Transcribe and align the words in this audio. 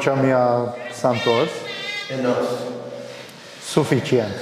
Vocea 0.00 0.14
mea 0.14 0.74
s-a 0.92 1.08
întors 1.08 1.50
Enough. 2.18 2.48
suficient. 3.62 4.34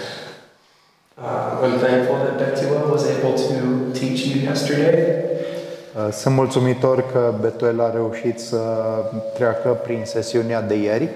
Uh, 1.15 1.25
I'm 1.67 1.79
thankful 1.79 2.17
that 2.17 2.37
Betula 2.37 2.91
was 2.91 3.03
able 3.03 3.33
to 3.33 3.99
teach 3.99 4.21
you 4.27 4.43
yesterday. 4.43 5.15
Uh, 5.97 6.13
Sunt 6.13 6.35
mulțumitor 6.35 7.11
că 7.13 7.35
Betuel 7.41 7.81
a 7.81 7.91
reușit 7.91 8.39
să 8.41 8.59
treacă 9.35 9.69
prin 9.69 10.03
sesiunea 10.05 10.61
de 10.61 10.75
ieri 10.75 11.09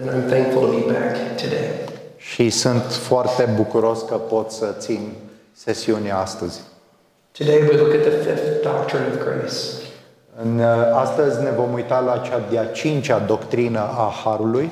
And 0.00 0.10
I'm 0.24 0.28
thankful 0.30 0.60
to 0.60 0.70
be 0.72 0.92
back 0.92 1.16
today. 1.42 1.70
și 2.16 2.50
sunt 2.50 2.82
foarte 2.92 3.48
bucuros 3.54 4.02
că 4.02 4.14
pot 4.14 4.50
să 4.50 4.74
țin 4.78 5.12
sesiunea 5.52 6.18
astăzi. 6.18 6.60
Today 7.38 7.60
we 7.60 7.76
look 7.76 7.94
at 7.94 8.00
the 8.02 8.10
fifth 8.10 8.62
doctrine 8.62 9.06
of 9.12 9.22
grace. 9.24 9.56
În, 10.42 10.58
uh, 10.58 10.64
astăzi 10.94 11.42
ne 11.42 11.50
vom 11.50 11.72
uita 11.72 11.98
la 11.98 12.18
cea 12.18 12.40
de-a 12.50 12.66
cincea 12.66 13.18
doctrină 13.18 13.78
a 13.80 14.12
Harului 14.24 14.70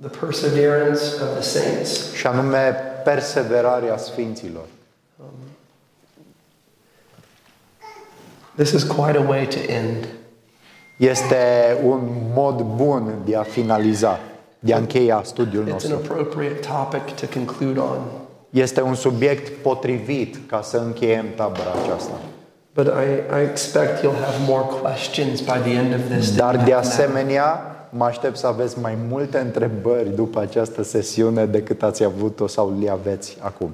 The 0.00 0.18
perseverance 0.18 1.00
of 1.00 1.32
the 1.38 1.42
saints. 1.42 2.12
și 2.12 2.26
anume 2.26 2.76
perseverarea 3.04 3.96
Sfinților. 3.96 4.64
This 8.56 8.72
is 8.72 8.82
quite 8.82 9.16
a 9.18 9.28
way 9.28 9.46
to 9.46 9.58
end. 9.72 10.08
Este 10.98 11.36
un 11.84 12.00
mod 12.34 12.60
bun 12.60 13.14
de 13.24 13.36
a 13.36 13.42
finaliza, 13.42 14.18
de 14.58 14.74
a 14.74 14.78
încheia 14.78 15.20
studiul 15.24 15.62
It's 15.64 15.66
an 15.68 15.72
nostru. 15.72 15.94
appropriate 15.94 16.54
topic 16.68 17.14
to 17.14 17.26
conclude 17.38 17.78
on. 17.80 17.98
Este 18.50 18.80
un 18.80 18.94
subiect 18.94 19.62
potrivit 19.62 20.36
ca 20.46 20.62
să 20.62 20.76
încheiem 20.76 21.26
tabăra 21.36 21.72
aceasta. 21.82 22.12
But 22.74 22.86
I, 22.86 23.38
I 23.38 23.40
expect 23.50 24.02
you'll 24.02 24.22
have 24.24 24.40
more 24.46 24.62
questions 24.62 25.40
by 25.40 25.58
the 25.64 25.70
end 25.76 25.92
of 25.94 26.00
this. 26.08 26.26
than 26.30 26.36
Dar 26.36 26.54
you 26.54 26.64
de 26.64 26.72
have 26.72 26.84
now. 26.86 26.90
asemenea, 26.90 27.76
mă 27.90 28.04
aștept 28.04 28.36
să 28.36 28.46
aveți 28.46 28.78
mai 28.78 28.96
multe 29.08 29.38
întrebări 29.38 30.14
după 30.14 30.40
această 30.40 30.82
sesiune 30.82 31.46
decât 31.46 31.82
ați 31.82 32.04
avut-o 32.04 32.46
sau 32.46 32.76
le 32.82 32.90
aveți 32.90 33.36
acum. 33.40 33.70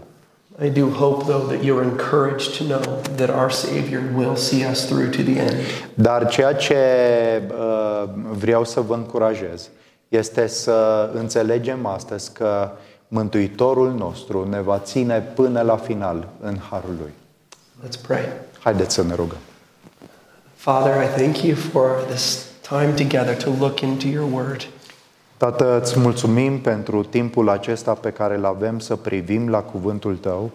I 0.64 0.68
do 0.70 0.86
hope, 0.86 1.24
though, 1.32 1.46
that 1.48 1.60
you're 1.62 1.82
encouraged 1.84 2.56
to 2.58 2.64
know 2.64 2.98
that 3.16 3.28
our 3.28 3.50
Savior 3.50 4.02
will 4.16 4.36
see 4.36 4.66
us 4.70 4.84
through 4.86 5.10
to 5.16 5.22
the 5.22 5.38
end. 5.40 5.52
Dar 5.94 6.26
ceea 6.28 6.54
ce 6.54 6.76
uh, 7.50 8.08
vreau 8.38 8.64
să 8.64 8.80
vă 8.80 8.94
încurajez 8.94 9.68
este 10.08 10.46
să 10.46 11.10
înțelegem 11.14 11.86
astăzi 11.86 12.32
că 12.32 12.70
Mântuitorul 13.08 13.92
nostru 13.92 14.46
ne 14.48 14.60
va 14.60 14.78
ține 14.78 15.20
până 15.34 15.60
la 15.60 15.76
final 15.76 16.28
în 16.40 16.56
harul 16.70 16.94
lui. 17.00 17.12
Let's 17.86 18.00
pray. 18.06 18.20
Haideți 18.62 18.94
să 18.94 19.02
ne 19.02 19.14
rugăm. 19.14 19.38
Father, 20.54 21.02
I 21.02 21.06
thank 21.20 21.42
you 21.42 21.56
for 21.56 22.04
this 22.08 22.46
time 22.68 22.92
together 22.96 23.36
to 23.36 23.50
look 23.58 23.80
into 23.80 24.06
your 24.06 24.32
word. 24.32 24.66
Tată, 25.36 25.80
îți 25.80 25.98
mulțumim 25.98 26.60
pentru 26.60 27.04
timpul 27.04 27.48
acesta 27.48 27.92
pe 27.92 28.10
care 28.10 28.36
îl 28.36 28.44
avem 28.44 28.78
să 28.78 28.96
privim 28.96 29.48
la 29.48 29.58
cuvântul 29.58 30.16
Tău. 30.16 30.50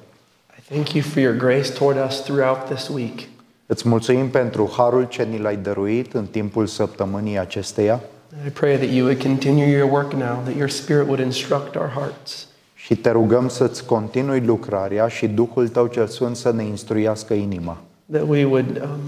I 0.59 0.73
thank 0.73 0.93
you 0.93 1.03
for 1.03 1.21
your 1.21 1.35
grace 1.35 1.71
toward 1.71 2.05
us 2.07 2.21
throughout 2.21 2.65
this 2.65 2.87
week. 2.87 3.19
Îți 3.65 3.87
mulțumim 3.87 4.29
pentru 4.29 4.73
harul 4.77 5.03
ce 5.03 5.23
ni 5.23 5.39
l-ai 5.39 5.55
dăruit 5.55 6.13
în 6.13 6.25
timpul 6.25 6.67
săptămânii 6.67 7.39
acesteia 7.39 7.99
I 8.45 8.49
pray 8.49 8.77
that 8.77 8.89
you 8.89 9.05
would 9.05 9.21
continue 9.21 9.67
your 9.67 9.91
work 9.91 10.13
now, 10.13 10.41
that 10.43 10.55
your 10.55 10.69
Spirit 10.69 11.07
would 11.07 11.19
instruct 11.19 11.75
our 11.75 11.91
hearts. 11.95 12.47
și 12.75 12.95
te 12.95 13.09
rugăm 13.11 13.47
să-ți 13.47 13.85
continui 13.85 14.39
lucrarea 14.39 15.07
și 15.07 15.27
Duhul 15.27 15.67
Tău 15.67 15.87
cel 15.87 16.07
Sfânt 16.07 16.35
să 16.35 16.51
ne 16.51 16.63
instruiască 16.63 17.33
inima. 17.33 17.77
That 18.11 18.27
we 18.27 18.45
would 18.45 18.81
um, 18.81 18.99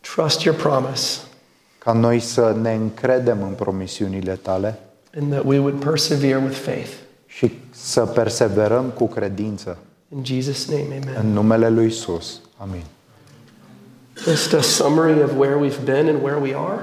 trust 0.00 0.42
your 0.42 0.56
promise 0.56 1.20
Ca 1.78 1.92
noi 1.92 2.20
să 2.20 2.56
ne 2.60 2.74
încredem 2.74 3.42
în 3.42 3.52
promisiunile 3.52 4.34
Tale 4.34 4.78
and 5.20 5.32
that 5.32 5.44
we 5.44 5.58
would 5.58 5.84
persevere 5.84 6.36
with 6.36 6.56
faith. 6.56 6.90
și 7.26 7.52
să 7.70 8.06
perseverăm 8.06 8.84
cu 8.84 9.06
credință. 9.06 9.78
In 10.14 10.24
Jesus' 10.24 10.66
name, 10.68 10.84
amen. 11.02 11.16
În 11.20 11.32
numele 11.32 11.68
Lui 11.68 11.86
Isus. 11.86 12.40
Amin. 12.56 12.84
Just 14.24 14.52
a 14.52 14.60
summary 14.60 15.22
of 15.22 15.30
where 15.36 15.54
we've 15.68 15.84
been 15.84 16.08
and 16.08 16.22
where 16.22 16.36
we 16.40 16.54
are. 16.56 16.80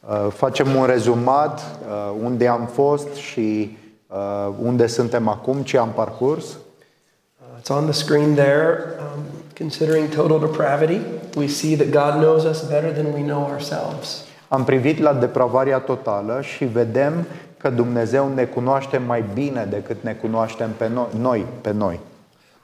Uh, 0.00 0.32
Facem 0.32 0.74
un 0.74 0.86
rezumat 0.86 1.60
uh, 1.60 2.14
unde 2.22 2.46
am 2.48 2.66
fost 2.66 3.14
și 3.14 3.76
uh, 4.06 4.48
unde 4.62 4.86
suntem 4.86 5.28
acum, 5.28 5.62
ce 5.62 5.78
am 5.78 5.88
parcurs. 5.92 6.44
Uh, 6.44 7.60
it's 7.60 7.68
on 7.68 7.84
the 7.84 7.92
screen 7.92 8.34
there. 8.34 8.78
Um, 8.98 9.22
considering 9.60 10.08
total 10.08 10.38
depravity, 10.38 11.00
we 11.36 11.46
see 11.46 11.76
that 11.76 11.90
God 11.90 12.22
knows 12.22 12.44
us 12.44 12.62
better 12.62 12.92
than 12.92 13.12
we 13.12 13.22
know 13.22 13.42
ourselves. 13.42 14.24
Am 14.48 14.64
privit 14.64 14.98
la 14.98 15.12
depravarea 15.12 15.78
totală 15.78 16.40
și 16.42 16.64
vedem 16.64 17.26
că 17.56 17.70
Dumnezeu 17.70 18.32
ne 18.34 18.44
cunoaște 18.44 18.96
mai 18.96 19.24
bine 19.34 19.66
decât 19.70 20.02
ne 20.02 20.12
cunoaștem 20.12 20.70
pe 20.76 20.88
noi, 20.88 21.06
noi 21.20 21.46
pe 21.60 21.72
noi. 21.72 22.00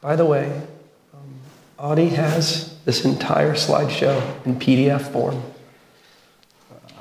By 0.01 0.15
the 0.15 0.23
way, 0.23 0.45
um, 0.45 1.89
Audie 1.89 2.15
has 2.17 2.67
this 2.85 3.05
entire 3.05 3.55
slideshow 3.55 4.15
in 4.47 4.55
PDF 4.55 5.11
form. 5.11 5.37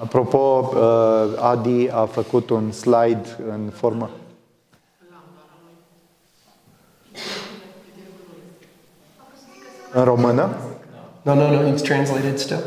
Apropo, 0.01 0.69
uh, 0.73 1.41
Adi 1.41 1.89
a 1.91 2.05
făcut 2.05 2.49
un 2.49 2.71
slide 2.71 3.37
în 3.49 3.69
formă. 3.73 4.09
În 9.95 10.03
română? 10.03 10.55
No, 11.21 11.33
no, 11.33 11.51
no, 11.51 11.73
it's 11.73 11.81
translated 11.81 12.37
still. 12.37 12.63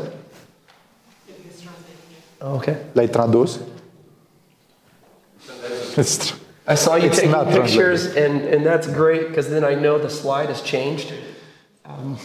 Oh, 2.41 2.53
Okay. 2.55 2.75
L-ai 2.91 3.07
tradus? 3.07 3.59
I 6.67 6.75
saw 6.75 6.95
you 6.95 7.05
It's 7.05 7.15
taking 7.15 7.31
not 7.31 7.47
pictures, 7.47 8.05
and, 8.15 8.53
and 8.53 8.65
that's 8.65 8.87
great 8.87 9.27
because 9.27 9.49
then 9.49 9.63
I 9.63 9.75
know 9.75 9.97
the 9.97 10.09
slide 10.09 10.47
has 10.47 10.61
changed. 10.61 11.11
Um, 11.85 12.17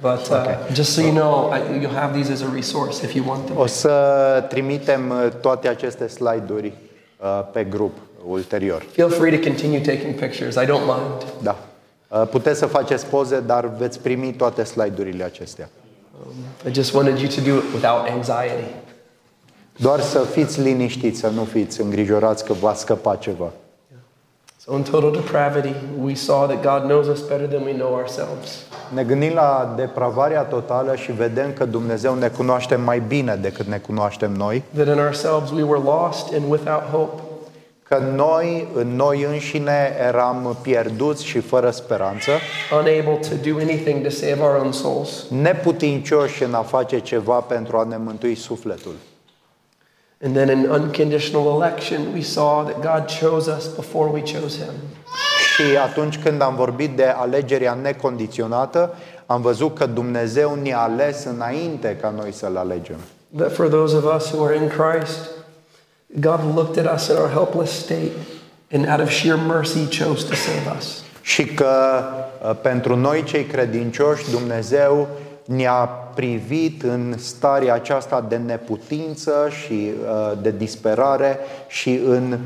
But 0.00 0.30
uh, 0.30 0.56
just 0.72 0.92
so 0.94 1.00
you 1.00 1.12
know, 1.12 1.50
I, 1.52 1.78
you'll 1.80 1.94
have 1.94 2.12
these 2.12 2.32
as 2.32 2.42
a 2.42 2.48
resource 2.48 3.04
if 3.04 3.14
you 3.14 3.24
want 3.26 3.46
them. 3.46 3.56
O 3.56 3.66
să 3.66 4.44
trimitem 4.48 5.10
uh, 5.10 5.28
toate 5.40 5.68
aceste 5.68 6.06
slide-uri 6.06 6.72
uh, 7.20 7.40
pe 7.52 7.64
grup 7.64 7.96
ulterior. 8.26 8.82
Feel 8.92 9.08
free 9.08 9.38
to 9.38 9.48
continue 9.48 9.80
taking 9.80 10.14
pictures. 10.14 10.56
I 10.56 10.66
don't 10.66 10.84
mind. 10.86 11.32
Da. 11.42 11.56
Uh, 12.12 12.28
Puteți 12.30 12.58
să 12.58 12.66
faceți 12.66 13.06
poze, 13.06 13.40
dar 13.40 13.70
veți 13.78 14.00
primi 14.00 14.32
toate 14.32 14.64
slide-urile 14.64 15.24
acestea. 15.24 15.68
I 16.68 16.72
just 16.72 16.94
wanted 16.94 17.18
you 17.18 17.28
to 17.28 17.40
do 17.40 17.56
it 17.56 17.72
without 17.74 18.08
anxiety. 18.10 18.74
Doar 19.76 20.00
să 20.00 20.18
fiți 20.18 20.60
liniștiți, 20.60 21.18
să 21.18 21.28
nu 21.28 21.44
fiți 21.44 21.80
îngrijorați 21.80 22.44
că 22.44 22.52
va 22.52 22.74
scăpa 22.74 23.16
ceva. 23.16 23.50
So, 24.56 24.76
in 24.76 24.82
total 24.82 25.10
depravity, 25.10 25.74
we 26.02 26.14
saw 26.14 26.46
that 26.46 26.62
God 26.62 26.88
knows 26.88 27.06
us 27.06 27.20
better 27.20 27.46
than 27.46 27.62
we 27.62 27.72
know 27.72 27.92
ourselves. 27.92 28.64
Ne 28.94 29.04
gândim 29.04 29.32
la 29.34 29.72
depravarea 29.76 30.42
totală 30.42 30.94
și 30.94 31.12
vedem 31.12 31.52
că 31.52 31.64
Dumnezeu 31.64 32.14
ne 32.14 32.28
cunoaște 32.28 32.76
mai 32.76 33.00
bine 33.00 33.36
decât 33.36 33.66
ne 33.66 33.78
cunoaștem 33.78 34.32
noi, 34.32 34.62
That 34.74 34.86
in 34.86 34.98
ourselves 34.98 35.50
we 35.50 35.62
were 35.62 35.82
lost 35.84 36.32
and 36.32 36.50
without 36.50 36.82
hope. 36.82 37.22
Că 37.92 38.02
noi, 38.14 38.68
în 38.74 38.96
noi 38.96 39.26
înșine, 39.30 39.96
eram 40.08 40.56
pierduți 40.62 41.24
și 41.24 41.40
fără 41.40 41.70
speranță, 41.70 42.30
unable 42.72 43.28
to 43.28 43.50
do 43.50 43.56
anything 43.58 44.02
to 44.02 44.08
save 44.08 44.36
our 44.40 44.60
own 44.62 44.72
souls. 44.72 45.26
neputincioși 45.28 46.42
în 46.42 46.54
a 46.54 46.62
face 46.62 46.98
ceva 46.98 47.34
pentru 47.34 47.76
a 47.76 47.84
ne 47.84 47.96
mântui 47.96 48.34
sufletul. 48.34 48.94
And 50.24 50.34
then 50.34 50.58
in 50.58 50.70
unconditional 50.70 51.62
election, 51.62 52.00
we 52.14 52.22
saw 52.22 52.62
that 52.62 52.80
God 52.92 53.10
chose 53.20 53.50
us 53.56 53.66
before 53.74 54.10
we 54.10 54.20
chose 54.20 54.56
Him. 54.56 54.74
Și 55.54 55.76
atunci 55.76 56.18
când 56.18 56.42
am 56.42 56.54
vorbit 56.54 56.96
de 56.96 57.04
alegerea 57.04 57.78
necondiționată, 57.82 58.94
am 59.26 59.40
văzut 59.40 59.78
că 59.78 59.86
Dumnezeu 59.86 60.58
ne-a 60.62 60.78
ales 60.78 61.24
înainte 61.24 61.96
ca 62.00 62.12
noi 62.16 62.32
să-L 62.32 62.56
alegem. 62.56 62.98
That 63.36 63.52
for 63.52 63.68
those 63.68 63.96
of 63.96 64.14
us 64.14 64.30
who 64.30 64.44
are 64.44 64.56
in 64.56 64.68
Christ, 64.68 65.30
God 66.20 66.54
looked 66.54 66.86
at 66.86 66.94
us 66.94 67.08
in 67.08 67.16
our 67.16 67.28
helpless 67.28 67.72
state 67.72 68.12
and 68.70 68.86
out 68.86 69.00
of 69.00 69.10
sheer 69.10 69.36
mercy 69.36 69.86
chose 70.04 70.28
to 70.28 70.34
save 70.34 70.76
us. 70.78 71.02
Și 71.22 71.44
că 71.44 72.02
uh, 72.42 72.56
pentru 72.62 72.96
noi 72.96 73.22
cei 73.22 73.44
credincioși 73.44 74.30
Dumnezeu 74.30 75.08
ne-a 75.44 75.88
privit 76.14 76.82
în 76.82 77.14
starea 77.18 77.74
aceasta 77.74 78.26
de 78.28 78.36
neputință 78.36 79.48
și 79.62 79.72
uh, 79.72 80.32
de 80.42 80.54
disperare 80.58 81.38
și 81.68 82.00
în 82.06 82.38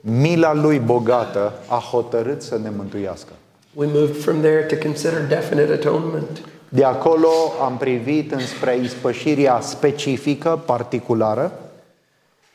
mila 0.00 0.54
lui 0.54 0.78
bogată 0.78 1.52
a 1.68 1.82
hotărât 1.90 2.42
să 2.42 2.58
ne 2.62 2.70
mântuiască. 2.76 3.32
We 3.74 3.86
moved 3.86 4.16
from 4.16 4.40
there 4.40 4.60
to 4.60 4.76
consider 4.86 5.26
definite 5.28 5.72
atonement. 5.72 6.40
De 6.68 6.84
acolo 6.84 7.28
am 7.62 7.76
privit 7.76 8.32
înspre 8.32 8.76
ispășirea 8.76 9.60
specifică, 9.60 10.62
particulară, 10.66 11.52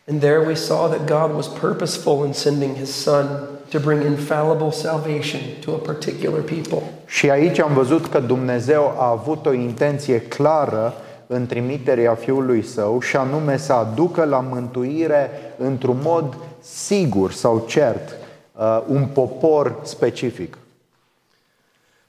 And 0.10 0.20
there 0.20 0.40
we 0.40 0.56
saw 0.56 0.88
that 0.88 1.08
God 1.08 1.36
was 1.36 1.48
purposeful 1.48 2.26
in 2.26 2.34
sending 2.34 2.76
His 2.76 2.94
Son 2.94 3.48
to 3.70 3.80
bring 3.80 4.02
infallible 4.02 4.72
salvation 4.72 5.42
to 5.62 5.76
a 5.76 5.78
particular 5.78 6.42
people. 6.42 6.82
Și 7.06 7.30
aici 7.30 7.60
am 7.60 7.74
văzut 7.74 8.08
că 8.08 8.20
Dumnezeu 8.20 8.96
a 8.98 9.10
avut 9.10 9.46
o 9.46 9.54
intenție 9.54 10.22
clară 10.22 10.94
în 11.28 11.46
trimiterea 11.46 12.16
Fiului 12.16 12.64
Său 12.64 13.00
și 13.02 13.16
anume 13.16 13.58
să 13.58 13.74
aducă 13.74 14.24
la 14.24 14.40
mântuire 14.40 15.30
într-un 15.58 15.98
mod 16.04 16.36
sigur 16.62 17.32
sau 17.32 17.64
cert 17.68 18.16
uh, 18.52 18.82
un 18.88 19.06
popor 19.06 19.76
specific. 19.84 20.58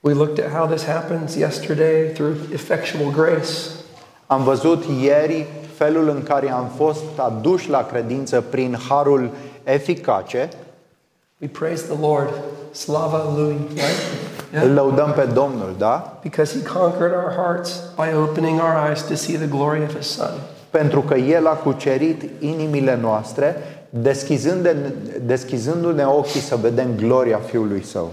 We 0.00 0.12
looked 0.12 0.44
at 0.44 0.52
how 0.52 0.66
this 0.66 0.84
happens 0.84 1.34
yesterday 1.34 2.12
through 2.12 2.36
effectual 2.52 3.10
grace. 3.10 3.50
Am 4.26 4.42
văzut 4.42 4.84
ieri 5.02 5.46
felul 5.84 6.08
în 6.08 6.22
care 6.22 6.50
am 6.50 6.70
fost 6.76 7.02
aduși 7.16 7.70
la 7.70 7.86
credință 7.86 8.40
prin 8.50 8.76
harul 8.88 9.30
eficace. 9.64 10.48
We 11.38 11.48
praise 11.48 11.84
the 11.84 12.00
Lord. 12.00 12.28
Slava 12.72 13.22
lui, 13.36 13.56
right? 13.68 13.80
Îl 14.52 14.58
Yeah. 14.58 14.74
lăudăm 14.74 15.12
pe 15.16 15.24
Domnul, 15.34 15.74
da? 15.78 16.18
Because 16.22 16.58
he 16.58 16.78
conquered 16.78 17.12
our 17.12 17.32
hearts 17.36 17.82
by 17.96 18.16
opening 18.16 18.60
our 18.60 18.88
eyes 18.88 19.02
to 19.02 19.14
see 19.14 19.36
the 19.36 19.46
glory 19.46 19.82
of 19.82 19.96
his 19.96 20.06
son. 20.06 20.30
Pentru 20.70 21.00
că 21.00 21.14
El 21.14 21.46
a 21.46 21.50
cucerit 21.54 22.22
inimile 22.38 22.98
noastre, 23.00 23.56
deschizându-ne, 23.90 24.74
deschizându-ne 25.22 26.04
ochii 26.04 26.40
să 26.40 26.56
vedem 26.56 26.88
gloria 26.96 27.38
Fiului 27.38 27.84
Său. 27.84 28.10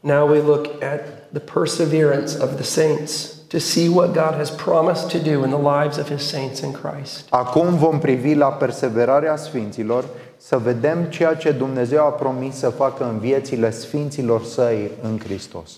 Now 0.00 0.28
we 0.30 0.40
look 0.46 0.66
at 0.66 1.00
the 1.32 1.52
perseverance 1.52 2.32
of 2.42 2.54
the 2.54 2.64
saints 2.64 3.34
to 3.48 3.58
see 3.58 3.88
what 3.88 4.12
God 4.12 4.34
has 4.34 4.50
promised 4.50 5.10
to 5.10 5.18
do 5.18 5.44
in 5.44 5.50
the 5.50 5.80
lives 5.80 5.98
of 5.98 6.08
his 6.08 6.22
saints 6.22 6.60
in 6.60 6.72
Christ. 6.72 7.26
Acum 7.30 7.76
vom 7.76 7.98
privi 7.98 8.34
la 8.34 8.46
perseverarea 8.46 9.36
Sfinților, 9.36 10.04
să 10.36 10.58
vedem 10.58 11.04
ceea 11.04 11.34
ce 11.34 11.50
Dumnezeu 11.50 12.04
a 12.04 12.10
promis 12.10 12.56
să 12.56 12.68
facă 12.68 13.04
în 13.04 13.18
viețile 13.18 13.70
Sfinților 13.70 14.44
Săi 14.44 14.90
în 15.02 15.18
Hristos. 15.18 15.70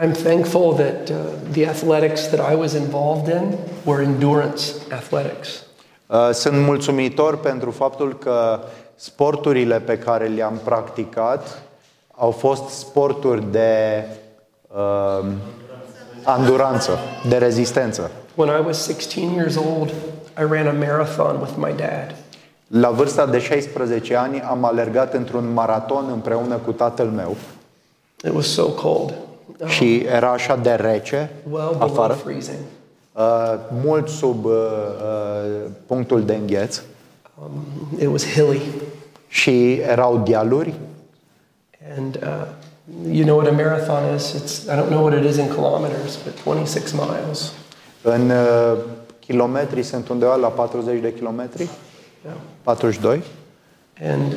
I'm 0.00 0.12
thankful 0.12 0.74
that 0.74 1.08
uh, 1.08 1.16
the 1.52 1.68
athletics 1.68 2.28
that 2.28 2.52
I 2.52 2.54
was 2.54 2.72
involved 2.72 3.34
in 3.34 3.58
were 3.84 4.02
endurance 4.02 4.62
athletics. 4.90 5.62
Uh, 6.06 6.30
Sunt 6.32 6.58
mulțumitor 6.58 7.38
pentru 7.38 7.70
faptul 7.70 8.18
că 8.18 8.60
sporturile 8.94 9.80
pe 9.80 9.98
care 9.98 10.26
le-am 10.26 10.60
practicat 10.64 11.62
au 12.14 12.30
fost 12.30 12.68
sporturi 12.68 13.50
de 13.50 14.04
uh, 14.68 15.26
anduranță, 16.32 16.98
de 17.28 17.36
rezistență. 17.36 18.10
When 18.34 18.48
I 18.62 18.66
was 18.66 18.76
16 18.82 19.32
years 19.34 19.56
old, 19.56 19.88
I 20.38 20.42
ran 20.50 20.66
a 20.66 20.72
marathon 20.86 21.40
with 21.40 21.52
my 21.56 21.72
dad. 21.76 22.14
La 22.66 22.90
vârsta 22.90 23.26
de 23.26 23.38
16 23.38 24.16
ani 24.16 24.40
am 24.40 24.64
alergat 24.64 25.14
într-un 25.14 25.52
maraton 25.52 26.04
împreună 26.12 26.56
cu 26.56 26.72
tatăl 26.72 27.06
meu 27.06 27.36
It 28.24 28.34
was 28.34 28.46
so 28.46 28.62
cold, 28.64 29.14
uh, 29.58 29.68
și 29.68 29.96
era 29.96 30.30
așa 30.30 30.56
de 30.56 30.70
rece 30.70 31.30
well 31.50 31.68
below 31.78 31.90
afară, 31.92 32.12
freezing. 32.12 32.58
uh, 33.12 33.54
mult 33.84 34.08
sub 34.08 34.44
uh, 34.44 34.52
uh, 34.52 35.70
punctul 35.86 36.24
de 36.24 36.34
îngheț 36.34 36.80
Um, 37.42 37.98
it 38.00 38.08
was 38.10 38.26
hilly. 38.26 38.60
și 39.28 39.72
erau 39.74 40.18
dealuri 40.24 40.74
And 41.98 42.18
uh, 42.22 42.46
you 43.04 43.24
know 43.24 43.36
what 43.36 43.48
a 43.48 43.52
marathon 43.52 44.14
is? 44.14 44.34
It's, 44.34 44.68
I 44.68 44.76
don't 44.76 44.90
know 44.90 45.02
what 45.02 45.14
it 45.14 45.24
is 45.24 45.36
in 45.38 45.48
kilometers, 45.48 46.16
but 46.16 46.36
26 46.36 46.92
miles. 46.92 47.52
În 48.02 48.30
uh, 48.30 48.78
kilometri 49.18 49.82
sunt 49.82 50.08
undeva 50.08 50.34
la 50.34 50.48
40 50.48 51.00
de 51.00 51.12
kilometri, 51.14 51.68
Yeah. 52.24 52.36
42. 52.62 53.22
And 54.00 54.32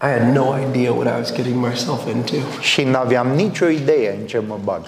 I 0.00 0.08
had 0.08 0.34
no 0.34 0.54
idea 0.54 0.92
what 0.92 1.06
I 1.06 1.18
was 1.18 1.32
getting 1.32 1.56
myself 1.56 2.06
into. 2.06 2.36
Și 2.60 2.84
n-aveam 2.84 3.26
nicio 3.26 3.66
idee 3.66 4.16
în 4.20 4.26
ce 4.26 4.38
mă 4.38 4.58
bag. 4.64 4.86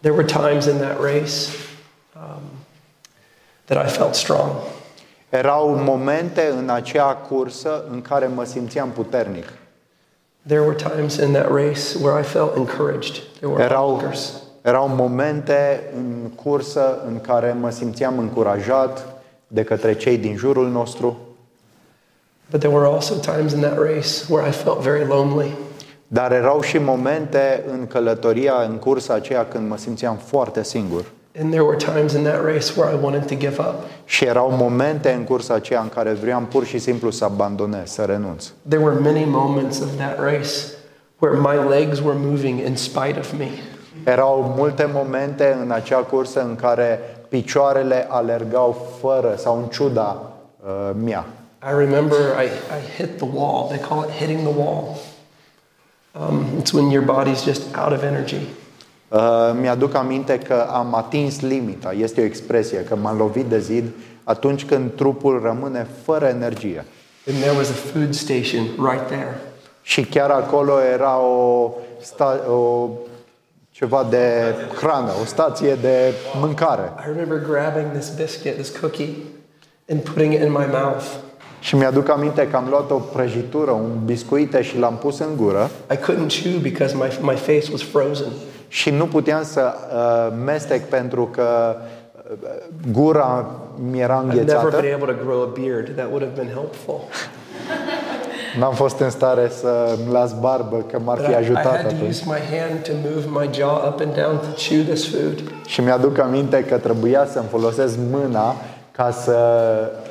There 0.00 0.14
were 0.14 0.24
times 0.24 0.66
in 0.66 0.78
that 0.78 0.98
race 1.00 1.50
um, 2.16 2.42
that 3.64 3.86
I 3.86 3.88
felt 3.88 4.14
strong. 4.14 4.50
Erau 5.30 5.68
momente 5.74 6.52
în 6.58 6.68
acea 6.68 7.14
cursă 7.14 7.84
în 7.90 8.02
care 8.02 8.26
mă 8.26 8.44
simțeam 8.44 8.88
puternic. 8.88 9.44
There 10.46 10.60
were 10.60 10.74
times 10.94 11.16
in 11.16 11.32
that 11.32 11.48
race 11.48 11.98
where 12.02 12.20
I 12.20 12.22
felt 12.22 12.56
encouraged. 12.56 13.14
There 13.36 13.46
were 13.52 13.62
Erau, 13.62 13.88
hunkers. 13.88 14.32
erau 14.62 14.88
momente 14.88 15.82
în 15.96 16.30
cursă 16.42 17.02
în 17.06 17.20
care 17.20 17.56
mă 17.60 17.70
simțeam 17.70 18.18
încurajat 18.18 19.06
de 19.46 19.62
către 19.64 19.94
cei 19.94 20.18
din 20.18 20.36
jurul 20.36 20.68
nostru, 20.68 21.18
But 22.50 22.60
there 22.60 22.74
were 22.74 22.88
also 22.94 23.14
times 23.14 23.52
in 23.52 23.60
that 23.60 23.78
race 23.78 24.24
where 24.28 24.48
I 24.48 24.52
felt 24.52 24.78
very 24.78 25.06
lonely. 25.06 25.50
dar 26.06 26.32
erau 26.32 26.60
și 26.60 26.78
momente 26.78 27.64
în 27.70 27.86
călătoria, 27.86 28.54
în 28.68 28.76
cursa 28.76 29.14
aceea, 29.14 29.46
când 29.46 29.68
mă 29.68 29.76
simțeam 29.76 30.16
foarte 30.16 30.62
singur. 30.64 31.04
And 31.38 31.50
there 31.50 31.64
were 31.64 31.76
times 31.76 32.12
in 32.12 32.24
that 32.24 32.42
race 32.44 32.76
where 32.76 32.90
I 32.90 32.94
wanted 32.94 33.28
to 33.28 33.34
give 33.34 33.60
up. 33.60 33.74
Și 34.04 34.24
erau 34.24 34.50
momente 34.50 35.12
în 35.12 35.24
cursa 35.24 35.54
aceea 35.54 35.80
în 35.80 35.88
care 35.88 36.12
vreau 36.12 36.40
pur 36.40 36.64
și 36.64 36.78
simplu 36.78 37.10
să 37.10 37.24
abandonez, 37.24 37.90
să 37.90 38.02
renunț. 38.02 38.46
There 38.68 38.82
were 38.82 38.98
many 39.00 39.24
moments 39.24 39.80
of 39.80 39.88
that 39.96 40.18
race 40.18 40.50
where 41.18 41.38
my 41.38 41.68
legs 41.68 42.00
were 42.00 42.18
moving 42.18 42.60
in 42.60 42.76
spite 42.76 43.18
of 43.18 43.32
me. 43.38 43.48
Erau 44.04 44.54
multe 44.56 44.90
momente 44.92 45.58
în 45.62 45.70
acea 45.70 45.98
cursă 45.98 46.42
în 46.42 46.56
care 46.56 47.00
picioarele 47.28 48.06
alergau 48.08 48.86
fără 49.00 49.34
sau 49.36 49.56
în 49.56 49.64
ciuda 49.64 50.22
uh, 50.64 50.90
mea. 51.04 51.26
I 51.62 51.72
remember 51.76 52.18
I, 52.18 52.46
I 52.46 52.96
hit 52.96 53.16
the 53.16 53.28
wall. 53.34 53.66
They 53.68 53.78
call 53.78 54.04
it 54.04 54.10
hitting 54.10 54.38
the 54.38 54.58
wall. 54.58 54.96
Um, 56.12 56.44
it's 56.60 56.72
when 56.72 56.90
your 56.90 57.04
body's 57.04 57.44
just 57.44 57.76
out 57.76 57.92
of 57.92 58.02
energy. 58.02 58.48
Uh, 59.10 59.50
mi-aduc 59.60 59.94
aminte 59.94 60.38
că 60.38 60.66
am 60.72 60.94
atins 60.94 61.40
limita, 61.40 61.92
este 61.92 62.20
o 62.20 62.24
expresie, 62.24 62.84
că 62.84 62.96
m-am 62.96 63.16
lovit 63.16 63.44
de 63.44 63.58
zid 63.58 63.84
atunci 64.24 64.64
când 64.64 64.90
trupul 64.94 65.40
rămâne 65.44 65.86
fără 66.04 66.26
energie. 66.26 66.84
And 67.28 67.36
there 67.36 67.56
was 67.56 67.68
a 67.68 67.72
food 67.92 68.14
station 68.14 68.62
right 68.90 69.06
there. 69.06 69.40
Și 69.82 70.04
chiar 70.04 70.30
acolo 70.30 70.72
era 70.92 71.18
o, 71.18 71.70
sta, 72.00 72.40
o 72.50 72.88
ceva 73.70 74.06
de 74.10 74.54
hrană, 74.80 75.10
o 75.22 75.24
stație 75.24 75.74
de 75.74 76.12
mâncare. 76.40 76.92
I 76.98 77.02
remember 77.06 77.38
grabbing 77.48 77.92
this 77.92 78.12
biscuit, 78.16 78.54
this 78.54 78.78
cookie, 78.78 79.14
and 79.88 80.00
putting 80.00 80.32
it 80.32 80.40
in 80.40 80.50
my 80.50 80.66
mouth. 80.82 81.04
Și 81.60 81.76
mi-aduc 81.76 82.08
aminte 82.08 82.48
că 82.48 82.56
am 82.56 82.66
luat 82.68 82.90
o 82.90 82.94
prăjitură, 82.94 83.70
un 83.70 83.90
biscuite 84.04 84.62
și 84.62 84.78
l-am 84.78 84.96
pus 84.96 85.18
în 85.18 85.36
gură 85.36 85.70
I 85.92 85.96
couldn't 85.96 86.42
chew 86.42 86.58
because 86.60 86.94
my, 86.94 87.32
my 87.32 87.36
face 87.36 87.64
was 87.70 87.82
frozen. 87.82 88.32
Și 88.72 88.90
nu 88.90 89.04
puteam 89.06 89.42
să 89.44 89.74
uh, 89.94 90.36
mestec 90.44 90.88
pentru 90.88 91.24
că 91.26 91.76
uh, 92.30 92.48
gura 92.92 93.50
mi 93.90 94.00
era 94.00 94.20
I've 94.22 94.26
never 94.26 94.38
înghețată. 94.40 94.78
been 94.80 94.94
able 95.02 95.12
to 95.14 95.24
grow 95.24 95.42
a 95.42 95.48
beard. 95.60 95.94
That 95.96 96.06
would 96.06 96.22
have 96.22 96.34
been 96.42 96.48
helpful. 96.54 97.00
N-am 98.58 98.72
fost 98.74 98.98
în 98.98 99.10
stare 99.10 99.50
să 99.60 99.96
îmi 100.04 100.12
las 100.12 100.32
barbă, 100.40 100.84
că 100.90 100.98
m-ar 101.04 101.16
But 101.16 101.24
fi 101.26 101.30
I, 101.30 101.34
I 101.34 101.36
ajutat 101.36 101.64
had 101.64 101.80
to 101.80 101.86
atunci. 101.86 102.08
use 102.10 102.22
my 102.26 102.58
hand 102.58 102.82
to 102.82 102.92
move 103.14 103.24
my 103.40 103.50
jaw 103.54 103.84
up 103.88 104.00
and 104.00 104.14
down 104.14 104.38
to 104.38 104.46
chew 104.68 104.82
this 104.82 105.08
food. 105.10 105.42
Și 105.66 105.80
mi-aduc 105.80 106.18
aminte 106.18 106.64
că 106.64 106.76
trebuia 106.78 107.26
să-mi 107.26 107.46
folosesc 107.50 107.96
mâna 108.10 108.54
ca 108.92 109.10
să 109.10 109.38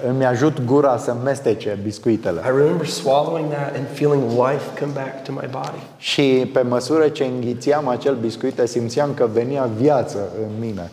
îmi 0.07 0.25
ajut 0.25 0.65
gura 0.65 0.97
să 0.97 1.15
mestece 1.23 1.79
biscuitele. 1.83 2.41
I 2.45 2.57
remember 2.57 2.87
swallowing 2.87 3.49
that 3.51 3.75
and 3.75 3.85
feeling 3.93 4.23
life 4.23 4.79
come 4.79 4.91
back 4.93 5.23
to 5.23 5.31
my 5.31 5.47
body. 5.51 5.81
Și 5.97 6.49
pe 6.53 6.61
măsură 6.61 7.07
ce 7.07 7.23
înghițeam 7.23 7.87
acel 7.87 8.15
biscuite, 8.15 8.65
simțeam 8.65 9.13
că 9.13 9.27
venea 9.33 9.69
viață 9.77 10.17
în 10.41 10.49
mine. 10.59 10.91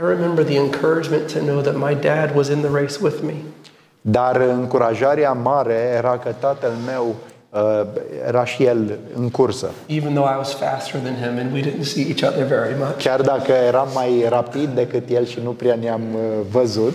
I 0.00 0.06
remember 0.08 0.44
the 0.44 0.56
encouragement 0.56 1.32
to 1.32 1.38
know 1.38 1.60
that 1.60 1.74
my 1.76 1.94
dad 1.94 2.36
was 2.36 2.48
in 2.48 2.60
the 2.60 2.70
race 2.80 2.96
with 3.00 3.16
me. 3.22 3.34
Dar 4.00 4.36
încurajarea 4.36 5.32
mare 5.32 5.94
era 5.96 6.18
că 6.18 6.34
tatăl 6.38 6.70
meu 6.86 7.14
uh, 7.50 7.86
era 8.26 8.44
și 8.44 8.64
el 8.64 8.98
în 9.16 9.30
cursă. 9.30 9.70
even 9.86 10.12
though 10.14 10.28
I 10.34 10.36
was 10.36 10.52
faster 10.54 11.00
than 11.00 11.14
him 11.14 11.38
and 11.38 11.52
we 11.52 11.60
didn't 11.60 11.84
see 11.84 12.06
each 12.08 12.32
other 12.32 12.46
very 12.46 12.74
much. 12.78 12.96
Chiar 13.02 13.20
dacă 13.20 13.52
eram 13.52 13.88
mai 13.94 14.26
rapid 14.28 14.68
decât 14.74 15.08
el 15.08 15.24
și 15.24 15.38
nu 15.42 15.50
prea 15.50 15.74
ne-am 15.80 16.02
uh, 16.14 16.20
văzut, 16.50 16.94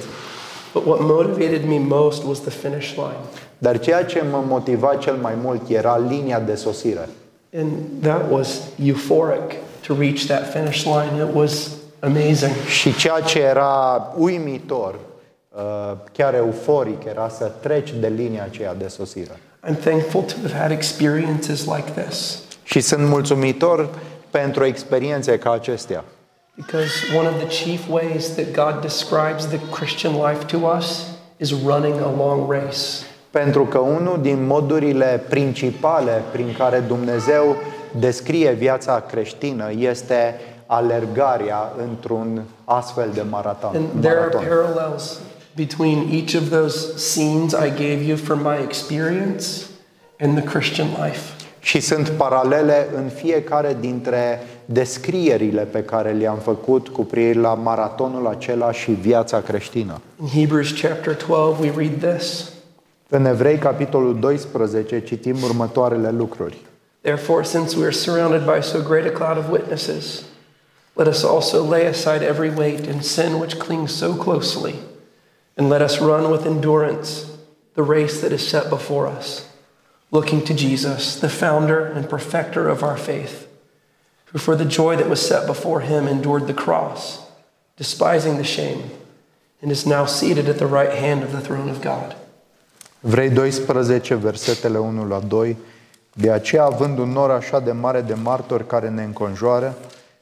But 0.73 0.85
what 0.85 0.99
motivated 1.01 1.63
me 1.63 1.77
most 1.77 2.23
was 2.23 2.39
the 2.39 2.49
finish 2.49 2.95
line. 2.95 3.19
dar 3.57 3.79
ceea 3.79 4.05
ce 4.05 4.23
mă 4.31 4.43
motiva 4.47 4.95
cel 4.95 5.15
mai 5.21 5.33
mult 5.41 5.69
era 5.69 5.97
linia 5.97 6.39
de 6.39 6.55
sosire. 6.55 7.09
And 7.57 7.71
that 8.01 8.31
was 8.31 8.61
euphoric 8.83 9.53
to 9.87 9.95
reach 9.99 10.25
that 10.25 10.51
finish 10.51 10.83
line. 10.83 11.27
It 11.29 11.35
was 11.35 11.69
amazing. 11.99 12.51
Și 12.67 12.95
ceea 12.95 13.19
ce 13.19 13.39
era 13.39 14.13
uimitor, 14.17 14.99
uh, 15.49 15.61
chiar 16.11 16.33
euforic, 16.33 17.03
era 17.03 17.29
să 17.29 17.51
treci 17.61 17.93
de 17.99 18.07
linia 18.07 18.43
aceea 18.43 18.73
de 18.73 18.87
sosire. 18.87 19.39
I'm 19.69 19.77
thankful 19.83 20.21
to 20.21 20.33
have 20.41 20.57
had 20.57 20.71
experiences 20.71 21.65
like 21.65 22.01
this 22.05 22.39
Și 22.63 22.79
sunt 22.79 23.07
mulțumitor 23.07 23.89
pentru 24.29 24.65
experiențe 24.65 25.37
ca 25.37 25.51
acestea. 25.51 26.03
Because 26.55 26.91
one 27.13 27.25
of 27.25 27.39
the 27.39 27.48
chief 27.48 27.88
ways 27.88 28.36
that 28.36 28.53
God 28.53 28.81
describes 28.81 29.48
the 29.48 29.60
Christian 29.72 30.15
life 30.15 30.48
to 30.48 30.65
us 30.65 31.17
is 31.39 31.53
running 31.53 32.00
a 32.00 32.12
long 32.12 32.50
race. 32.50 33.05
Pentru 33.31 33.65
că 33.65 33.77
unul 33.77 34.22
din 34.22 34.46
modurile 34.46 35.24
principale 35.29 36.24
prin 36.31 36.53
care 36.58 36.79
Dumnezeu 36.79 37.55
descrie 38.00 38.51
viața 38.51 39.00
creștină 39.00 39.72
este 39.77 40.39
alergarea 40.65 41.74
într-un 41.77 42.41
astfel 42.63 43.10
de 43.13 43.22
maraton. 43.22 43.75
And 43.75 44.01
there 44.01 44.20
are 44.20 44.29
parallels 44.29 45.20
between 45.55 46.10
each 46.12 46.34
of 46.36 46.50
those 46.50 46.98
scenes 46.98 47.53
I 47.53 47.70
gave 47.70 48.03
you 48.03 48.17
from 48.17 48.41
my 48.41 48.58
experience 48.63 49.65
and 50.20 50.38
the 50.38 50.43
Christian 50.43 50.88
life. 51.03 51.40
Și 51.63 51.80
sunt 51.80 52.10
paralele 52.10 52.88
în 52.96 53.10
fiecare 53.10 53.77
dintre 53.80 54.44
descrierile 54.65 55.62
pe 55.62 55.84
care 55.84 56.12
le-am 56.12 56.38
făcut 56.38 56.88
cu 56.88 57.03
privire 57.03 57.39
la 57.39 57.53
maratonul 57.53 58.27
acela 58.27 58.72
și 58.72 58.91
viața 58.91 59.41
creștină. 59.41 60.01
In 60.22 60.27
Hebrews 60.27 60.72
chapter 60.82 61.15
12, 61.27 61.62
we 61.62 61.88
read 61.88 62.15
this. 62.15 62.51
În 63.10 63.25
Evrei, 63.25 63.58
capitolul 63.58 64.20
12, 64.20 65.01
citim 65.03 65.36
următoarele 65.44 66.12
lucruri. 66.12 66.58
Therefore, 67.01 67.44
since 67.44 67.77
we 67.77 67.84
are 67.84 67.91
surrounded 67.94 68.46
by 68.46 68.62
so 68.62 68.80
great 68.80 69.06
a 69.06 69.12
cloud 69.12 69.38
of 69.38 69.50
witnesses, 69.50 70.24
let 70.94 71.08
us 71.08 71.24
also 71.24 71.63
lay 71.70 71.88
aside 71.88 72.22
every 72.24 72.50
weight 72.50 72.88
and 72.88 73.01
sin 73.01 73.34
which 73.39 73.58
clings 73.58 73.91
so 73.91 74.13
closely, 74.13 74.75
and 75.56 75.70
let 75.70 75.82
us 75.82 76.00
run 76.00 76.32
with 76.32 76.46
endurance 76.46 77.25
the 77.74 77.84
race 77.84 78.22
that 78.22 78.32
is 78.32 78.48
set 78.48 78.70
before 78.70 79.08
us, 79.08 79.46
looking 80.12 80.44
to 80.44 80.53
Jesus, 80.53 81.15
the 81.20 81.30
founder 81.30 81.86
and 81.86 82.10
perfecter 82.10 82.68
of 82.70 82.84
our 82.84 82.98
faith, 82.98 83.48
who 84.25 84.38
for 84.38 84.56
the 84.56 84.65
joy 84.65 84.96
that 84.98 85.10
was 85.10 85.25
set 85.25 85.46
before 85.46 85.82
him 85.82 86.08
endured 86.08 86.48
the 86.48 86.53
cross, 86.53 87.20
despising 87.77 88.36
the 88.38 88.44
shame, 88.44 88.82
and 89.62 89.72
is 89.72 89.86
now 89.86 90.06
seated 90.06 90.50
at 90.50 90.58
the 90.58 90.68
right 90.68 90.94
hand 90.94 91.24
of 91.24 91.32
the 91.32 91.41
throne 91.41 91.70
of 91.70 91.82
God. 91.82 92.15
Vrei 93.00 93.30
12, 93.30 94.15
versetele 94.15 94.77
1 94.77 95.08
la 95.08 95.20
2. 95.20 95.58
De 96.13 96.32
aceea, 96.32 96.63
având 96.63 96.98
un 96.98 97.12
nor 97.12 97.32
așa 97.32 97.60
de 97.60 97.72
mare 97.72 98.01
de 98.01 98.13
martori 98.13 98.68
care 98.68 98.89
ne 98.89 99.03
înconjoară, 99.03 99.75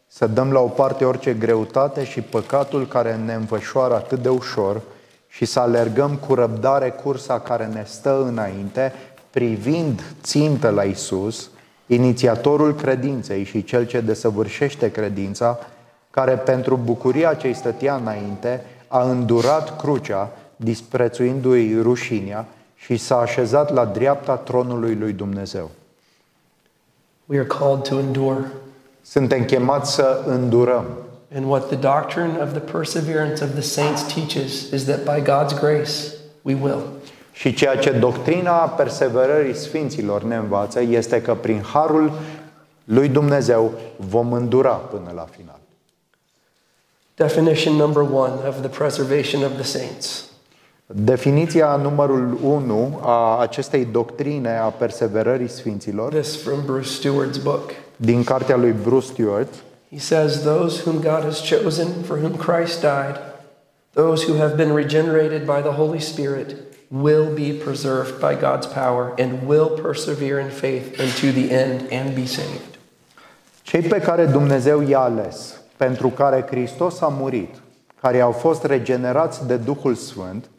să 0.08 0.28
dăm 0.28 0.52
la 0.52 0.60
o 0.60 0.68
parte 0.68 1.06
orice 1.06 1.34
greutate 1.34 2.04
și 2.04 2.22
păcatul 2.22 2.88
care 2.88 3.16
ne 3.16 3.34
învășoară 3.34 3.96
atât 3.96 4.22
de 4.22 4.30
ușor 4.30 4.82
și 5.28 5.46
să 5.46 5.60
alergăm 5.60 6.16
cu 6.16 6.34
răbdare 6.34 6.90
cursa 6.90 7.40
care 7.40 7.66
ne 7.66 7.84
stă 7.86 8.24
înainte, 8.28 8.94
privind 9.30 10.04
țintă 10.22 10.70
la 10.70 10.84
Isus, 10.84 11.50
inițiatorul 11.86 12.76
credinței 12.76 13.44
și 13.44 13.64
cel 13.64 13.86
ce 13.86 14.02
desăvârșește 14.02 14.92
credința, 14.92 15.60
care 16.12 16.36
pentru 16.36 16.80
bucuria 16.84 17.34
ce 17.34 17.48
îi 17.48 17.54
stătea 17.54 17.96
înainte 17.96 18.66
a 18.88 19.04
îndurat 19.04 19.78
crucea, 19.78 20.32
disprețuindu-i 20.56 21.82
rușinea 21.82 22.46
și 22.76 22.98
s-a 22.98 23.20
așezat 23.20 23.74
la 23.74 23.86
dreapta 23.86 24.36
tronului 24.36 24.96
lui 24.96 25.14
Dumnezeu. 25.14 25.70
We 27.26 27.38
are 27.38 27.48
called 27.48 27.82
to 27.82 28.00
endure. 28.00 28.52
Suntem 29.02 29.44
chemați 29.46 29.94
să 29.94 30.24
îndurăm. 30.26 30.86
And 31.36 31.46
what 31.46 31.68
the 31.68 31.76
doctrine 31.76 32.38
of 32.42 32.52
the 32.52 32.60
perseverance 32.60 33.44
of 33.44 33.52
the 33.52 33.62
saints 33.62 34.14
teaches 34.14 34.72
is 34.72 34.84
that 34.84 35.04
by 35.04 35.22
God's 35.22 35.60
grace 35.60 35.92
we 36.42 36.58
will. 36.62 36.82
Și 37.40 37.54
ceea 37.54 37.78
ce 37.78 37.92
doctrina 37.92 38.52
perseverării 38.52 39.56
sfinților 39.56 40.24
ne 40.24 40.36
învață 40.36 40.82
este 40.82 41.22
că 41.22 41.36
prin 41.36 41.62
harul 41.62 42.12
lui 42.84 43.08
Dumnezeu 43.08 43.72
vom 43.98 44.34
îndura 44.34 44.72
până 44.72 45.12
la 45.16 45.28
final. 45.38 45.60
Definition 47.16 47.76
number 47.76 48.02
one 48.02 48.34
of 48.48 48.60
the 48.60 48.68
preservation 48.68 49.44
of 49.44 49.52
the 49.54 49.64
saints. 49.64 50.26
Definiția 50.86 51.76
numărul 51.76 52.38
1 52.44 53.00
a 53.04 53.40
acestei 53.40 53.86
doctrine 53.86 54.58
a 54.58 54.68
perseverării 54.68 55.50
sfinților 55.50 56.14
This 56.14 56.44
from 56.44 56.66
Bruce 56.66 56.90
Stewart's 56.90 57.44
book. 57.44 57.72
din 57.96 58.24
cartea 58.24 58.56
lui 58.56 58.72
Bruce 58.84 59.06
Stewart 59.06 59.54
He 59.92 60.00
says, 60.00 60.42
Those 60.42 60.82
whom 60.86 60.96
God 60.96 61.24
has 61.24 61.42
chosen, 61.42 61.88
for 62.06 62.18
whom 62.18 62.36
Christ 62.36 62.82
died, 62.82 63.20
those 63.94 64.32
who 64.32 64.38
have 64.38 64.56
been 64.56 64.76
regenerated 64.76 65.46
by 65.46 65.62
the 65.62 65.72
Holy 65.82 66.00
Spirit, 66.00 66.56
will 66.90 67.34
be 67.34 67.54
preserved 67.54 68.20
by 68.20 68.36
God's 68.36 68.66
power 68.66 69.14
and 69.18 69.48
will 69.48 69.70
persevere 69.70 70.40
in 70.40 70.50
faith 70.50 71.00
unto 71.00 71.32
the 71.32 71.52
end 71.52 71.92
and 71.92 72.16
be 72.16 72.26
saved. 72.26 72.78
Cei 73.62 73.82
pe 73.82 74.00
care 74.00 74.26
Dumnezeu 74.26 74.82
i-a 74.82 75.00
ales, 75.00 75.62
pentru 75.78 76.10
care 76.10 76.46
Hristos 76.50 77.02
a 77.02 77.08
murit, 77.08 77.56
care 78.02 78.20
au 78.20 78.32
fost 78.32 78.64
regenerați 78.64 79.48
de 79.48 79.56
Duhul 79.56 79.96
Sfânt, 79.96 80.50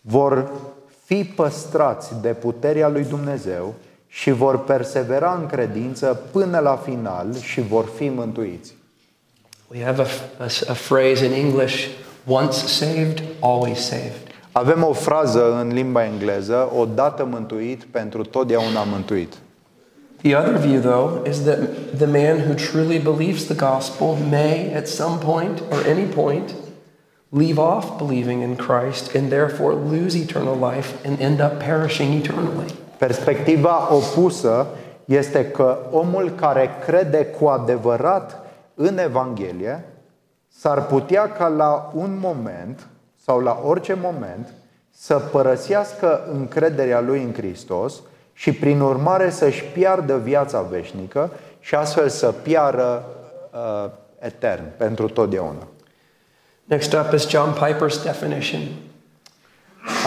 vor 0.00 0.50
fi 1.04 1.24
păstrați 1.24 2.14
de 2.20 2.28
puterea 2.28 2.88
lui 2.88 3.04
Dumnezeu 3.04 3.74
și 4.06 4.30
vor 4.30 4.64
persevera 4.64 5.34
în 5.40 5.46
credință 5.46 6.20
până 6.32 6.58
la 6.58 6.76
final 6.76 7.36
și 7.40 7.60
vor 7.60 7.84
fi 7.96 8.08
mântuiți. 8.08 8.74
We 9.68 9.84
have 9.84 10.02
a, 10.02 10.06
a, 10.38 10.46
a 10.68 10.72
phrase 10.72 11.24
in 11.24 11.32
English 11.32 11.86
once 12.26 12.66
saved, 12.66 13.22
always 13.40 13.78
saved. 13.78 14.23
Avem 14.56 14.84
o 14.84 14.92
frază 14.92 15.58
în 15.60 15.68
limba 15.68 16.04
engleză, 16.04 16.72
odată 16.78 17.24
mântuit, 17.24 17.84
pentru 17.84 18.24
totdeauna 18.24 18.82
mântuit. 18.82 19.32
The 20.22 20.36
other 20.36 20.56
view, 20.56 20.80
though, 20.80 21.26
is 21.28 21.42
that 21.42 21.58
the 21.96 22.06
man 22.06 22.38
who 22.46 22.54
truly 22.54 22.98
believes 22.98 23.44
the 23.44 23.54
gospel 23.54 24.16
may, 24.30 24.72
at 24.74 24.86
some 24.86 25.18
point 25.18 25.62
or 25.70 25.78
any 25.88 26.04
point, 26.04 26.54
leave 27.28 27.58
off 27.58 27.98
believing 27.98 28.42
in 28.42 28.56
Christ 28.56 29.14
and 29.14 29.28
therefore 29.28 29.74
lose 29.74 30.18
eternal 30.18 30.72
life 30.72 31.06
and 31.06 31.20
end 31.20 31.40
up 31.40 31.58
perishing 31.58 32.14
eternally. 32.14 32.74
Perspectiva 32.98 33.94
opusă 33.94 34.66
este 35.04 35.50
că 35.50 35.78
omul 35.90 36.30
care 36.30 36.70
crede 36.86 37.24
cu 37.24 37.46
adevărat 37.46 38.40
în 38.74 38.98
Evanghelie 38.98 39.84
s-ar 40.48 40.86
putea 40.86 41.32
ca 41.32 41.48
la 41.48 41.90
un 41.94 42.18
moment 42.20 42.86
sau 43.24 43.40
la 43.40 43.60
orice 43.64 43.98
moment 44.02 44.54
să 44.90 45.14
părăsească 45.18 46.28
încrederea 46.32 47.00
lui 47.00 47.22
în 47.22 47.32
Hristos 47.32 47.94
și 48.32 48.52
prin 48.52 48.80
urmare 48.80 49.30
să-și 49.30 49.64
piardă 49.64 50.16
viața 50.18 50.60
veșnică 50.60 51.30
și 51.60 51.74
astfel 51.74 52.08
să 52.08 52.32
piară 52.42 53.04
uh, 53.52 53.90
etern 54.18 54.64
pentru 54.76 55.08
totdeauna. 55.08 55.66
Next 56.64 56.92
up 56.92 57.12
is 57.12 57.28
John 57.28 57.50
Piper's 57.50 58.02
definition. 58.02 58.60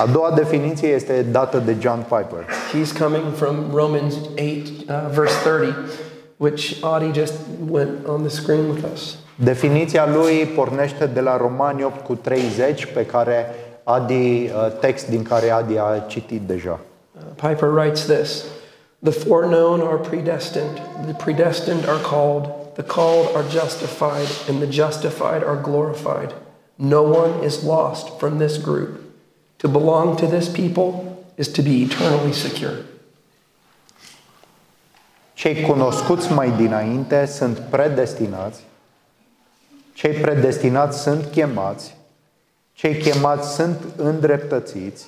A 0.02 0.06
doua 0.06 0.32
definiție 0.32 0.88
este 0.88 1.22
dată 1.22 1.58
de 1.58 1.76
John 1.80 2.00
Piper. 2.00 2.46
He's 2.74 3.00
coming 3.00 3.24
from 3.36 3.56
Romans 3.74 4.16
8, 4.16 4.38
uh, 4.38 5.10
verse 5.12 5.34
30, 5.44 5.74
which 6.38 6.84
Audie 6.84 7.12
just 7.14 7.34
went 7.70 8.08
on 8.08 8.22
the 8.22 8.30
screen 8.30 8.70
with 8.70 8.84
us. 8.94 9.18
Definiția 9.40 10.08
lui 10.08 10.46
pornește 10.46 11.06
de 11.06 11.20
la 11.20 11.38
Romani 11.38 11.84
8 11.84 12.06
cu 12.06 12.16
30, 12.16 12.86
pe 12.86 13.06
care 13.06 13.56
Adi, 13.84 14.14
uh, 14.14 14.50
text 14.80 15.08
din 15.08 15.24
care 15.24 15.50
Adi 15.50 15.78
a 15.78 16.04
citit 16.08 16.42
deja. 16.42 16.80
Uh, 17.16 17.50
Piper 17.50 17.70
writes 17.70 18.06
this 18.06 18.44
The 19.00 19.12
foreknown 19.12 19.82
are 19.82 19.98
predestined, 19.98 20.82
the 21.06 21.14
predestined 21.14 21.88
are 21.88 22.02
called, 22.02 22.50
the 22.74 22.84
called 22.84 23.36
are 23.36 23.46
justified, 23.52 24.28
and 24.50 24.60
the 24.60 24.70
justified 24.70 25.44
are 25.44 25.62
glorified. 25.62 26.34
No 26.76 27.02
one 27.02 27.46
is 27.46 27.64
lost 27.64 28.18
from 28.18 28.38
this 28.38 28.58
group. 28.58 29.00
To 29.58 29.68
belong 29.68 30.16
to 30.18 30.26
this 30.26 30.50
people 30.50 31.18
is 31.36 31.48
to 31.48 31.62
be 31.62 31.82
eternally 31.82 32.34
secure. 32.34 32.76
Cei 35.34 35.62
cunoscuți 35.62 36.32
mai 36.34 36.52
dinainte 36.58 37.26
sunt 37.26 37.58
predestinați, 37.58 38.67
cei 39.98 40.12
predestinați 40.12 41.02
sunt 41.02 41.26
chemați, 41.26 41.98
cei 42.74 42.98
chemați 42.98 43.54
sunt 43.54 43.80
îndreptățiți, 43.96 45.06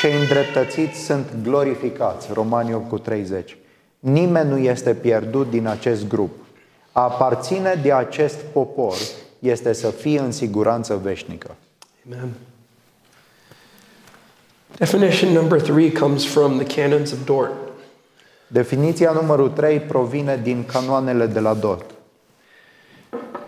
cei 0.00 0.12
îndreptățiți 0.20 0.98
sunt 0.98 1.26
glorificați. 1.42 2.28
Romani 2.32 2.74
8 2.74 2.88
cu 2.88 2.98
30. 2.98 3.56
Nimeni 3.98 4.50
nu 4.50 4.58
este 4.58 4.94
pierdut 4.94 5.50
din 5.50 5.66
acest 5.66 6.08
grup. 6.08 6.30
A 6.92 7.02
aparține 7.02 7.80
de 7.82 7.92
acest 7.92 8.36
popor 8.36 8.94
este 9.38 9.72
să 9.72 9.90
fie 9.90 10.18
în 10.18 10.32
siguranță 10.32 11.00
veșnică. 11.02 11.54
Amen. 12.06 12.28
Definition 14.76 15.32
number 15.32 15.60
three 15.60 15.92
comes 15.92 16.24
from 16.24 16.58
the 16.58 16.80
canons 16.80 17.12
of 17.12 17.24
Dort. 17.24 17.52
Definiția 18.46 19.10
numărul 19.10 19.48
3 19.48 19.80
provine 19.80 20.40
din 20.42 20.64
canoanele 20.64 21.26
de 21.26 21.40
la 21.40 21.54
Dort. 21.54 21.94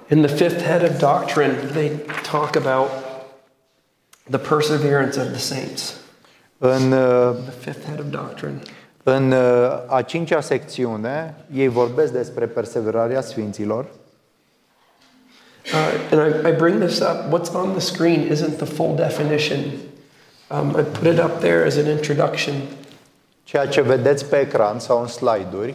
In 0.08 0.22
the 0.22 0.34
fifth 0.36 0.62
head 0.62 0.82
of 0.90 0.98
doctrine, 0.98 1.72
they 1.72 1.90
talk 2.30 2.56
about 2.56 2.88
the 4.30 4.38
perseverance 4.38 5.16
of 5.20 5.26
the 5.26 5.38
saints. 5.38 5.94
În, 6.58 6.92
uh, 6.92 7.34
The 7.44 7.50
fifth 7.72 7.84
head 7.86 7.98
of 7.98 8.06
doctrine. 8.10 8.58
în 9.02 9.32
uh, 9.32 9.82
a 9.86 10.02
cincea 10.02 10.40
secțiune, 10.40 11.34
ei 11.54 11.68
vorbesc 11.68 12.12
despre 12.12 12.46
perseverarea 12.46 13.20
sfinților 13.20 13.86
Uh, 15.72 16.16
and 16.18 16.44
I, 16.44 16.48
I 16.48 16.52
bring 16.52 16.80
this 16.82 17.00
up. 17.00 17.16
What's 17.40 17.52
on 17.54 17.70
the 17.70 17.80
screen 17.80 18.30
isn't 18.32 18.56
the 18.56 18.64
full 18.64 18.94
definition, 18.96 19.58
Um, 20.48 20.76
I 20.78 20.82
put 20.82 21.06
it 21.06 21.18
up 21.18 21.40
there 21.40 21.64
as 21.66 21.76
an 21.76 21.86
introduction. 21.86 22.54
Ceea 23.44 23.66
ce 23.66 23.80
vedeți 23.80 24.24
pe 24.24 24.36
ecran 24.40 24.78
sau 24.78 25.00
în 25.00 25.06
slide-uri 25.06 25.74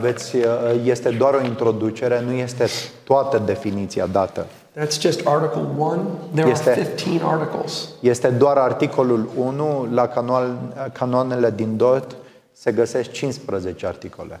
veți, 0.00 0.36
uh, 0.36 0.44
este 0.84 1.08
doar 1.10 1.34
o 1.34 1.44
introducere, 1.44 2.22
nu 2.26 2.32
este 2.32 2.66
toată 3.04 3.42
definiția 3.44 4.06
dată. 4.06 4.46
That's 4.78 5.00
just 5.00 5.20
Article 5.26 5.62
1. 5.76 6.18
There 6.34 6.50
Este- 6.50 6.70
are 6.70 6.80
15 6.80 7.24
articles. 7.24 7.88
Este 8.00 8.28
doar 8.28 8.56
articolul 8.56 9.28
1, 9.36 9.88
la 9.92 10.06
canoal, 10.06 10.56
canoanele 10.92 11.52
din 11.56 11.76
DOT 11.76 12.16
se 12.52 12.72
găsesc 12.72 13.10
15 13.10 13.86
articole. 13.86 14.40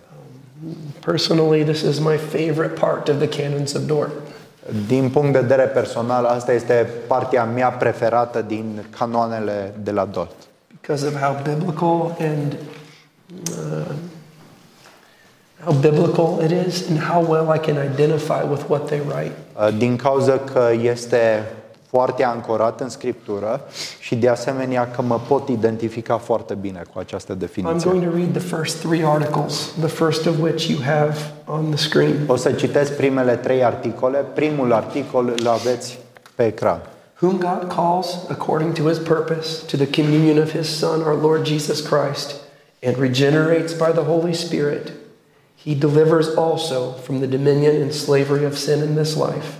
Personally, 1.04 1.64
this 1.64 1.80
is 1.80 1.98
my 1.98 2.16
favorite 2.16 2.74
part 2.80 3.08
of 3.08 3.16
the 3.18 3.28
canons 3.42 3.74
of 3.74 3.82
Dort. 3.86 4.10
Din 4.86 5.10
punct 5.10 5.32
de 5.32 5.38
vedere 5.38 5.62
personal, 5.62 6.24
asta 6.24 6.52
este 6.52 6.90
partea 7.06 7.44
mea 7.44 7.68
preferată 7.70 8.42
din 8.42 8.84
canoanele 8.98 9.74
de 9.82 9.90
la 9.90 10.04
DOT. 10.04 10.30
because 10.80 11.06
of 11.06 11.14
how 11.20 11.36
biblical 11.42 12.16
and 12.20 12.56
uh, 13.48 13.92
how 15.64 15.72
biblical 15.72 16.40
it 16.44 16.66
is 16.66 16.88
and 16.88 16.98
how 16.98 17.20
well 17.28 17.54
I 17.54 17.58
can 17.58 17.76
identify 17.92 18.42
with 18.50 18.62
what 18.68 18.86
they 18.86 19.00
write. 19.00 19.32
Uh, 19.56 19.68
Din 19.78 19.96
cauza 19.96 20.38
că 20.38 20.70
este 20.82 21.44
foarte 21.90 22.24
ancorat 22.24 22.80
în 22.80 22.88
Scriptură 22.88 23.60
și 24.00 24.14
de 24.14 24.28
asemenea 24.28 24.90
că 24.90 25.02
mă 25.02 25.20
pot 25.28 25.48
identifica 25.48 26.16
foarte 26.16 26.54
bine 26.54 26.82
cu 26.92 26.98
această 26.98 27.34
definiție. 27.34 27.90
I'm 27.90 27.92
going 27.92 28.10
to 28.10 28.16
read 28.16 28.32
the 28.32 28.56
first 28.56 28.78
three 28.78 29.04
articles, 29.04 29.72
the 29.78 29.88
first 29.88 30.26
of 30.26 30.34
which 30.40 30.68
you 30.68 30.78
have 30.82 31.16
on 31.46 31.70
the 31.70 31.76
screen. 31.76 32.14
O 32.26 32.36
să 32.36 32.52
citesc 32.52 32.92
primele 32.92 33.36
trei 33.36 33.64
articole. 33.64 34.24
Primul 34.34 34.72
articol 34.72 35.34
îl 35.36 35.48
aveți 35.48 35.98
pe 36.34 36.46
ecran. 36.46 36.80
Whom 37.22 37.38
God 37.38 37.72
calls 37.74 38.18
according 38.28 38.72
to 38.72 38.88
his 38.88 38.98
purpose 38.98 39.66
to 39.66 39.76
the 39.76 40.02
communion 40.02 40.38
of 40.38 40.50
his 40.50 40.78
Son, 40.78 41.00
our 41.00 41.18
Lord 41.22 41.46
Jesus 41.46 41.80
Christ, 41.80 42.34
and 42.82 42.96
regenerates 42.96 43.72
by 43.72 43.90
the 43.92 44.00
Holy 44.00 44.32
Spirit, 44.32 44.92
he 45.64 45.74
delivers 45.74 46.28
also 46.36 46.92
from 46.92 47.20
the 47.20 47.26
dominion 47.26 47.82
and 47.82 47.92
slavery 47.92 48.44
of 48.44 48.56
sin 48.56 48.82
in 48.82 48.94
this 48.94 49.16
life, 49.16 49.58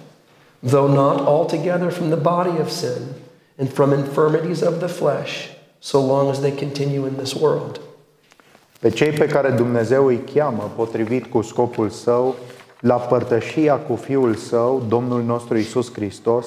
though 0.62 0.88
not 0.88 1.20
altogether 1.20 1.90
from 1.90 2.10
the 2.10 2.16
body 2.16 2.58
of 2.58 2.70
sin 2.70 3.14
and 3.58 3.70
from 3.72 3.92
infirmities 3.92 4.62
of 4.62 4.80
the 4.80 4.88
flesh, 4.88 5.50
so 5.80 6.00
long 6.00 6.30
as 6.30 6.40
they 6.40 6.50
continue 6.50 7.06
in 7.06 7.16
this 7.16 7.34
world. 7.34 7.80
Pe 8.80 8.90
cei 8.90 9.10
pe 9.10 9.26
care 9.26 9.50
Dumnezeu 9.50 10.06
îi 10.06 10.20
cheamă, 10.34 10.72
potrivit 10.76 11.26
cu 11.26 11.42
scopul 11.42 11.88
său, 11.88 12.34
la 12.80 12.94
părtășia 12.94 13.76
cu 13.76 13.94
Fiul 13.94 14.34
Său, 14.34 14.82
Domnul 14.88 15.22
nostru 15.22 15.56
Isus 15.58 15.92
Hristos, 15.92 16.46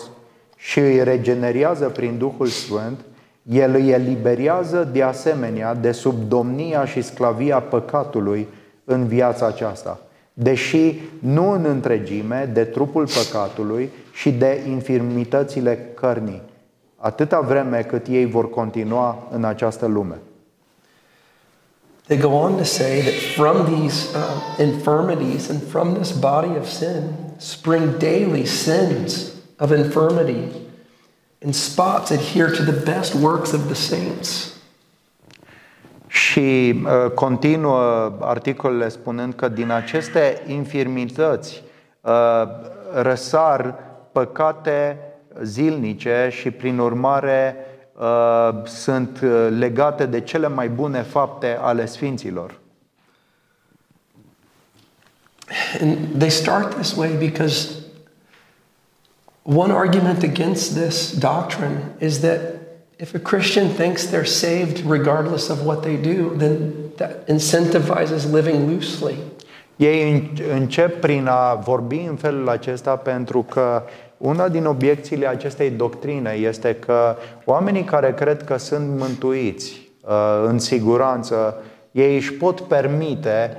și 0.56 0.80
îi 0.80 1.04
regenerează 1.04 1.90
prin 1.90 2.18
Duhul 2.18 2.48
Sfânt, 2.48 3.00
El 3.44 3.76
îi 3.76 3.90
eliberează 3.90 4.90
de 4.92 5.02
asemenea 5.02 5.74
de 5.74 5.92
sub 5.92 6.16
domnia 6.28 6.86
și 6.86 7.02
sclavia 7.02 7.60
păcatului 7.60 8.48
în 8.86 9.08
viața 9.08 9.46
aceasta, 9.46 10.00
deși 10.34 11.00
nu 11.20 11.52
în 11.52 11.66
întregime 11.66 12.50
de 12.54 12.64
trupul 12.64 13.08
păcatului 13.08 13.90
și 14.14 14.32
de 14.32 14.64
infirmitățile 14.70 15.90
cărnii, 15.94 16.42
atâta 16.96 17.40
vreme 17.40 17.82
cât 17.82 18.08
ei 18.08 18.26
vor 18.26 18.50
continua 18.50 19.28
în 19.32 19.44
această 19.44 19.86
lume. 19.86 20.16
They 22.08 22.18
go 22.18 22.28
on 22.28 22.56
to 22.56 22.64
say 22.64 23.00
that 23.00 23.14
from 23.36 23.66
these 23.66 24.08
uh, 24.16 24.66
infirmities 24.66 25.50
and 25.50 25.62
from 25.70 25.94
this 25.94 26.12
body 26.12 26.58
of 26.60 26.68
sin 26.68 27.02
spring 27.44 28.00
daily 28.00 28.46
sins 28.46 29.42
of 29.60 29.72
infirmity, 29.72 30.66
and 31.42 31.56
spots 31.56 32.12
adhere 32.12 32.50
to 32.56 32.64
the 32.64 32.86
best 32.86 33.16
works 33.16 33.54
of 33.54 33.68
the 33.68 33.76
saints. 33.76 34.53
Și 36.14 36.82
uh, 36.86 37.12
continuă 37.12 38.14
articolele 38.20 38.90
spunând 38.90 39.34
că 39.34 39.48
din 39.48 39.72
aceste 39.72 40.42
infirmități 40.48 41.64
uh, 42.02 42.44
răsar 42.94 43.76
păcate 44.12 44.98
zilnice 45.42 46.28
și 46.32 46.52
prin 46.52 46.80
urmare 46.80 47.56
uh, 47.94 48.66
sunt 48.66 49.20
uh, 49.24 49.48
legate 49.58 50.06
de 50.06 50.22
cele 50.22 50.48
mai 50.48 50.70
bune 50.70 51.02
fapte 51.02 51.58
ale 51.62 51.86
sfinților. 51.86 52.60
And 55.82 55.98
they 56.18 56.30
start 56.30 56.74
this 56.74 56.96
way 56.96 57.10
because 57.20 57.68
one 59.42 59.74
argument 59.74 60.24
against 60.24 60.78
this 60.78 61.18
doctrine 61.18 61.96
is 62.00 62.20
that 62.20 62.40
if 63.04 63.14
a 63.14 63.20
Christian 63.20 63.68
thinks 63.70 64.06
they're 64.06 64.34
saved 64.46 64.78
regardless 64.90 65.50
of 65.50 65.66
what 65.66 65.82
they 65.82 65.98
do, 66.14 66.36
then 66.38 66.74
that 66.96 67.12
incentivizes 67.28 68.32
living 68.34 68.70
loosely. 68.70 69.16
Ei 69.76 70.12
în- 70.12 70.44
încep 70.60 71.00
prin 71.00 71.28
a 71.28 71.54
vorbi 71.54 72.06
în 72.10 72.16
felul 72.16 72.50
acesta 72.50 72.96
pentru 72.96 73.42
că 73.50 73.84
una 74.18 74.50
din 74.50 74.66
obiecțiile 74.66 75.28
acestei 75.28 75.70
doctrine 75.70 76.32
este 76.32 76.76
că 76.76 77.16
oamenii 77.46 77.84
care 77.84 78.14
cred 78.14 78.44
că 78.44 78.58
sunt 78.58 78.98
mântuiți 79.00 79.90
uh, 80.02 80.44
în 80.48 80.60
siguranță, 80.60 81.56
ei 81.92 82.16
își 82.16 82.34
pot 82.34 82.60
permite, 82.62 83.58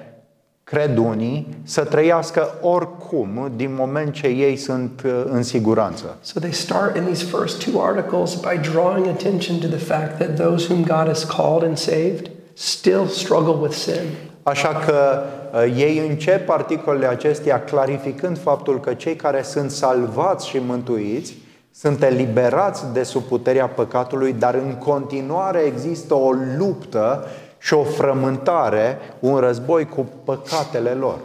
cred 0.65 0.97
unii, 0.99 1.49
să 1.63 1.85
trăiască 1.85 2.49
oricum 2.61 3.53
din 3.57 3.75
moment 3.79 4.13
ce 4.13 4.27
ei 4.27 4.57
sunt 4.57 5.03
uh, 5.05 5.25
în 5.25 5.43
siguranță. 5.43 6.17
So 6.21 6.41
they 6.41 6.53
start 6.53 6.97
in 6.97 7.03
these 7.05 7.25
first 7.25 7.71
two 7.71 7.83
articles 7.83 8.35
by 8.35 8.71
drawing 8.73 9.07
attention 9.07 9.59
to 9.59 9.67
the 9.67 9.85
fact 9.85 10.19
that 10.19 10.37
those 10.37 10.73
whom 10.73 10.83
God 10.83 11.07
has 11.07 11.25
called 11.25 11.63
and 11.63 11.77
saved 11.77 12.31
still 12.55 13.07
struggle 13.07 13.55
with 13.61 13.75
sin. 13.75 14.03
Așa 14.43 14.69
că 14.69 15.23
uh, 15.53 15.75
ei 15.77 16.07
încep 16.09 16.49
articolele 16.49 17.07
acestea 17.07 17.65
clarificând 17.65 18.39
faptul 18.39 18.81
că 18.81 18.95
cei 18.95 19.17
care 19.17 19.43
sunt 19.43 19.71
salvați 19.71 20.49
și 20.49 20.59
mântuiți 20.67 21.35
sunt 21.77 22.03
eliberați 22.03 22.93
de 22.93 23.03
sub 23.03 23.23
puterea 23.23 23.67
păcatului, 23.67 24.33
dar 24.33 24.55
în 24.55 24.75
continuare 24.75 25.59
există 25.59 26.15
o 26.15 26.31
luptă 26.59 27.27
și 27.65 27.75
o 27.75 27.83
frământare, 27.83 28.99
un 29.19 29.37
război 29.37 29.89
cu 29.89 30.07
păcatele 30.25 30.91
lor. 30.91 31.19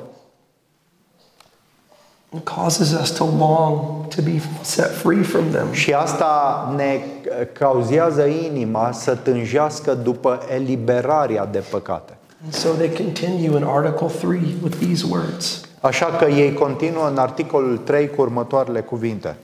It 2.36 2.43
causes 2.43 2.91
us 3.02 3.12
to 3.12 3.25
long 3.25 4.08
to 4.08 4.21
be 4.21 4.41
set 4.62 4.95
free 4.95 5.21
from 5.21 5.49
them. 5.49 5.71
Și 5.71 5.93
asta 5.93 6.73
ne 6.75 6.84
uh, 6.93 7.47
cauzează 7.54 8.25
inima 8.25 8.91
să 8.91 9.15
tânjească 9.15 9.93
după 9.93 10.39
eliberarea 10.54 11.45
de 11.45 11.63
păcate. 11.69 12.17
And 12.43 12.54
so 12.54 12.69
they 12.69 12.93
continue 12.93 13.58
in 13.58 13.63
Article 13.63 14.08
3 14.08 14.56
with 14.63 14.78
these 14.78 15.06
words 15.10 15.62
Așa 15.82 16.06
că 16.06 16.25
ei 16.25 16.54
continuă 16.54 17.08
în 17.08 17.17
articolul 17.17 17.78
3 17.78 18.10
cu 18.10 18.21
următoarele 18.21 18.82
cuvinte. 18.82 19.36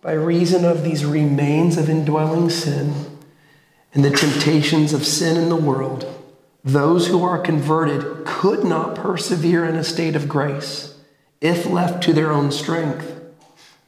By 0.00 0.34
reason 0.34 0.70
of 0.70 0.82
these 0.82 1.04
remains 1.12 1.76
of 1.76 1.88
indwelling 1.88 2.50
sin 2.50 2.92
and 3.96 4.04
the 4.04 4.10
temptations 4.10 4.92
of 4.92 5.06
sin 5.06 5.38
in 5.38 5.48
the 5.48 5.56
world, 5.56 6.04
those 6.62 7.06
who 7.06 7.24
are 7.24 7.38
converted 7.38 8.26
could 8.26 8.62
not 8.62 8.94
persevere 8.94 9.64
in 9.64 9.74
a 9.74 9.82
state 9.82 10.14
of 10.14 10.28
grace 10.28 10.94
if 11.40 11.64
left 11.64 12.02
to 12.02 12.12
their 12.12 12.30
own 12.30 12.52
strength. 12.52 13.18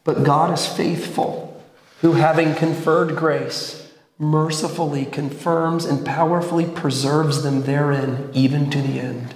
But 0.05 0.25
God 0.25 0.55
is 0.55 0.67
faithful, 0.67 1.63
who, 2.01 2.13
having 2.13 2.55
conferred 2.55 3.17
grace, 3.17 3.93
mercifully 4.19 5.05
confirms 5.05 5.85
and 5.85 6.07
powerfully 6.07 6.65
preserves 6.65 7.43
them 7.43 7.65
therein, 7.65 8.31
even 8.33 8.71
to 8.71 8.81
the 8.81 9.01
end. 9.01 9.35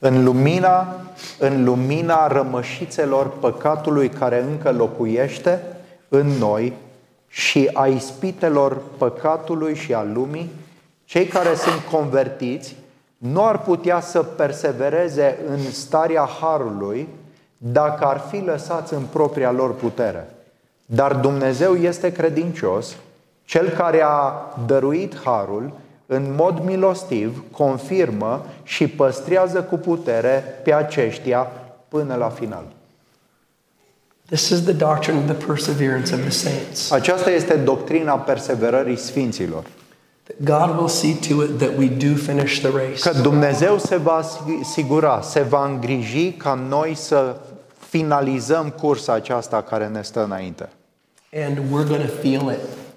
În 0.00 0.24
lumina, 0.24 1.00
în 1.38 1.64
lumina 1.64 2.26
rămășițelor 2.26 3.28
păcatului 3.28 4.08
care 4.08 4.42
încă 4.42 4.72
locuiește 4.72 5.62
în 6.08 6.26
noi 6.26 6.72
și 7.28 7.70
a 7.72 7.86
ispitelor 7.86 8.82
păcatului 8.98 9.74
și 9.74 9.94
a 9.94 10.02
lumii, 10.02 10.50
cei 11.04 11.26
care 11.26 11.54
sunt 11.54 11.82
convertiți 11.90 12.76
nu 13.18 13.44
ar 13.44 13.62
putea 13.62 14.00
să 14.00 14.22
persevereze 14.22 15.38
în 15.48 15.70
starea 15.70 16.28
harului 16.40 17.08
dacă 17.56 18.04
ar 18.04 18.18
fi 18.30 18.40
lăsați 18.40 18.94
în 18.94 19.02
propria 19.12 19.50
lor 19.50 19.74
putere. 19.74 20.28
Dar 20.86 21.14
Dumnezeu 21.14 21.74
este 21.74 22.12
credincios, 22.12 22.96
cel 23.44 23.68
care 23.68 24.02
a 24.02 24.32
dăruit 24.66 25.20
harul, 25.24 25.72
în 26.06 26.34
mod 26.36 26.58
milostiv, 26.64 27.44
confirmă 27.50 28.44
și 28.62 28.88
păstrează 28.88 29.62
cu 29.62 29.76
putere 29.76 30.44
pe 30.64 30.74
aceștia 30.74 31.50
până 31.88 32.14
la 32.14 32.28
final. 32.28 32.64
This 34.28 34.50
is 34.50 34.64
the 34.64 34.72
doctrine 34.72 35.16
of 35.16 35.26
the 35.26 35.46
perseverance 35.46 36.14
of 36.14 36.20
the 36.20 36.30
saints. 36.30 36.90
Aceasta 36.90 37.30
este 37.30 37.54
doctrina 37.54 38.14
perseverării 38.14 38.96
sfinților. 38.96 39.64
That 40.22 40.66
God 40.66 40.78
will 40.78 40.88
see 40.88 41.14
to 41.28 41.42
it 41.42 41.58
that 41.58 41.76
we 41.78 41.86
do 41.86 42.14
finish 42.14 42.58
the 42.58 42.70
race. 42.70 43.10
Că 43.10 43.20
Dumnezeu 43.20 43.78
se 43.78 43.96
va 43.96 44.24
asigura, 44.62 45.20
se 45.20 45.40
va 45.40 45.64
îngriji 45.66 46.32
ca 46.32 46.54
noi 46.54 46.94
să 46.94 47.36
finalizăm 47.88 48.70
cursa 48.70 49.12
aceasta 49.12 49.62
care 49.62 49.86
ne 49.86 50.02
stă 50.02 50.24
înainte. 50.24 50.68
And 51.32 51.58
we're 51.58 51.88
going 51.88 52.06
to 52.06 52.12
feel 52.20 52.50
it. 52.50 52.87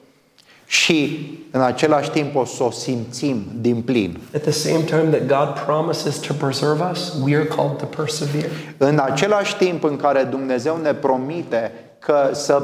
Și 0.72 1.30
în 1.52 1.62
același 1.62 2.10
timp 2.10 2.36
o 2.36 2.46
să 2.46 2.64
o 2.64 2.72
simțim 2.72 3.44
din 3.62 3.82
plin. 3.82 4.20
At 4.36 4.42
the 4.42 4.52
same 4.52 4.80
time 4.80 5.18
that 5.18 5.26
God 5.28 5.64
promises 5.66 6.18
to 6.18 6.34
preserve 6.34 6.84
us, 6.92 7.14
we 7.24 7.36
are 7.36 7.46
called 7.46 7.78
to 7.78 7.86
persevere. 7.86 8.50
În 8.78 9.00
același 9.04 9.58
timp 9.58 9.84
în 9.84 9.96
care 9.96 10.24
Dumnezeu 10.24 10.78
ne 10.78 10.94
promite 10.94 11.72
că, 12.00 12.30
să, 12.32 12.62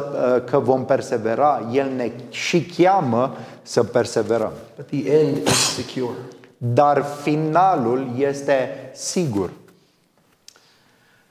că 0.49 0.59
vom 0.59 0.85
persevera, 0.85 1.69
El 1.73 1.89
ne 1.95 2.11
și 2.29 2.61
cheamă 2.77 3.35
să 3.61 3.83
perseverăm. 3.83 4.51
But 4.75 4.85
the 4.85 5.11
end 5.11 5.47
is 5.47 5.75
secure. 5.75 6.17
Dar 6.57 7.05
finalul 7.23 8.07
este 8.17 8.69
sigur. 8.93 9.49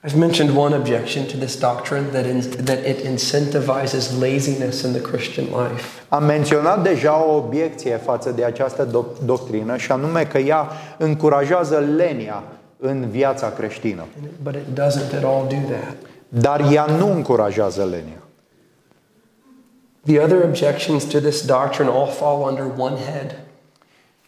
I've 0.03 0.15
mentioned 0.15 0.55
one 0.55 0.73
objection 0.73 1.27
to 1.27 1.37
this 1.37 1.55
doctrine 1.59 2.11
that, 2.11 2.25
in, 2.25 2.41
that 2.65 2.85
it 2.85 2.97
incentivizes 3.03 4.19
laziness 4.19 4.83
in 4.83 4.93
the 4.93 5.01
Christian 5.01 5.45
life. 5.51 6.05
Am 6.09 6.23
menționat 6.23 6.83
deja 6.83 7.23
o 7.23 7.35
obiecție 7.35 7.95
față 7.97 8.31
de 8.31 8.43
această 8.43 8.85
doc- 8.85 9.25
doctrină 9.25 9.77
și 9.77 9.91
anume 9.91 10.25
că 10.25 10.37
ea 10.37 10.67
încurajează 10.97 11.77
lenia 11.95 12.43
în 12.77 13.09
viața 13.09 13.49
creștină. 13.49 14.05
But 14.43 14.55
it 14.55 14.79
doesn't 14.79 15.15
at 15.15 15.23
all 15.23 15.47
do 15.47 15.73
that. 15.73 15.95
Dar 16.27 16.71
ea 16.71 16.85
nu 16.85 17.11
încurajează 17.11 17.83
lenia. 17.83 18.21
The 20.05 20.19
other 20.19 20.43
objections 20.43 21.03
to 21.03 21.19
this 21.19 21.45
doctrine 21.45 21.89
all 21.89 22.07
fall 22.07 22.49
under 22.49 22.65
one 22.77 22.95
head. 22.95 23.39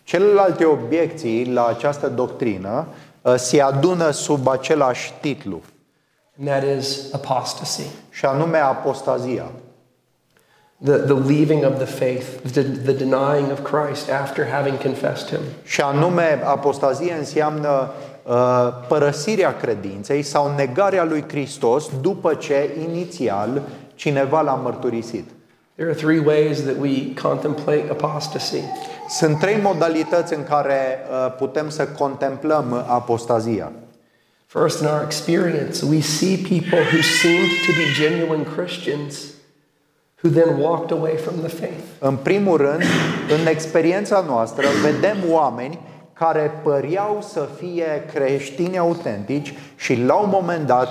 Celelalte 0.03 0.65
obiecții 0.65 1.51
la 1.51 1.65
această 1.65 2.07
doctrină 2.07 2.87
uh, 2.87 3.08
se 3.35 3.61
adună 3.61 4.09
sub 4.11 4.47
același 4.47 5.13
titlu, 5.21 5.61
and 6.39 6.47
that 6.47 6.63
is 6.77 7.13
apostasy. 7.13 7.87
și 8.09 8.25
anume 8.25 8.57
apostazia. 8.57 9.45
The, 10.83 10.97
the 10.97 11.13
leaving 11.13 11.65
of 11.65 11.75
the 11.75 11.85
faith, 11.85 12.25
the, 12.51 12.61
the 12.61 12.93
denying 12.93 13.51
of 13.51 13.59
Christ 13.61 14.09
after 14.09 14.47
having 14.47 14.77
confessed 14.77 15.27
Him. 15.27 15.39
Și 15.63 15.81
anume, 15.81 16.41
apostazie 16.43 17.13
înseamnă 17.13 17.91
uh, 18.23 18.35
părăsirea 18.87 19.57
credinței 19.57 20.21
sau 20.21 20.53
negarea 20.55 21.03
lui 21.03 21.25
Hristos 21.27 21.89
după 22.01 22.33
ce 22.33 22.77
inițial 22.87 23.61
cineva 23.95 24.41
l-a 24.41 24.53
mărturisit. 24.53 25.29
There 25.79 25.89
are 25.89 25.95
three 25.95 26.19
ways 26.19 26.65
that 26.65 26.77
we 26.77 27.13
contemplate 27.13 27.89
apostasy. 27.89 28.63
Sunt 29.09 29.39
trei 29.39 29.59
modalități 29.61 30.33
în 30.33 30.43
care 30.43 30.99
uh, 31.09 31.35
putem 31.37 31.69
să 31.69 31.87
contemplăm 31.87 32.73
apostazia. 32.87 33.71
First, 34.45 34.81
in 34.81 34.87
our 34.87 35.01
experience, 35.05 35.85
we 35.85 35.99
see 35.99 36.37
people 36.37 36.79
who 36.79 37.01
seemed 37.21 37.49
to 37.65 37.71
be 37.77 37.85
genuine 37.99 38.43
Christians 38.55 39.23
who 40.21 40.29
then 40.29 40.59
walked 40.61 40.97
away 40.97 41.15
from 41.15 41.35
the 41.39 41.47
faith. 41.47 41.83
În 41.99 42.15
primul 42.15 42.57
rând, 42.57 42.83
în 43.39 43.47
experiența 43.47 44.23
noastră, 44.27 44.67
vedem 44.83 45.17
oameni 45.29 45.79
care 46.13 46.51
păreau 46.63 47.25
să 47.31 47.47
fie 47.57 48.03
creștini 48.13 48.77
autentici 48.77 49.53
și 49.75 49.95
la 49.95 50.13
un 50.13 50.29
moment 50.31 50.67
dat 50.67 50.89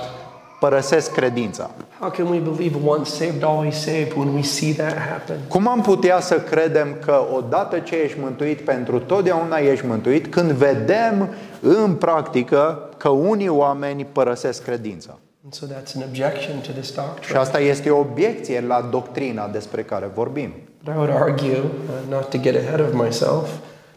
părăsesc 0.61 1.12
credința. 1.12 1.70
How 2.00 2.11
can 2.11 2.28
we 2.28 2.38
believe 2.38 2.76
once 2.84 3.11
saved, 3.11 3.42
always 3.42 3.74
saved 3.76 4.12
when 4.16 4.34
we 4.34 4.42
see 4.42 4.72
that 4.74 4.96
happen? 4.96 5.37
Cum 5.48 5.68
am 5.68 5.80
putea 5.80 6.20
să 6.20 6.40
credem 6.40 6.96
că 7.04 7.20
odată 7.37 7.78
ce 7.78 7.94
ești 7.94 8.18
mântuit, 8.20 8.61
pentru 8.61 8.98
totdeauna 8.98 9.56
ești 9.56 9.87
mântuit, 9.87 10.26
când 10.26 10.50
vedem 10.50 11.28
în 11.61 11.94
practică 11.94 12.88
că 12.96 13.08
unii 13.08 13.48
oameni 13.48 14.04
părăsesc 14.12 14.62
credința? 14.62 15.18
And 15.44 15.52
so 15.54 15.66
that's 15.66 15.94
an 15.96 16.02
objection 16.08 16.61
to 16.61 16.70
this 16.72 16.87
Și 16.87 16.94
doctrine. 16.94 17.38
asta 17.38 17.58
este 17.61 17.90
o 17.90 17.98
obiecție 17.98 18.64
la 18.66 18.88
doctrina 18.90 19.48
despre 19.48 19.82
care 19.82 20.11
vorbim. 20.14 20.52
But 20.84 20.94
I 20.94 20.96
would 20.96 21.11
argue, 21.22 21.56
uh, 21.56 22.11
not 22.11 22.28
to 22.28 22.38
get 22.38 22.56
ahead 22.56 22.80
of 22.80 22.92
myself, 22.92 23.48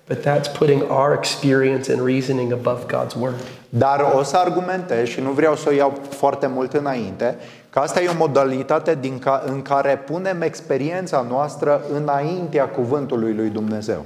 but 0.07 0.17
that's 0.25 0.57
putting 0.57 0.81
our 0.89 1.13
experience 1.17 1.93
and 1.93 2.05
reasoning 2.07 2.51
above 2.51 2.81
God's 2.85 3.15
word. 3.19 3.35
Dar 3.69 4.13
o 4.17 4.23
să 4.23 4.37
argumentez 4.37 5.07
și 5.07 5.21
nu 5.21 5.31
vreau 5.31 5.55
să 5.55 5.65
o 5.69 5.73
iau 5.73 5.93
foarte 6.09 6.47
mult 6.47 6.73
înainte, 6.73 7.37
că 7.71 7.79
asta 7.79 8.01
e 8.01 8.07
o 8.07 8.17
modalitate 8.17 8.97
din 9.01 9.19
ca, 9.19 9.43
în 9.45 9.61
care 9.61 10.03
punem 10.05 10.41
experiența 10.41 11.25
noastră 11.29 11.81
înaintea 11.93 12.69
cuvântului 12.69 13.33
lui 13.33 13.49
Dumnezeu. 13.49 14.05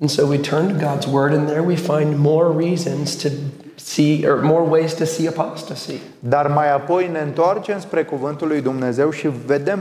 And 0.00 0.10
so 0.10 0.26
we 0.26 0.38
turn 0.38 0.78
to 0.78 0.86
God's 0.86 1.12
word, 1.12 1.32
and 1.32 1.46
there 1.48 1.64
we 1.66 1.74
find 1.74 2.16
more 2.16 2.66
reasons 2.66 3.14
to 3.14 3.28
see, 3.74 4.24
or 4.28 4.40
more 4.42 4.68
ways 4.68 4.94
to 4.94 5.04
see 5.04 5.28
apostasy. 5.28 6.00
Dar 6.18 6.46
mai 6.46 6.72
apoi 6.72 7.08
ne 7.12 7.18
întoarcem 7.18 7.80
spre 7.80 8.04
cuvântul 8.04 8.48
lui 8.48 8.60
Dumnezeu 8.60 9.10
și 9.10 9.28
vedem 9.46 9.78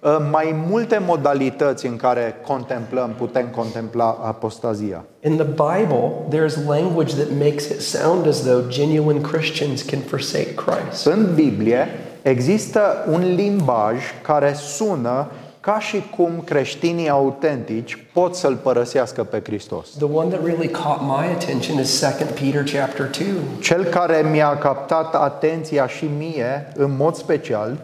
uh, 0.00 0.16
mai 0.30 0.64
multe 0.68 1.02
modalități 1.06 1.86
în 1.86 1.96
care 1.96 2.34
contemplăm, 2.46 3.14
putem 3.18 3.46
contempla 3.46 4.18
apostazia. 4.22 5.04
In 5.20 5.36
the 5.36 5.46
Bible, 5.46 6.12
there's 6.28 6.66
language 6.66 7.14
that 7.14 7.28
makes 7.38 7.68
it 7.68 7.80
sound 7.80 8.26
as 8.26 8.40
though 8.40 8.68
genuine 8.68 9.20
Christians 9.20 9.82
can 9.82 9.98
forsake 9.98 10.54
Christ. 10.54 11.06
În 11.06 11.34
Biblie 11.34 11.88
există 12.22 13.04
un 13.10 13.34
limbaj 13.34 13.96
care 14.22 14.52
sună 14.54 15.26
ca 15.60 15.78
și 15.78 16.02
cum 16.16 16.42
creștinii 16.44 17.08
autentici 17.08 18.04
pot 18.12 18.34
să-L 18.34 18.56
părăsească 18.56 19.24
pe 19.24 19.40
Hristos. 19.44 19.88
The 19.90 20.04
one 20.12 20.28
that 20.28 20.44
really 20.44 20.68
caught 20.68 21.00
my 21.00 21.32
attention 21.32 21.78
is 21.80 22.00
2 22.00 22.10
Peter 22.34 22.80
chapter 22.80 23.10
2. 23.10 23.26
Cel 23.60 23.84
care 23.84 24.26
mi-a 24.30 24.58
captat 24.58 25.14
atenția 25.14 25.86
și 25.86 26.04
mie, 26.18 26.72
în 26.74 26.96
mod 26.96 27.14
special, 27.14 27.76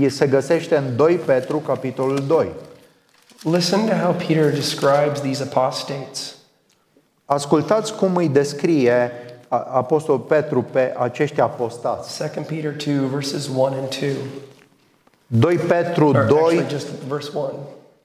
e- 0.00 0.08
se 0.08 0.26
găsește 0.26 0.76
în 0.76 0.96
2 0.96 1.14
Petru, 1.14 1.56
capitolul 1.58 2.24
2. 2.26 2.48
Listen 3.42 3.86
to 3.86 3.92
how 3.94 4.12
Peter 4.12 4.50
describes 4.50 5.20
these 5.20 5.48
apostates. 5.52 6.34
Ascultați 7.24 7.94
cum 7.94 8.16
îi 8.16 8.28
descrie 8.28 8.92
a- 8.92 9.27
Apostol 9.48 10.18
Petru 10.18 10.62
pe 10.62 10.94
acești 10.96 11.40
apostați. 11.40 12.18
2 12.34 12.44
Peter 12.44 12.76
2, 12.76 12.94
verses 12.94 13.48
1 13.48 13.64
and 13.64 13.88
2. 13.88 14.08
2 15.40 15.56
Petru 15.56 16.06
Or 16.06 16.26
2, 16.26 16.38
actually, 16.38 16.66
just 16.68 16.86
verse 17.08 17.30
1. 17.34 17.52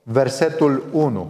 versetul 0.03 0.84
1. 0.91 1.27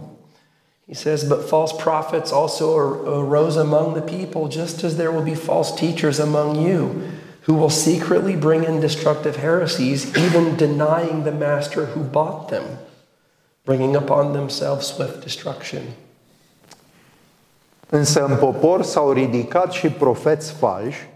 He 0.86 0.94
says, 0.94 1.24
But 1.24 1.48
false 1.48 1.72
prophets 1.72 2.30
also 2.32 2.76
arose 2.76 3.56
among 3.56 3.94
the 3.94 4.02
people, 4.02 4.48
just 4.48 4.84
as 4.84 4.96
there 4.96 5.10
will 5.10 5.22
be 5.22 5.34
false 5.34 5.74
teachers 5.74 6.18
among 6.18 6.60
you, 6.66 7.02
who 7.42 7.54
will 7.54 7.70
secretly 7.70 8.36
bring 8.36 8.64
in 8.64 8.80
destructive 8.80 9.36
heresies, 9.36 10.14
even 10.16 10.56
denying 10.56 11.24
the 11.24 11.32
master 11.32 11.86
who 11.86 12.02
bought 12.02 12.48
them, 12.48 12.78
bringing 13.64 13.96
upon 13.96 14.32
themselves 14.32 14.86
swift 14.86 15.22
destruction. 15.22 15.94
Însă 17.90 18.24
în 18.24 18.36
popor 18.36 18.82
s-au 18.82 19.12
ridicat 19.12 19.72
și 19.72 19.88
profeți 19.88 20.52
falși, 20.52 21.08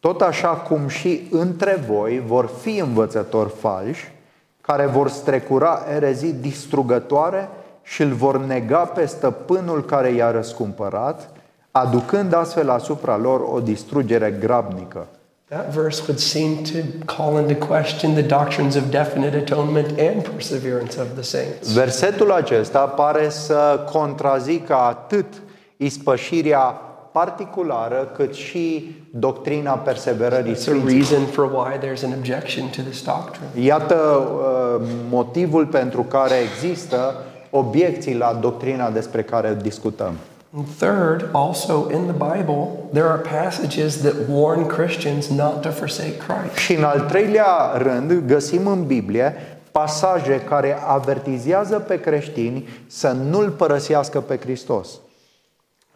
tot 0.00 0.20
așa 0.20 0.48
cum 0.48 0.88
și 0.88 1.28
între 1.30 1.84
voi 1.88 2.22
vor 2.26 2.50
fi 2.60 2.78
învățători 2.78 3.50
falși, 3.60 4.12
care 4.60 4.86
vor 4.86 5.08
strecura 5.08 5.82
erezii 5.94 6.32
distrugătoare 6.32 7.48
și 7.82 8.02
îl 8.02 8.12
vor 8.12 8.38
nega 8.38 8.78
pe 8.78 9.06
stăpânul 9.06 9.84
care 9.84 10.10
i-a 10.10 10.30
răscumpărat, 10.30 11.30
aducând 11.70 12.34
astfel 12.34 12.70
asupra 12.70 13.16
lor 13.16 13.40
o 13.52 13.60
distrugere 13.60 14.30
grabnică. 14.40 15.06
That 15.48 15.74
verse 15.74 16.02
would 16.06 16.18
seem 16.18 16.62
to 16.62 16.78
call 17.04 17.38
into 17.38 17.66
question 17.66 18.12
the 18.12 18.22
doctrines 18.22 18.74
of 18.74 18.90
definite 18.90 19.36
atonement 19.36 19.86
and 19.98 20.28
perseverance 20.28 21.00
of 21.00 21.06
the 21.14 21.22
saints. 21.22 21.72
Versetul 21.72 22.32
acesta 22.32 22.80
pare 22.80 23.28
să 23.28 23.80
contrazică 23.92 24.74
atât 24.74 25.26
ispășirea 25.76 26.80
particulară 27.12 28.12
cât 28.16 28.34
și 28.34 28.96
doctrina 29.10 29.72
perseverării 29.72 30.52
It's 30.52 30.56
a 30.56 30.58
Sfinților. 30.60 30.90
reason 30.90 31.24
for 31.24 31.44
why 31.44 31.78
there's 31.78 32.04
an 32.04 32.12
objection 32.18 32.66
to 32.66 32.80
this 32.82 33.02
doctrine. 33.02 33.66
Iată 33.66 33.94
uh, 33.94 34.86
motivul 35.10 35.66
pentru 35.66 36.02
care 36.02 36.34
există 36.52 37.14
obiecții 37.50 38.16
la 38.16 38.38
doctrina 38.40 38.90
despre 38.90 39.22
care 39.22 39.58
discutăm. 39.62 40.12
And 40.56 40.66
third, 40.78 41.28
also 41.32 41.86
in 41.92 42.02
the 42.04 42.12
Bible, 42.36 42.68
there 42.92 43.06
are 43.06 43.20
passages 43.42 43.96
that 44.00 44.14
warn 44.30 44.66
Christians 44.66 45.28
not 45.28 45.60
to 45.60 45.68
forsake 45.68 46.16
Christ. 46.16 46.56
Și 46.56 46.74
în 46.74 46.84
al 46.84 47.00
treilea 47.00 47.72
rând 47.76 48.22
găsim 48.26 48.66
în 48.66 48.84
Biblie 48.86 49.34
pasaje 49.72 50.40
care 50.48 50.76
avertizează 50.86 51.78
pe 51.78 52.00
creștini 52.00 52.68
să 52.86 53.16
nu-L 53.30 53.50
părăsească 53.50 54.20
pe 54.20 54.38
Hristos. 54.38 54.88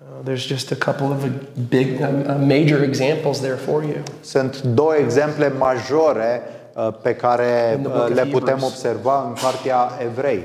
Uh, 0.01 0.23
there's 0.23 0.47
just 0.47 0.71
a 0.71 0.77
couple 0.77 1.11
of 1.13 1.25
uh, 1.25 1.29
big, 1.69 2.01
uh, 2.01 2.07
uh, 2.07 2.39
major 2.39 2.85
examples 2.85 3.41
there 3.41 3.57
for 3.57 3.83
you. 3.83 4.03
Sunt 4.21 4.63
două 4.63 4.95
exemple 4.95 5.53
majore 5.59 6.43
uh, 6.75 6.89
pe 7.03 7.15
care 7.15 7.73
In 7.77 7.83
the 7.83 7.91
book 7.93 8.03
uh, 8.03 8.11
of 8.11 8.15
le 8.15 8.25
putem 8.25 8.55
Hebrews. 8.55 8.73
observa 8.73 9.25
în 9.27 9.33
cartea 9.43 9.91
Evrei. 10.03 10.45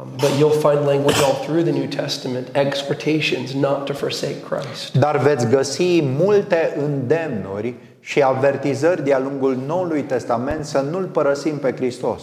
Um, 0.00 0.08
but 0.16 0.30
you'll 0.38 0.60
find 0.70 0.86
language 0.86 1.22
all 1.24 1.34
through 1.44 1.62
the 1.62 1.72
New 1.72 1.86
Testament, 1.86 2.48
exhortations 2.52 3.52
not 3.52 3.84
to 3.84 3.92
forsake 3.92 4.36
Christ. 4.48 4.96
Dar 4.96 5.16
veți 5.18 5.46
găsi 5.46 6.02
multe 6.02 6.74
îndemnuri 6.78 7.74
și 8.00 8.22
avertizări 8.22 9.04
de-a 9.04 9.18
lungul 9.18 9.58
Noului 9.66 10.02
Testament 10.02 10.64
să 10.64 10.78
nu-L 10.90 11.04
părăsim 11.04 11.56
pe 11.56 11.72
Hristos. 11.76 12.22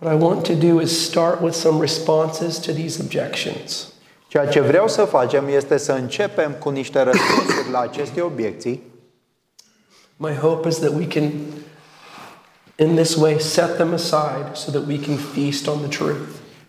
What 0.00 0.20
I 0.20 0.22
want 0.24 0.42
to 0.42 0.52
do 0.52 0.80
is 0.80 1.04
start 1.04 1.40
with 1.40 1.54
some 1.54 1.80
responses 1.80 2.56
to 2.58 2.72
these 2.72 3.00
objections. 3.02 3.92
Ceea 4.28 4.46
ce 4.46 4.60
vreau 4.60 4.88
să 4.88 5.04
facem 5.04 5.48
este 5.48 5.76
să 5.76 5.92
începem 5.92 6.52
cu 6.52 6.68
niște 6.68 7.02
răspunsuri 7.02 7.70
la 7.70 7.78
aceste 7.78 8.20
obiecții 8.20 8.82
My 10.16 10.34
hope 10.34 10.68
is 10.68 10.78
that 10.78 10.94
we 10.94 11.06
can, 11.06 11.30
in 12.76 12.94
this 12.94 13.14
way, 13.14 13.40
set 13.40 13.76
them 13.76 13.92
aside 13.92 14.50
so 14.52 14.70
that 14.70 14.86
we 14.86 15.00
can 15.00 15.16
feast 15.16 15.66
on 15.66 15.78
the 15.78 15.98
truth. 15.98 16.20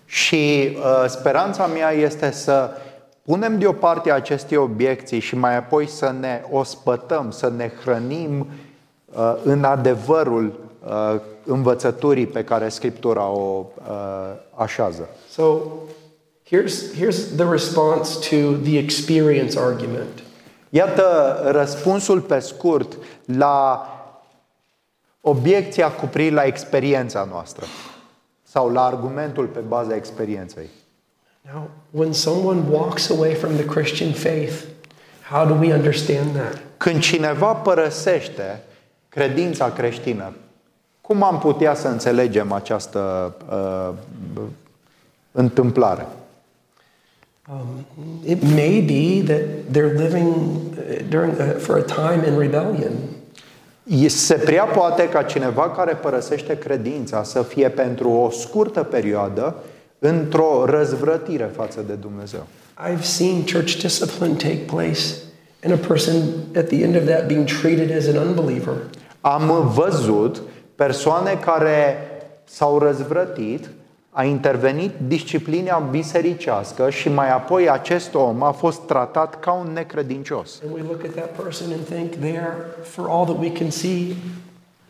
și 0.05 0.75
uh, 0.75 1.05
speranța 1.07 1.65
mea 1.65 1.91
este 1.91 2.31
să 2.31 2.69
punem 3.25 3.59
deoparte 3.59 4.11
aceste 4.11 4.57
obiecții 4.57 5.19
și 5.19 5.35
mai 5.35 5.57
apoi 5.57 5.87
să 5.87 6.13
ne 6.19 6.41
ospătăm, 6.51 7.31
să 7.31 7.51
ne 7.55 7.71
hrănim 7.81 8.47
uh, 9.05 9.35
în 9.43 9.63
adevărul 9.63 10.59
uh, 10.87 11.19
învățăturii 11.45 12.27
pe 12.27 12.43
care 12.43 12.69
Scriptura 12.69 13.27
o 13.27 13.65
uh, 13.75 13.95
așează. 14.55 15.09
So 15.29 15.57
here's, 16.49 16.93
here's 16.93 17.35
the 17.35 17.45
response 17.45 18.29
to 18.29 18.57
the 18.57 18.77
experience 18.77 19.57
argument. 19.57 20.23
Iată 20.69 21.39
răspunsul 21.51 22.21
pe 22.21 22.39
scurt 22.39 22.97
la 23.25 23.83
obiecția 25.21 25.91
cu 25.91 26.05
privire 26.05 26.35
la 26.35 26.43
experiența 26.43 27.27
noastră 27.31 27.65
sau 28.43 28.71
la 28.71 28.85
argumentul 28.85 29.45
pe 29.45 29.59
baza 29.59 29.95
experienței. 29.95 30.69
Now, 31.53 31.69
when 31.91 32.13
someone 32.13 32.61
walks 32.69 33.09
away 33.09 33.33
from 33.33 33.53
the 33.55 33.65
Christian 33.65 34.11
faith, 34.11 34.63
how 35.29 35.45
do 35.45 35.53
we 35.53 35.73
understand 35.73 36.35
that? 36.35 36.61
Când 36.77 37.01
cineva 37.01 37.53
părăsește 37.53 38.63
credința 39.09 39.71
creștină, 39.71 40.33
cum 41.01 41.23
am 41.23 41.39
putea 41.39 41.73
să 41.73 41.87
înțelegem 41.87 42.51
această 42.51 43.33
uh, 43.49 43.93
întâmplare? 45.31 46.07
Um, 47.51 47.85
it 48.25 48.43
may 48.43 48.79
be 48.79 49.21
that 49.21 49.73
they're 49.73 49.97
living 49.97 50.29
uh, 50.77 51.01
during, 51.09 51.31
uh, 51.31 51.57
for 51.57 51.77
a 51.77 51.83
time 51.83 52.23
in 52.23 52.37
rebellion. 52.37 52.93
Se 54.07 54.33
prea 54.33 54.63
poate 54.63 55.09
ca 55.09 55.23
cineva 55.23 55.69
care 55.69 55.93
părăsește 55.93 56.57
credința 56.57 57.23
să 57.23 57.41
fie 57.41 57.69
pentru 57.69 58.09
o 58.09 58.29
scurtă 58.29 58.83
perioadă 58.83 59.55
într-o 59.99 60.65
răzvrătire 60.65 61.51
față 61.55 61.83
de 61.87 61.93
Dumnezeu. 61.93 62.47
I've 62.87 63.01
seen 63.01 63.41
church 63.41 63.81
discipline 63.81 64.33
take 64.33 64.63
place 64.65 64.99
and 65.63 65.73
a 65.73 65.87
person 65.87 66.13
at 66.55 66.67
the 66.67 66.83
end 66.83 66.95
of 66.95 67.03
that 67.03 67.27
being 67.27 67.45
treated 67.45 67.97
as 67.97 68.07
an 68.07 68.27
unbeliever. 68.27 68.73
Am 69.21 69.71
văzut 69.75 70.41
persoane 70.75 71.39
care 71.45 71.97
s-au 72.43 72.77
răzvrătit, 72.77 73.69
a 74.11 74.23
intervenit 74.23 74.91
disciplina 75.07 75.77
bisericească 75.77 76.89
și 76.89 77.09
mai 77.09 77.31
apoi 77.31 77.69
acest 77.69 78.15
om 78.15 78.43
a 78.43 78.51
fost 78.51 78.81
tratat 78.81 79.39
ca 79.39 79.51
un 79.51 79.73
necredincios. 79.73 80.61
And 80.65 80.75
we 80.75 80.81
look 80.87 81.03
at 81.03 81.11
that 81.11 81.43
person 81.43 81.67
and 81.71 81.85
think 81.85 82.13
they 82.15 82.37
are, 82.37 82.55
for 82.83 83.05
all 83.09 83.25
that 83.25 83.37
we 83.39 83.51
can 83.51 83.69
see, 83.69 84.15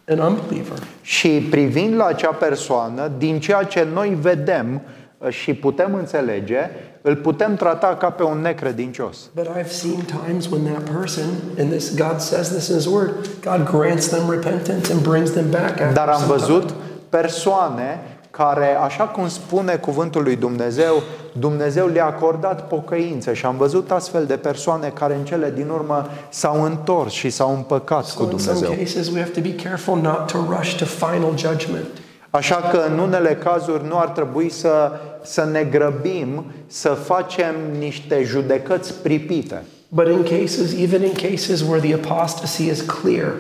an 0.08 0.20
unbeliever. 0.20 0.78
Și 1.02 1.30
privind 1.30 1.96
la 1.96 2.06
acea 2.06 2.32
persoană, 2.32 3.12
din 3.18 3.40
ceea 3.40 3.64
ce 3.64 3.88
noi 3.94 4.18
vedem 4.22 4.82
uh, 5.18 5.30
și 5.30 5.54
putem 5.54 5.94
înțelege, 5.94 6.70
îl 7.02 7.16
putem 7.16 7.56
trata 7.56 7.96
ca 7.96 8.10
pe 8.10 8.24
un 8.24 8.38
necredincios. 8.42 9.18
But 9.36 9.46
I've 9.46 9.72
seen 9.72 10.06
times 10.26 10.48
when 10.48 10.64
that 10.74 10.96
person, 11.00 11.26
and 11.60 11.70
this 11.72 11.96
God 11.96 12.20
says 12.20 12.50
this 12.50 12.68
in 12.68 12.76
His 12.76 12.86
Word, 12.86 13.12
God 13.44 13.70
grants 13.72 14.08
them 14.08 14.30
repentance 14.30 14.92
and 14.94 15.02
brings 15.02 15.32
them 15.32 15.50
back 15.50 15.70
after 15.70 15.94
Dar 15.94 16.08
am 16.08 16.20
some 16.20 16.34
văzut 16.38 16.66
time. 16.66 16.80
persoane 17.10 18.00
care, 18.40 18.76
așa 18.76 19.04
cum 19.04 19.28
spune 19.28 19.76
cuvântul 19.76 20.24
lui 20.24 20.36
Dumnezeu, 20.36 21.04
Dumnezeu 21.34 21.88
le-a 21.88 22.06
acordat 22.06 22.68
pocăință 22.68 23.34
și 23.34 23.46
am 23.46 23.58
văzut 23.58 23.92
astfel 23.92 24.26
de 24.26 24.36
persoane 24.36 24.88
care 24.88 25.16
în 25.16 25.26
cele 25.26 25.54
din 25.56 25.70
urmă 25.70 26.08
s-au 26.30 26.64
întors 26.64 27.14
și 27.14 27.30
s-au 27.30 27.56
împăcat 27.56 28.14
cu 28.14 28.24
So 28.24 28.30
in 28.32 28.38
some 28.38 28.60
Dumnezeu. 28.60 28.86
cases, 28.86 29.10
we 29.10 29.20
have 29.20 29.32
to 29.32 29.42
be 29.42 29.56
careful 29.56 30.02
not 30.02 30.32
to 30.32 30.38
rush 30.58 30.76
to 30.76 30.86
final 30.86 31.38
judgment. 31.38 31.86
Așa 32.30 32.56
că 32.56 32.84
în 32.92 33.00
unele 33.00 33.36
cazuri 33.36 33.88
nu 33.88 34.00
ar 34.00 34.08
trebui 34.08 34.50
să, 34.50 34.92
să 35.24 35.48
ne 35.52 35.64
grăbim 35.64 36.46
să 36.68 36.90
facem 36.90 37.56
niște 37.80 38.24
judecăți 38.24 38.94
pripite. 38.94 39.64
But 39.90 40.08
in 40.08 40.24
cases, 40.24 40.74
even 40.78 41.04
in 41.04 41.14
cases 41.30 41.62
where 41.62 41.88
the 41.88 41.94
apostasy 41.94 42.64
is 42.64 42.82
clear, 42.82 43.34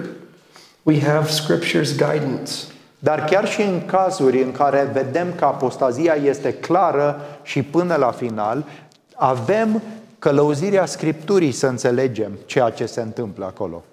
we 0.84 1.02
have 1.02 1.28
Scripture's 1.30 1.98
guidance. 1.98 2.52
Dar 3.00 3.24
chiar 3.24 3.48
și 3.48 3.62
în 3.62 3.86
cazuri 3.86 4.44
în 4.44 4.52
care 4.52 4.90
vedem 4.94 5.28
că 5.36 5.46
apostazia 5.46 6.14
este 6.14 6.54
clară 6.54 7.22
și 7.44 7.64
până 7.64 7.96
la 7.96 8.12
final, 8.12 8.66
avem 9.16 9.82
călăuzirea 10.20 10.86
Scripturii 10.86 11.52
să 11.52 11.68
înțelegem 11.68 12.32
ceea 12.46 12.70
ce 12.70 12.86
se 12.86 13.02
întâmplă 13.02 13.46
acolo. 13.46 13.84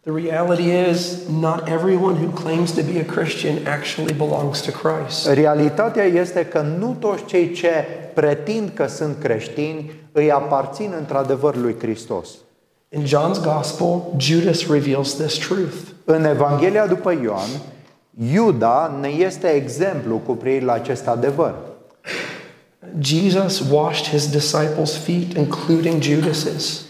The 0.00 0.30
reality 0.30 0.90
is, 0.90 1.18
not 1.40 1.68
everyone 1.68 2.18
who 2.18 2.30
claims 2.42 2.70
to 2.70 2.82
be 2.82 2.98
a 2.98 3.12
Christian 3.12 3.56
actually 3.66 4.12
belongs 4.12 4.60
to 4.60 4.70
Christ. 4.70 5.28
Realitatea 5.28 6.04
este 6.04 6.46
că 6.46 6.60
nu 6.60 6.96
toți 6.98 7.24
cei 7.24 7.52
ce 7.52 7.68
pretind 8.14 8.70
că 8.74 8.86
sunt 8.86 9.16
creștini 9.18 9.92
îi 10.12 10.32
aparțin 10.32 10.94
într-adevăr 10.98 11.56
lui 11.56 11.76
Hristos. 11.78 12.28
In 12.88 13.04
John's 13.04 13.42
Gospel, 13.42 14.02
Judas 14.16 14.70
reveals 14.70 15.14
this 15.14 15.38
truth. 15.38 15.76
În 16.04 16.24
Evanghelia 16.24 16.86
după 16.86 17.12
Ioan, 17.22 17.48
Iuda 18.32 18.98
ne 19.00 19.08
este 19.08 19.46
exemplu 19.46 20.16
cu 20.26 20.32
privire 20.32 20.64
la 20.64 20.72
acest 20.72 21.06
adevăr. 21.06 21.54
Jesus 23.00 23.62
washed 23.70 24.06
his 24.06 24.30
disciples' 24.30 24.96
feet, 24.96 25.36
including 25.36 26.02
Judas's. 26.02 26.86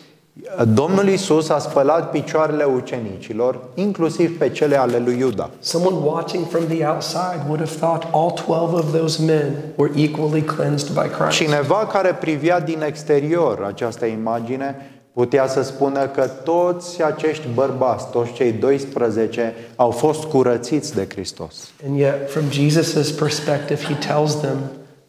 Domnul 0.75 1.09
Isus 1.09 1.49
a 1.49 1.59
spălat 1.59 2.11
picioarele 2.11 2.65
ucenicilor, 2.65 3.61
inclusiv 3.75 4.39
pe 4.39 4.49
cele 4.49 4.77
ale 4.77 4.99
lui 4.99 5.19
Iuda. 5.19 5.51
Someone 5.59 5.97
watching 6.05 6.47
from 6.47 6.65
the 6.67 6.87
outside 6.87 7.41
would 7.47 7.59
have 7.59 7.77
thought 7.79 8.09
all 8.13 8.31
12 8.31 8.73
of 8.73 8.93
those 8.93 9.25
men 9.25 9.57
were 9.77 9.91
equally 9.97 10.43
cleansed 10.43 10.93
by 10.95 11.09
Christ. 11.09 11.43
Cineva 11.43 11.89
care 11.93 12.15
privea 12.15 12.61
din 12.61 12.83
exterior 12.83 13.65
această 13.65 14.07
imagine 14.07 14.98
putea 15.19 15.47
să 15.47 15.63
spună 15.63 16.07
că 16.07 16.27
toți 16.27 17.03
acești 17.03 17.47
bărbați, 17.55 18.11
toți 18.11 18.33
cei 18.33 18.53
12, 18.53 19.55
au 19.77 19.91
fost 19.91 20.25
curățiți 20.25 20.95
de 20.95 21.07
Hristos. 21.09 21.71
And 21.87 21.99
yet, 21.99 22.31
from 22.31 22.45
Jesus' 22.51 23.19
perspective, 23.19 23.83
he 23.83 23.95
tells 23.95 24.41
them, 24.41 24.59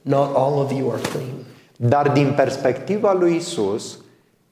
Not 0.01 0.35
all 0.35 0.57
of 0.57 0.71
you 0.71 0.91
are 0.91 1.01
clean. 1.01 1.33
Dar 1.75 2.09
din 2.09 2.33
perspectiva 2.35 3.13
lui 3.13 3.35
Isus, 3.35 3.97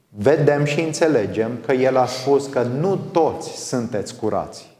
vedem 0.09 0.65
și 0.65 0.79
înțelegem 0.79 1.51
că 1.65 1.71
El 1.71 1.97
a 1.97 2.05
spus 2.05 2.45
că 2.45 2.61
nu 2.79 2.99
toți 3.11 3.67
sunteți 3.67 4.15
curați. 4.15 4.71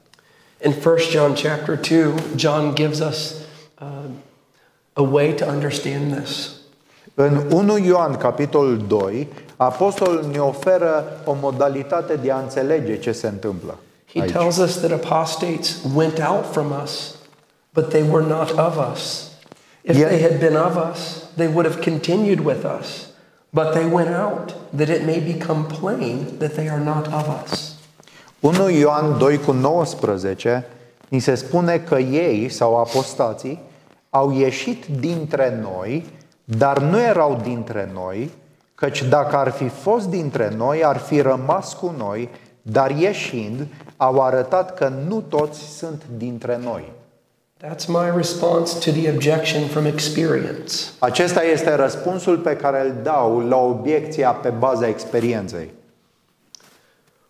In 0.65 0.73
1 0.85 0.95
John 0.97 1.33
chapter 1.33 1.79
2, 1.89 2.13
John 2.35 2.73
gives 2.73 2.99
us 2.99 3.33
uh, 3.81 3.87
a 4.93 5.01
way 5.01 5.33
to 5.33 5.45
understand 5.45 6.21
this. 6.21 6.51
În 7.13 7.41
1 7.51 7.77
Ioan, 7.77 8.15
capitolul 8.15 8.83
2, 8.87 9.27
apostolul 9.57 10.25
ne 10.31 10.39
oferă 10.39 11.03
o 11.25 11.35
modalitate 11.41 12.15
de 12.15 12.31
a 12.31 12.37
înțelege 12.39 12.97
ce 12.99 13.11
se 13.11 13.27
întâmplă. 13.27 13.77
He 14.13 14.21
aici. 14.21 14.31
tells 14.31 14.57
us 14.57 14.79
that 14.79 14.91
apostates 14.91 15.77
went 15.95 16.19
out 16.29 16.45
from 16.51 16.73
us, 16.83 17.15
but 17.73 17.89
they 17.89 18.03
were 18.11 18.25
not 18.27 18.51
of 18.51 18.77
us. 18.93 19.25
If 19.81 19.97
Yeah. 19.97 20.09
they 20.09 20.21
had 20.21 20.39
been 20.39 20.55
of 20.55 20.75
us, 20.91 21.23
they 21.35 21.47
would 21.53 21.65
have 21.65 21.79
continued 21.83 22.39
with 22.39 22.65
us. 22.79 23.05
But 23.49 23.71
they 23.71 23.85
went 23.91 24.09
out, 24.15 24.55
that 24.75 24.87
it 24.89 25.05
may 25.05 25.19
become 25.19 25.65
plain 25.81 26.27
that 26.39 26.53
they 26.53 26.69
are 26.69 26.83
not 26.83 27.05
of 27.07 27.27
us. 27.43 27.75
1 28.39 28.69
Ioan 28.69 29.17
2 29.17 29.37
cu 29.37 29.51
19 29.51 30.65
ni 31.07 31.19
se 31.19 31.35
spune 31.35 31.77
că 31.77 31.97
ei 31.97 32.49
sau 32.49 32.77
apostații 32.77 33.61
au 34.09 34.31
ieșit 34.37 34.85
dintre 34.85 35.59
noi, 35.61 36.05
dar 36.43 36.79
nu 36.79 36.99
erau 36.99 37.39
dintre 37.43 37.89
noi, 37.93 38.31
căci 38.79 39.03
dacă 39.03 39.35
ar 39.35 39.49
fi 39.49 39.67
fost 39.67 40.07
dintre 40.07 40.53
noi, 40.57 40.83
ar 40.83 40.97
fi 40.97 41.21
rămas 41.21 41.73
cu 41.73 41.93
noi, 41.97 42.29
dar 42.61 42.91
ieșind, 42.91 43.67
au 43.97 44.21
arătat 44.21 44.73
că 44.73 44.91
nu 45.07 45.21
toți 45.21 45.77
sunt 45.77 46.01
dintre 46.17 46.59
noi. 46.63 46.91
That's 47.65 47.87
my 47.87 48.11
response 48.15 48.79
to 48.79 48.99
the 48.99 49.09
objection 49.09 49.67
from 49.67 49.85
experience. 49.85 50.73
Acesta 50.99 51.43
este 51.43 51.75
răspunsul 51.75 52.37
pe 52.37 52.55
care 52.55 52.81
îl 52.81 52.93
dau 53.03 53.39
la 53.39 53.57
obiecția 53.57 54.31
pe 54.31 54.49
baza 54.49 54.87
experienței. 54.87 55.73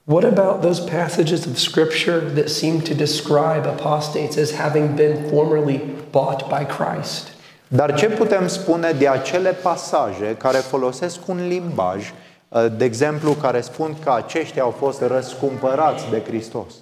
What 0.04 0.24
about 0.24 0.62
those 0.62 0.82
passages 0.82 1.46
of 1.46 1.58
Scripture 1.58 2.20
that 2.20 2.50
seem 2.50 2.80
to 2.80 2.94
describe 2.94 3.68
apostates 3.68 4.38
as 4.38 4.52
having 4.52 4.96
been 4.96 5.30
formerly 5.30 5.82
bought 6.12 6.48
by 6.50 6.66
Christ? 6.66 7.37
Dar 7.68 7.94
ce 7.94 8.10
putem 8.10 8.48
spune 8.48 8.92
de 8.92 9.08
acele 9.08 9.52
pasaje 9.52 10.36
care 10.38 10.58
folosesc 10.58 11.28
un 11.28 11.48
limbaj, 11.48 12.14
uh, 12.50 12.66
de 12.78 12.86
exemplu, 12.86 13.32
care 13.32 13.62
spun 13.62 13.96
că 14.04 14.12
aceștia 14.12 14.64
au 14.64 14.76
fost 14.78 15.02
răscumpărați 15.02 16.10
de 16.10 16.22
Hristos? 16.28 16.74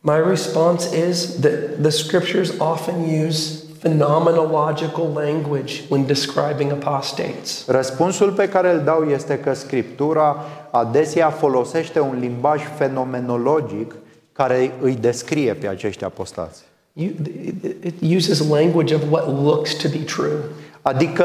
My 0.00 0.22
response 0.28 1.08
is 1.08 1.40
that 1.40 1.52
the 1.80 1.90
Scriptures 1.90 2.52
often 2.58 2.94
use 3.26 3.64
phenomenological 3.78 5.10
language 5.14 5.82
when 5.88 6.06
describing 6.06 6.72
apostates. 6.72 7.66
Răspunsul 7.66 8.32
pe 8.32 8.48
care 8.48 8.72
îl 8.72 8.80
dau 8.80 9.04
este 9.04 9.38
că 9.38 9.54
Scriptura 9.54 10.44
adesea 10.70 11.30
folosește 11.30 12.00
un 12.00 12.16
limbaj 12.20 12.62
fenomenologic 12.76 13.94
care 14.32 14.72
îi 14.80 14.94
descrie 14.94 15.54
pe 15.54 15.68
acești 15.68 16.04
apostați. 16.04 16.62
You, 16.96 17.10
it, 17.24 17.84
it 17.84 18.02
uses 18.02 18.40
language 18.50 18.92
of 18.92 19.10
what 19.10 19.28
looks 19.28 19.74
to 19.74 19.88
be 19.88 20.04
true. 20.04 20.38
Adică 20.82 21.24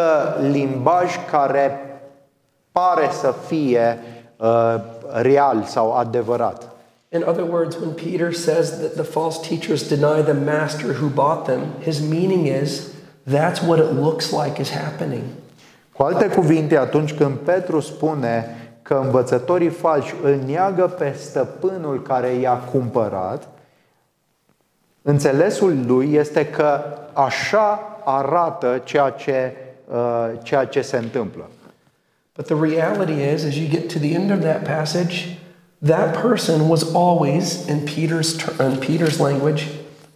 limbaj 0.52 1.16
care 1.32 1.80
pare 2.72 3.10
să 3.12 3.34
fie 3.48 4.00
uh, 4.38 4.76
real 5.22 5.64
sau 5.68 5.94
adevărat. 5.94 6.70
In 7.12 7.24
other 7.28 7.44
words, 7.44 7.76
when 7.76 7.90
Peter 7.90 8.34
says 8.34 8.70
that 8.70 8.94
the 8.94 9.04
false 9.04 9.48
teachers 9.48 9.88
deny 9.88 10.22
the 10.22 10.34
master 10.34 10.94
who 10.94 11.08
bought 11.08 11.46
them, 11.46 11.60
his 11.84 12.00
meaning 12.00 12.48
is 12.62 12.88
that's 13.24 13.62
what 13.68 13.80
it 13.80 13.92
looks 13.92 14.32
like 14.32 14.62
is 14.62 14.70
happening. 14.72 15.24
Cu 15.94 16.04
alte 16.04 16.28
cuvinte, 16.28 16.78
atunci 16.78 17.14
când 17.14 17.36
Petru 17.36 17.80
spune 17.80 18.58
că 18.82 19.02
învățătorii 19.04 19.70
falși 19.70 20.14
îl 20.24 20.40
neagă 20.46 20.84
pe 20.98 21.16
stăpânul 21.18 22.02
care 22.02 22.34
i-a 22.34 22.58
cumpărat, 22.72 23.48
înțelesul 25.10 25.78
lui 25.88 26.14
este 26.14 26.46
că 26.46 26.82
așa 27.14 27.80
arată 28.06 28.82
ceea 28.84 29.10
ce, 29.10 29.54
uh, 29.92 30.30
ceea 30.44 30.66
ce 30.66 30.82
se 30.82 30.98
întâmplă. 30.98 31.50
But 32.36 32.46
the 32.46 32.76
reality 32.76 33.34
is, 33.34 33.46
as 33.46 33.56
you 33.56 33.68
get 33.70 33.92
to 33.94 34.00
the 34.00 34.14
end 34.14 34.32
of 34.32 34.40
that 34.40 34.64
passage, 34.78 35.38
that 35.86 36.22
person 36.22 36.70
was 36.70 36.94
always, 36.94 37.66
in 37.68 37.80
Peter's, 37.80 38.36
ter- 38.36 38.72
in 38.72 38.78
Peter's 38.78 39.18
language, 39.18 39.68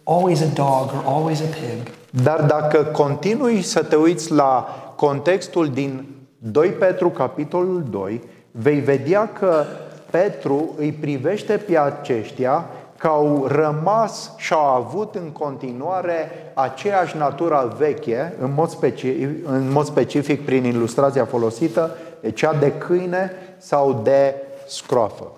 always 0.04 0.40
a 0.40 0.50
dog 0.54 0.92
or 0.92 1.02
always 1.06 1.40
a 1.40 1.44
pig. 1.44 1.92
Dar 2.22 2.42
dacă 2.42 2.84
continui 2.84 3.62
să 3.62 3.82
te 3.82 3.96
uiți 3.96 4.32
la 4.32 4.66
contextul 4.96 5.68
din 5.68 6.06
2 6.38 6.68
Petru, 6.68 7.10
capitolul 7.10 7.84
2, 7.90 8.22
vei 8.50 8.80
vedea 8.80 9.28
că 9.28 9.64
Petru 10.10 10.74
îi 10.78 10.92
privește 10.92 11.56
pe 11.56 11.78
aceștia 11.78 12.66
că 13.04 13.10
au 13.10 13.46
rămas 13.46 14.30
și 14.36 14.52
au 14.52 14.64
avut 14.64 15.14
în 15.14 15.30
continuare 15.30 16.30
aceeași 16.54 17.16
natură 17.16 17.74
veche, 17.78 18.34
în 18.40 18.52
mod 18.54 18.68
specific, 18.68 19.46
în 19.46 19.70
mod 19.70 19.86
specific 19.86 20.44
prin 20.44 20.64
ilustrația 20.64 21.24
folosită, 21.24 21.96
de 22.20 22.30
cea 22.30 22.54
de 22.54 22.72
câine 22.72 23.32
sau 23.58 24.00
de 24.04 24.34
scroafă. 24.66 25.32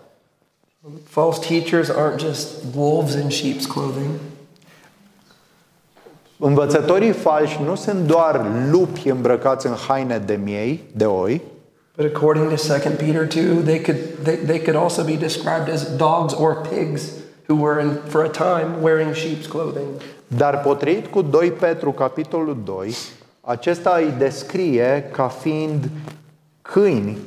False 1.09 1.40
teachers 1.48 1.90
aren't 1.90 2.18
just 2.18 2.48
wolves 2.76 3.14
in 3.14 3.29
sheep's 3.29 3.66
clothing. 3.72 4.11
Învățătorii 6.38 7.12
falși 7.12 7.61
nu 7.64 7.74
sunt 7.74 8.07
doar 8.07 8.46
lupi 8.70 9.09
îmbrăcați 9.09 9.66
în 9.66 9.74
haine 9.88 10.18
de 10.18 10.38
miei, 10.42 10.85
de 10.92 11.05
oi, 11.05 11.42
But 11.96 12.07
according 12.14 12.50
to 12.50 12.57
2 12.57 12.96
Peter 12.98 13.24
2, 13.24 13.62
they 13.62 13.79
could, 13.79 13.98
they, 14.22 14.37
they 14.37 14.59
could 14.59 14.76
also 14.76 15.02
be 15.05 15.16
described 15.16 15.68
as 15.70 15.96
dogs 15.96 16.35
or 16.35 16.66
pigs 16.68 17.02
who 17.46 17.54
were, 17.54 17.80
in, 17.80 17.96
for 18.09 18.24
a 18.24 18.28
time, 18.28 18.82
wearing 18.82 19.14
sheep's 19.14 19.46
clothing. 19.46 19.87
Dar 20.26 20.61
potrivit 20.61 21.06
cu 21.06 21.22
2 21.22 21.50
Petru, 21.50 21.92
capitolul 21.92 22.56
2, 22.64 22.94
acesta 23.40 23.96
îi 23.96 24.14
descrie 24.18 25.09
ca 25.12 25.28
fiind 25.28 25.90
câini 26.62 27.18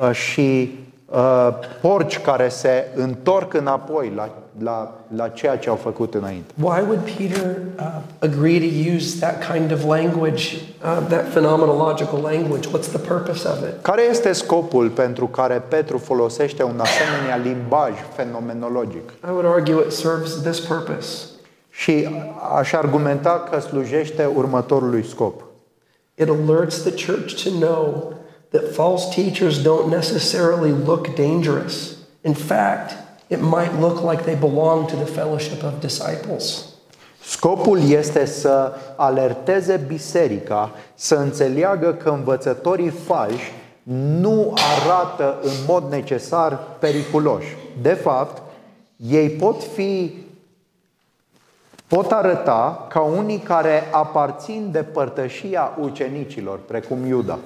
uh, 0.00 0.12
și 0.12 0.78
uh, 1.06 1.48
porci 1.80 2.20
care 2.20 2.48
se 2.48 2.86
întorc 2.94 3.54
înapoi 3.54 4.12
la, 4.14 4.30
la, 4.62 5.00
la 5.16 5.28
ceea 5.28 5.56
ce 5.56 5.68
au 5.68 5.76
făcut 5.76 6.14
înainte. 6.14 6.54
Why 6.60 6.80
would 6.80 7.00
Peter 7.16 7.56
uh, 7.78 7.84
agree 8.18 8.58
to 8.58 8.94
use 8.96 9.18
that 9.18 9.52
kind 9.52 9.72
of 9.72 9.84
language, 9.84 10.42
uh, 10.82 11.06
that 11.08 11.30
phenomenological 11.30 12.20
language? 12.20 12.68
What's 12.68 12.88
the 12.88 12.98
purpose 12.98 13.48
of 13.48 13.58
it? 13.58 13.82
Care 13.82 14.02
este 14.02 14.32
scopul 14.32 14.88
pentru 14.88 15.26
care 15.26 15.62
Petru 15.68 15.98
folosește 15.98 16.62
un 16.62 16.80
asemenea 16.80 17.36
limbaj 17.36 17.92
fenomenologic? 18.16 19.10
I 19.10 19.30
would 19.30 19.46
argue 19.46 19.84
it 19.86 19.92
serves 19.92 20.42
this 20.42 20.60
purpose. 20.60 21.26
Și 21.70 22.08
aș 22.58 22.72
argumenta 22.72 23.48
că 23.50 23.60
slujește 23.60 24.24
următorului 24.34 25.04
scop. 25.04 25.42
It 26.14 26.28
alerts 26.28 26.82
the 26.82 27.06
church 27.06 27.42
to 27.44 27.50
know 27.50 28.12
that 28.50 28.72
false 28.72 29.22
teachers 29.22 29.62
don't 29.62 29.88
necessarily 29.90 30.74
look 30.84 31.14
dangerous. 31.14 31.96
In 32.22 32.34
fact, 32.34 33.07
it 33.28 33.40
might 33.40 33.80
look 33.80 34.10
like 34.10 34.22
they 34.22 34.34
belong 34.34 34.86
to 34.86 34.96
the 34.96 35.04
fellowship 35.04 35.62
of 35.62 35.80
disciples. 35.80 36.64
Scopul 37.22 37.90
este 37.90 38.24
să 38.24 38.72
alerteze 38.96 39.84
biserica, 39.86 40.70
să 40.94 41.14
înțeleagă 41.14 41.92
că 41.92 42.10
învățătorii 42.10 42.88
falși 42.90 43.52
nu 44.20 44.54
arată 44.82 45.38
în 45.42 45.52
mod 45.66 45.90
necesar 45.90 46.58
periculoși. 46.78 47.56
De 47.82 47.92
fapt, 47.92 48.42
ei 48.96 49.28
pot 49.28 49.62
fi 49.62 50.14
pot 51.86 52.12
arăta 52.12 52.86
ca 52.88 53.00
unii 53.00 53.38
care 53.38 53.82
aparțin 53.90 54.68
de 54.72 54.82
părtășia 54.82 55.76
ucenicilor, 55.80 56.58
precum 56.58 57.06
Iuda. 57.06 57.38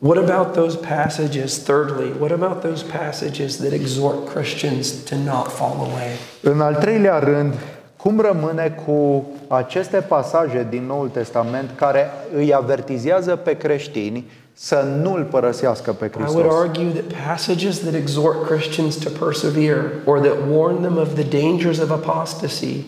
What 0.00 0.28
about 0.28 0.54
those 0.54 0.76
passages, 0.76 1.58
thirdly, 1.58 2.12
what 2.18 2.30
about 2.30 2.62
those 2.62 2.84
passages 2.84 3.56
that 3.56 3.72
exhort 3.72 4.26
Christians 4.26 5.02
to 5.04 5.16
not 5.16 5.50
fall 5.50 5.76
away? 5.76 6.10
În 6.42 6.60
al 6.60 6.74
treilea 6.74 7.18
rând, 7.18 7.54
cum 7.96 8.20
rămâne 8.20 8.82
cu 8.86 9.26
aceste 9.48 9.96
pasaje 9.96 10.66
din 10.70 10.86
Noul 10.86 11.08
Testament 11.08 11.70
care 11.76 12.10
îi 12.36 12.54
avertizează 12.54 13.36
pe 13.36 13.56
creștini 13.56 14.30
să 14.52 14.84
nu-L 15.02 15.24
părăsească 15.30 15.92
pe 15.92 16.04
I 16.04 16.08
would 16.18 16.30
Hristos? 16.30 16.60
argue 16.60 16.90
that 16.90 17.26
passages 17.26 17.78
that 17.78 17.94
exhort 17.94 18.46
Christians 18.46 18.96
to 18.96 19.10
persevere 19.24 19.82
or 20.04 20.20
that 20.20 20.36
warn 20.50 20.80
them 20.80 20.96
of 20.96 21.08
the 21.14 21.40
dangers 21.40 21.78
of 21.78 21.90
apostasy, 21.90 22.84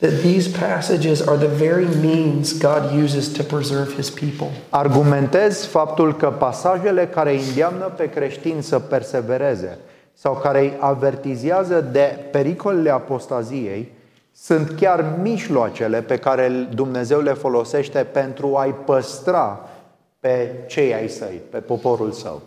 that 0.00 0.22
these 0.22 0.48
passages 0.48 1.20
are 1.20 1.36
the 1.36 1.46
very 1.46 1.86
means 1.86 2.58
God 2.58 2.92
uses 3.02 3.28
to 3.28 3.42
preserve 3.42 3.92
his 3.94 4.10
people. 4.10 4.50
Argumentez 4.70 5.64
faptul 5.64 6.16
că 6.16 6.30
pasajele 6.30 7.06
care 7.06 7.30
îi 7.30 7.42
îndeamnă 7.48 7.84
pe 7.96 8.10
creștini 8.10 8.62
să 8.62 8.78
persevereze 8.78 9.78
sau 10.14 10.34
care 10.34 10.60
îi 10.60 10.76
avertizează 10.78 11.80
de 11.80 12.28
pericolele 12.30 12.90
apostaziei 12.90 13.92
sunt 14.34 14.70
chiar 14.70 15.04
mijloacele 15.22 16.02
pe 16.02 16.16
care 16.16 16.68
Dumnezeu 16.74 17.20
le 17.20 17.32
folosește 17.32 17.98
pentru 17.98 18.56
a-i 18.56 18.74
păstra 18.84 19.68
pe 20.20 20.64
cei 20.66 20.94
ai 20.94 21.08
săi, 21.08 21.40
pe 21.50 21.58
poporul 21.58 22.12
său. 22.12 22.42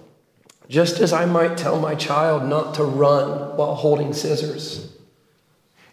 Just 0.68 1.02
as 1.02 1.12
I 1.12 1.26
might 1.32 1.62
tell 1.62 1.76
my 1.76 1.96
child 1.96 2.50
not 2.50 2.76
to 2.76 2.84
run 2.84 3.54
while 3.58 3.76
holding 3.76 4.14
scissors, 4.14 4.80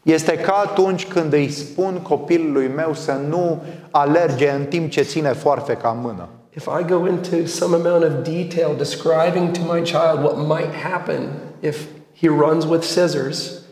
Este 0.02 0.36
ca 0.36 0.62
atunci 0.64 1.06
când 1.06 1.32
îi 1.32 1.50
spun 1.50 1.94
copilului 2.02 2.68
meu 2.68 2.94
să 2.94 3.20
nu 3.28 3.62
alerge 3.90 4.50
în 4.50 4.64
timp 4.64 4.90
ce 4.90 5.02
ține 5.02 5.32
foarfeca 5.32 5.90
în 5.90 6.00
mână. 6.00 6.28
if 6.56 6.66
I 6.66 6.82
go 6.82 7.06
into 7.06 7.46
some 7.46 7.74
amount 7.74 8.04
of 8.04 8.24
detail 8.24 8.74
describing 8.74 9.52
to 9.52 9.60
my 9.62 9.82
child 9.82 10.22
what 10.22 10.36
might 10.36 10.74
happen 10.74 11.28
if 11.60 11.86
he 12.20 12.28
runs 12.28 12.66
with 12.66 12.84
scissors, 12.84 13.62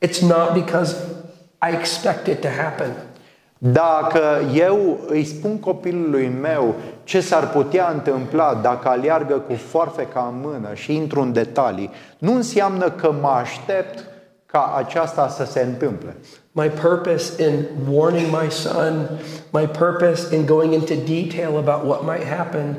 it's 0.00 0.22
not 0.22 0.54
because 0.54 0.94
I 1.60 1.70
expect 1.70 2.28
it 2.28 2.40
to 2.40 2.48
happen. 2.48 2.92
Dacă 3.58 4.42
eu 4.54 4.98
îi 5.06 5.24
spun 5.24 5.58
copilului 5.58 6.28
meu 6.40 6.74
ce 7.04 7.20
s-ar 7.20 7.50
putea 7.50 7.90
întâmpla 7.92 8.54
dacă 8.54 8.88
aleargă 8.88 9.34
cu 9.34 9.54
foarfeca 9.54 10.32
în 10.32 10.40
mână 10.40 10.74
și 10.74 10.94
intru 10.94 11.20
în 11.20 11.32
detalii, 11.32 11.90
nu 12.18 12.34
înseamnă 12.34 12.90
că 12.90 13.14
mă 13.20 13.28
aștept 13.28 14.04
ca 14.52 14.74
aceasta 14.76 15.28
să 15.28 15.44
se 15.44 15.60
întâmple. 15.60 16.16
My 16.52 16.68
purpose 16.68 17.42
in 17.42 17.64
warning 17.90 18.26
my 18.42 18.50
son, 18.50 19.08
my 19.52 19.66
purpose 19.66 20.34
in 20.34 20.46
going 20.46 20.72
into 20.72 20.94
detail 20.94 21.56
about 21.56 21.84
what 21.84 22.04
might 22.04 22.36
happen 22.36 22.76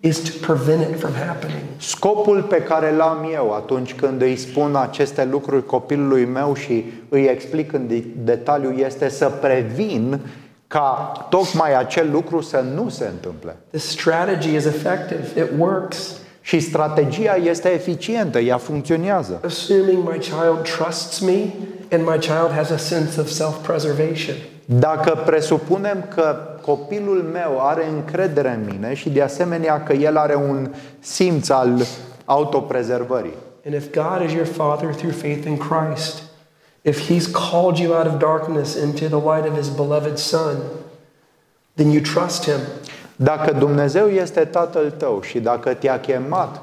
is 0.00 0.18
to 0.18 0.52
prevent 0.52 0.80
it 0.90 0.98
from 0.98 1.12
happening. 1.12 1.62
Scopul 1.76 2.42
pe 2.42 2.62
care 2.62 2.90
l-am 2.90 3.30
eu 3.32 3.54
atunci 3.54 3.94
când 3.94 4.22
îi 4.22 4.36
spun 4.36 4.76
aceste 4.76 5.24
lucruri 5.24 5.66
copilului 5.66 6.24
meu 6.24 6.54
și 6.54 6.84
îi 7.08 7.24
explic 7.24 7.72
în 7.72 7.86
de- 7.88 8.04
detaliu 8.16 8.70
este 8.70 9.08
să 9.08 9.28
previn 9.40 10.20
ca 10.66 11.12
tocmai 11.30 11.78
acel 11.78 12.10
lucru 12.10 12.40
să 12.40 12.64
nu 12.74 12.88
se 12.88 13.06
întâmple. 13.06 13.56
This 13.70 13.88
strategy 13.88 14.54
is 14.54 14.64
effective, 14.64 15.40
it 15.40 15.48
works. 15.58 16.16
Și 16.42 16.60
strategia 16.60 17.34
este 17.34 17.72
eficientă, 17.72 18.38
ea 18.38 18.56
funcționează. 18.56 19.40
Assuming 19.44 20.08
my 20.08 20.18
child 20.18 20.62
trusts 20.76 21.18
me 21.18 21.44
and 21.90 22.02
my 22.02 22.18
child 22.18 22.50
has 22.54 22.70
a 22.70 22.76
sense 22.76 23.20
of 23.20 23.28
self 23.28 23.66
preservation. 23.66 24.36
Dacă 24.64 25.22
presupunem 25.26 26.04
că 26.14 26.36
copilul 26.60 27.22
meu 27.32 27.58
are 27.60 27.88
încredere 27.88 28.50
în 28.50 28.64
mine 28.70 28.94
și 28.94 29.10
de 29.10 29.22
asemenea 29.22 29.82
că 29.82 29.92
el 29.92 30.16
are 30.16 30.34
un 30.34 30.70
simț 31.00 31.48
al 31.48 31.86
autoprezervării. 32.24 33.34
And 33.66 33.74
if 33.74 33.84
God 33.92 34.28
is 34.28 34.32
your 34.32 34.46
father 34.46 34.94
through 34.94 35.14
faith 35.14 35.46
in 35.46 35.56
Christ, 35.56 36.22
If 36.84 37.08
he's 37.08 37.28
called 37.28 37.78
you 37.78 37.94
out 37.94 38.08
of 38.08 38.18
darkness 38.18 38.76
into 38.76 39.08
the 39.08 39.18
light 39.18 39.46
of 39.46 39.54
his 39.54 39.70
beloved 39.70 40.18
Son, 40.18 40.68
then 41.76 41.92
you 41.92 42.00
trust 42.00 42.44
him. 42.44 42.60
Dacă 43.16 43.52
Dumnezeu 43.52 44.08
este 44.08 44.44
Tatăl 44.44 44.90
tău 44.90 45.20
și 45.22 45.40
dacă 45.40 45.74
te-a 45.74 46.00
chemat 46.00 46.62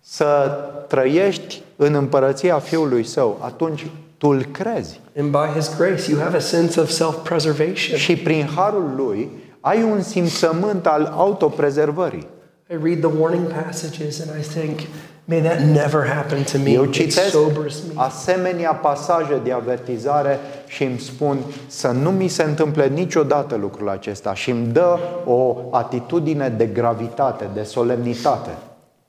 să 0.00 0.58
trăiești 0.88 1.62
în 1.76 1.94
împărăția 1.94 2.58
Fiului 2.58 3.04
Său, 3.04 3.38
atunci 3.40 3.86
tu 4.18 4.28
îl 4.28 4.42
crezi. 4.42 5.00
And 5.18 5.30
by 5.30 5.52
his 5.54 5.76
grace, 5.76 6.10
you 6.10 6.20
have 6.20 6.36
a 6.36 6.40
sense 6.40 6.80
of 6.80 6.88
self 6.88 7.14
preservation. 7.22 7.98
Și 7.98 8.16
prin 8.16 8.48
harul 8.54 8.92
lui 8.96 9.30
ai 9.60 9.82
un 9.82 10.02
simțământ 10.02 10.86
al 10.86 11.12
autoprezervării. 11.16 12.26
I 12.70 12.74
read 12.74 13.00
the 13.00 13.08
warning 13.18 13.46
passages 13.46 14.20
and 14.20 14.30
I 14.40 14.42
think, 14.42 14.80
may 15.24 15.40
that 15.40 15.60
never 15.62 16.04
happen 16.06 16.44
to 16.44 16.58
me. 16.58 16.70
Eu 16.72 16.84
It 16.84 16.92
citesc 16.92 17.30
sobers 17.30 17.82
me. 17.82 17.92
asemenea 18.02 18.72
pasaje 18.72 19.40
de 19.44 19.52
avertizare 19.52 20.38
și 20.66 20.84
îmi 20.84 20.98
spun 20.98 21.38
să 21.66 21.88
nu 21.88 22.10
mi 22.10 22.28
se 22.28 22.42
întâmple 22.42 22.86
niciodată 22.86 23.56
lucrul 23.56 23.88
acesta 23.88 24.34
și 24.34 24.50
îmi 24.50 24.66
dă 24.66 24.98
o 25.24 25.56
atitudine 25.70 26.48
de 26.48 26.66
gravitate, 26.66 27.48
de 27.54 27.62
solemnitate. 27.62 28.50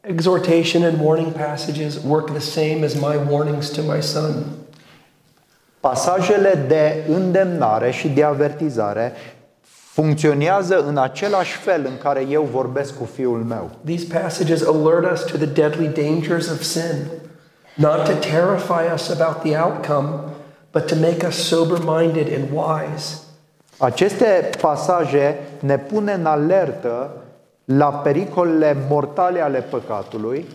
Exhortation 0.01 0.83
and 0.83 0.97
warning 1.03 1.31
passages 1.31 1.97
work 2.07 2.31
the 2.31 2.39
same 2.39 2.79
as 2.85 2.93
my 2.93 3.19
warnings 3.29 3.69
to 3.69 3.81
my 3.81 4.01
son. 4.01 4.33
Pasajele 5.79 6.65
de 6.67 7.03
îndemnare 7.13 7.91
și 7.91 8.07
de 8.07 8.23
avertizare 8.23 9.13
funcționează 9.99 10.83
în 10.87 10.97
același 10.97 11.57
fel 11.57 11.85
în 11.85 11.97
care 11.97 12.25
eu 12.29 12.47
vorbesc 12.51 12.97
cu 12.97 13.09
fiul 13.13 13.43
meu. 13.43 13.69
These 13.85 14.19
passages 14.21 14.61
alert 14.67 15.11
us 15.11 15.21
to 15.31 15.37
the 15.37 15.45
deadly 15.45 15.87
dangers 15.87 16.49
of 16.49 16.61
sin, 16.61 16.95
not 17.75 18.03
to 18.03 18.11
terrify 18.11 18.93
us 18.93 19.09
about 19.09 19.41
the 19.43 19.57
outcome, 19.57 20.07
but 20.71 20.85
to 20.85 20.95
make 20.95 21.25
us 21.27 21.35
sober 21.35 21.77
minded 21.99 22.27
and 22.33 22.47
wise. 22.53 23.17
Aceste 23.77 24.49
pasaje 24.61 25.39
ne 25.59 25.77
pune 25.77 26.13
în 26.13 26.25
alertă 26.25 27.11
la 27.65 27.87
pericolele 27.89 28.77
mortale 28.89 29.41
ale 29.41 29.59
păcatului, 29.59 30.45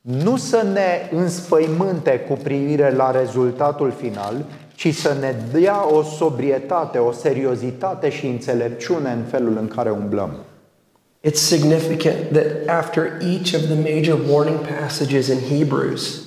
nu 0.00 0.36
să 0.36 0.66
ne 0.72 1.18
înspăimânte 1.18 2.18
cu 2.28 2.34
privire 2.42 2.90
la 2.90 3.10
rezultatul 3.10 3.92
final, 4.00 4.34
ci 4.78 4.94
să 4.94 5.16
ne 5.20 5.34
dea 5.52 5.94
o 5.94 6.02
sobrietate, 6.02 6.98
o 6.98 7.12
seriozitate 7.12 8.10
și 8.10 8.26
înțelepciune 8.26 9.10
în 9.10 9.22
felul 9.30 9.56
în 9.60 9.68
care 9.68 9.90
umblăm. 9.90 10.30
It's 11.28 11.32
significant 11.32 12.16
that 12.32 12.78
after 12.78 13.02
each 13.20 13.54
of 13.54 13.60
the 13.60 13.94
major 13.94 14.18
warning 14.30 14.58
passages 14.80 15.28
in 15.28 15.58
Hebrews, 15.58 16.20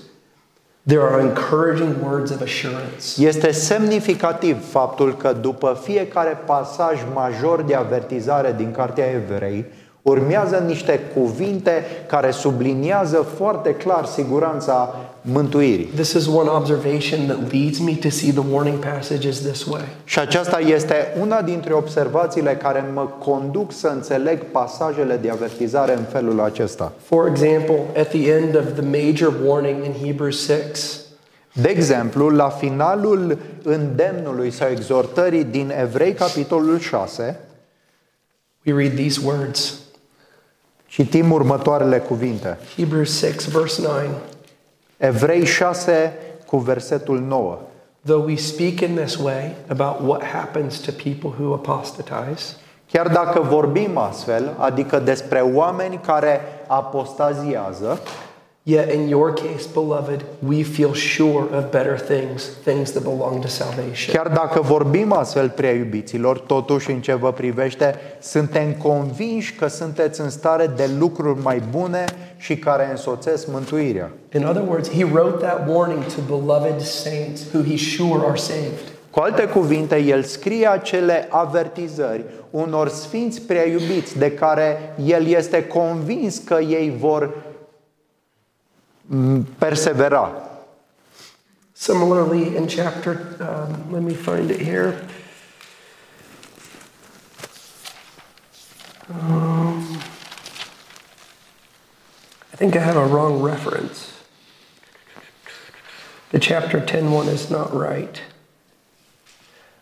there 0.88 1.02
are 1.02 1.22
encouraging 1.22 1.96
words 2.04 2.32
of 2.32 2.42
assurance. 2.42 3.26
Este 3.26 3.52
semnificativ 3.52 4.70
faptul 4.70 5.18
că 5.18 5.36
după 5.42 5.80
fiecare 5.84 6.38
pasaj 6.46 7.00
major 7.14 7.62
de 7.62 7.76
avertizare 7.76 8.54
din 8.58 8.72
Cartea 8.72 9.06
Evrei, 9.06 9.66
urmează 10.02 10.64
niște 10.68 11.00
cuvinte 11.14 11.86
care 12.08 12.32
subliniază 12.32 13.18
foarte 13.36 13.76
clar 13.76 14.06
siguranța 14.06 14.96
mântuirii. 15.22 15.86
This 15.86 16.14
is 16.14 16.28
one 16.28 16.50
observation 16.50 17.26
that 17.28 17.52
leads 17.52 17.80
me 17.80 17.96
to 17.96 18.10
see 18.10 18.32
the 18.32 18.44
warning 18.52 18.78
passages 18.80 19.40
this 19.40 19.66
way. 19.66 19.88
Și 20.04 20.20
aceasta 20.20 20.60
este 20.60 21.16
una 21.20 21.42
dintre 21.42 21.74
observațiile 21.74 22.56
care 22.56 22.90
mă 22.94 23.10
conduc 23.20 23.72
să 23.72 23.88
înțeleg 23.88 24.44
pasajele 24.44 25.16
de 25.16 25.30
avertizare 25.30 25.98
în 25.98 26.04
felul 26.04 26.40
acesta. 26.40 26.92
For 27.04 27.28
example, 27.28 27.80
at 27.98 28.10
the 28.10 28.32
end 28.32 28.56
of 28.56 28.64
the 28.76 28.84
major 28.84 29.34
warning 29.46 29.86
in 29.86 30.06
Hebrews 30.06 30.46
6, 30.46 31.00
De 31.54 31.70
exemplu, 31.70 32.30
la 32.30 32.50
finalul 32.50 33.38
îndemnului 33.64 34.52
sau 34.52 34.68
exhortării 34.70 35.44
din 35.44 35.72
Evrei, 35.82 36.14
capitolul 36.14 36.80
6, 36.80 37.40
we 38.66 38.74
read 38.74 38.96
these 38.96 39.20
words 39.26 39.80
citim 40.92 41.32
următoarele 41.32 42.00
cuvinte. 42.00 42.58
Hebrews 42.76 43.18
6, 43.20 43.50
verse 43.50 43.82
9. 43.82 43.94
Evrei 45.02 45.46
6 45.46 46.14
cu 46.46 46.58
versetul 46.58 47.20
9. 47.20 47.58
Though 48.06 48.26
we 48.26 48.36
speak 48.36 48.80
in 48.80 48.96
this 48.96 49.16
way 49.16 49.56
about 49.68 50.02
what 50.02 50.24
happens 50.24 50.80
to 50.80 50.92
people 50.92 51.30
who 51.40 51.54
apostatize, 51.54 52.56
Chiar 52.92 53.08
dacă 53.08 53.40
vorbim 53.40 53.98
astfel, 53.98 54.56
adică 54.58 55.00
despre 55.00 55.40
oameni 55.40 56.00
care 56.06 56.42
apostaziază, 56.68 58.00
yet 58.64 58.94
in 58.94 59.08
your 59.08 59.34
case, 59.34 59.68
beloved, 59.74 60.24
we 60.48 60.64
feel 60.64 60.94
sure 60.94 61.48
of 61.58 61.72
better 61.72 61.98
things, 61.98 62.44
things 62.64 62.92
that 62.92 63.04
belong 63.04 63.42
to 63.42 63.48
salvation. 63.48 64.14
chiar 64.14 64.28
dacă 64.28 64.62
vorbim 64.62 65.12
astfel, 65.12 65.50
prea 65.50 65.72
iubiților, 65.72 66.40
totuși 66.40 66.92
în 66.92 67.02
ce 67.02 67.14
vă 67.14 67.32
privește, 67.32 67.96
suntem 68.20 68.72
convinși 68.72 69.56
că 69.56 69.68
sunteți 69.68 70.22
în 70.22 70.30
stare 70.30 70.68
de 70.76 70.90
lucruri 71.00 71.42
mai 71.42 71.62
bune 71.72 72.06
și 72.38 72.58
care 72.58 72.88
însoțesc 72.90 73.48
mântuirea. 73.48 74.12
In 74.34 74.46
other 74.46 74.64
words, 74.68 74.90
he 74.90 75.04
wrote 75.04 75.46
that 75.46 75.68
warning 75.68 76.04
to 76.04 76.22
beloved 76.28 76.82
saints 76.82 77.42
who 77.54 77.64
he's 77.64 77.96
sure 77.96 78.26
are 78.28 78.38
saved. 78.38 78.92
Cu 79.12 79.20
alte 79.20 79.44
cuvinte, 79.46 79.98
el 79.98 80.24
scrie 80.24 80.68
acele 80.68 81.28
avertizări 81.30 82.24
unor 82.50 82.90
sfinți 82.90 83.42
prea 83.42 83.68
iubiți 83.68 84.18
de 84.18 84.32
care 84.32 84.94
el 85.06 85.28
este 85.28 85.64
convins 85.68 86.38
că 86.38 86.58
ei 86.70 86.96
vor 87.00 87.24
mm, 87.24 87.51
persevera. 89.10 90.50
Similarly, 91.74 92.56
in 92.56 92.68
chapter, 92.68 93.36
um, 93.40 93.92
let 93.92 94.04
me 94.04 94.14
find 94.14 94.52
it 94.52 94.62
here. 94.62 95.08
Um, 99.10 99.98
I 102.54 102.56
think 102.56 102.76
I 102.76 102.80
have 102.80 102.98
a 102.98 103.06
wrong 103.06 103.42
reference. 103.42 104.22
The 106.30 106.40
chapter 106.40 106.80
10 106.80 107.12
one 107.12 107.28
is 107.28 107.50
not 107.50 107.74
right. 107.74 108.22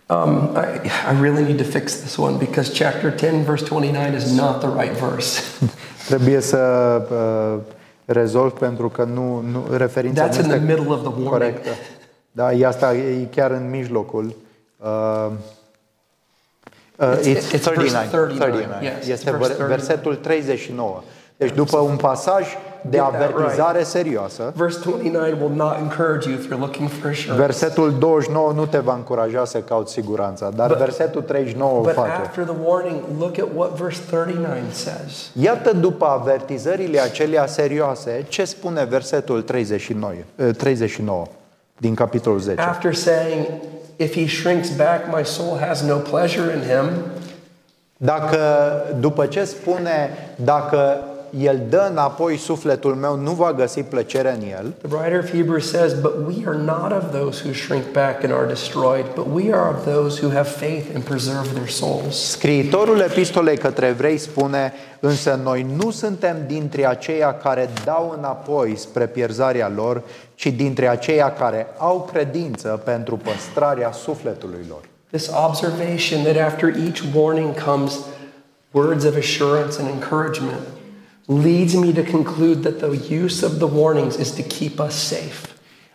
Um, 0.10 0.58
I, 0.58 0.90
I 1.06 1.20
really 1.20 1.44
need 1.44 1.60
to 1.60 1.64
fix 1.64 2.02
this 2.02 2.18
one 2.18 2.40
because 2.40 2.74
chapter 2.74 3.16
10, 3.16 3.44
verse 3.44 3.62
29 3.62 4.14
is 4.14 4.36
not 4.36 4.62
the 4.62 4.68
right 4.68 4.94
verse. 4.94 5.60
Trebuie 6.08 6.42
să 6.42 6.58
uh, 6.58 7.79
rezolv 8.12 8.51
pentru 8.51 8.89
că 8.89 9.03
nu, 9.03 9.39
nu 9.51 9.66
referința 9.78 10.28
That's 10.30 10.32
nu 10.36 10.41
in 10.41 10.47
the 10.47 10.53
este 10.55 10.66
middle 10.74 10.93
of 10.93 10.99
the 10.99 11.07
warning. 11.07 11.30
corectă. 11.30 11.70
Da, 12.32 12.53
e 12.53 12.66
asta 12.66 12.93
e 12.93 13.28
chiar 13.32 13.51
în 13.51 13.70
mijlocul. 13.70 14.36
Uh, 14.78 15.28
uh, 16.95 17.18
It's- 17.18 17.24
it's, 17.24 17.51
it's 17.51 17.51
verse 17.51 17.70
39, 17.70 18.07
39, 18.12 18.38
39. 18.38 18.82
yes, 18.97 19.07
Este 19.07 19.30
it's 19.32 19.38
verse 19.38 19.53
ver- 19.53 19.68
versetul 19.68 20.16
39. 20.16 21.03
Deci 21.38 21.51
după 21.53 21.78
un 21.78 21.95
pasaj 21.95 22.45
de 22.82 22.98
Get 22.98 23.06
that 23.12 23.14
avertizare 23.32 23.84
serioasă, 23.84 24.54
Verse 24.56 24.80
29 24.84 25.26
will 25.42 25.56
not 25.56 25.76
encourage 25.80 26.30
you 26.30 26.38
if 26.40 26.46
you're 26.48 26.60
looking 26.60 26.90
for 26.90 27.10
assurance. 27.10 27.42
versetul 27.44 27.94
29 28.00 28.52
nu 28.56 28.66
te 28.66 28.78
va 28.78 28.94
încuraja 28.94 29.46
să 29.46 29.58
cauți 29.60 29.94
siguranța, 29.94 30.50
dar 30.56 30.74
versetul 30.76 31.22
39 31.22 31.78
o 31.78 31.82
But 31.82 31.94
face. 31.94 32.10
after 32.10 32.44
the 32.44 32.56
warning, 32.66 33.00
look 33.20 33.38
at 33.38 33.48
what 33.56 33.72
verse 33.72 34.02
39 34.10 34.54
says. 34.72 35.30
Iată 35.34 35.72
după 35.74 36.06
avertizările 36.06 37.00
acelea 37.00 37.46
serioase, 37.46 38.26
ce 38.28 38.44
spune 38.46 38.84
versetul 38.86 39.42
39, 39.42 40.14
eh, 40.36 40.56
39 40.58 41.26
din 41.78 41.94
capitolul 41.94 42.40
10. 42.40 42.62
After 42.62 42.94
saying, 42.94 43.46
If 43.96 44.14
he 44.16 44.28
shrinks 44.28 44.70
back, 44.76 45.16
my 45.18 45.26
soul 45.26 45.58
has 45.68 45.82
no 45.82 45.96
pleasure 45.96 46.54
in 46.54 46.62
him, 46.62 46.90
Dacă, 47.98 48.38
după 49.00 49.26
ce 49.26 49.44
spune, 49.44 50.10
dacă 50.36 51.00
el 51.38 51.62
dă 51.70 51.88
înapoi 51.92 52.38
sufletul 52.38 52.96
meu, 52.96 53.16
nu 53.16 53.32
va 53.32 53.54
găsi 53.54 53.82
plăcere 53.82 54.34
în 54.42 54.50
el, 54.50 54.74
the 54.88 54.98
writer 54.98 55.20
of 55.20 55.32
Hebrews 55.32 55.70
says, 55.70 55.94
But 55.94 56.14
we 56.28 56.36
are 56.46 56.58
not 56.58 56.92
of 56.92 57.20
those 57.20 57.44
who 57.44 57.54
shrink 57.54 57.84
back 57.92 58.24
and 58.24 58.34
are 58.34 58.46
destroyed, 58.46 59.06
but 59.16 59.26
we 59.34 59.54
are 59.54 59.76
of 59.76 59.84
those 59.84 60.26
who 60.26 60.34
have 60.34 60.48
faith 60.50 60.96
and 60.96 61.04
preserve 61.04 61.48
their 61.54 61.68
souls. 61.68 62.32
scriitorul 62.32 63.00
epistolei 63.00 63.58
către 63.58 63.86
evrei 63.86 64.18
spune, 64.18 64.74
însă 65.00 65.40
noi 65.44 65.66
nu 65.76 65.92
suntem 65.92 66.38
dintre 66.48 66.88
aceia 66.88 67.34
care 67.34 67.70
dau 67.86 68.16
înapoi 68.18 68.76
spre 68.78 69.08
pierzarea 69.08 69.72
lor, 69.76 70.04
ci 70.36 70.48
dintre 70.48 70.88
aceia 70.88 71.34
care 71.34 71.68
au 71.78 72.10
credință 72.12 72.82
pentru 72.84 73.18
păstrarea 73.18 73.92
sufletului 73.92 74.66
lor. 74.70 74.82
This 75.12 75.30
observation 75.48 76.24
that 76.24 76.46
after 76.52 76.68
each 76.68 77.02
warning 77.16 77.64
comes 77.64 78.00
words 78.72 79.04
of 79.04 79.16
assurance 79.16 79.80
and 79.80 79.88
encouragement 79.88 80.60
leads 81.30 81.74
me 81.74 81.92
to 81.92 82.12
conclude 82.12 82.70
that 82.70 82.90
the 82.90 83.24
use 83.24 83.46
of 83.46 83.58
the 83.58 83.68
warnings 83.76 84.16
is 84.16 84.30
to 84.32 84.42
keep 84.42 84.80
us 84.80 84.94
safe. 84.94 85.48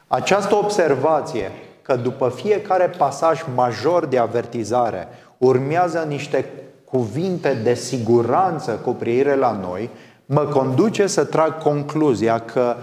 Această 0.06 0.54
observație 0.54 1.50
că 1.82 1.96
după 1.96 2.32
fiecare 2.34 2.90
pasaj 2.98 3.40
major 3.54 4.06
de 4.06 4.18
avertizare 4.18 5.08
urmează 5.38 6.06
niște 6.08 6.50
cuvinte 6.84 7.60
de 7.62 7.74
siguranță 7.74 8.70
cu 8.70 8.90
privire 8.90 9.34
la 9.34 9.58
noi, 9.68 9.90
mă 10.26 10.40
conduce 10.40 11.06
să 11.06 11.24
trag 11.24 11.58
concluzia 11.58 12.38
că 12.38 12.76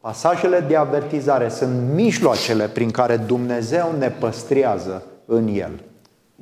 Pasajele 0.00 0.60
de 0.60 0.76
avertizare 0.76 1.48
sunt 1.48 1.92
mijloacele 1.94 2.68
prin 2.68 2.90
care 2.90 3.16
Dumnezeu 3.16 3.94
ne 3.98 4.08
păstrează 4.08 5.02
în 5.26 5.48
El. 5.48 5.70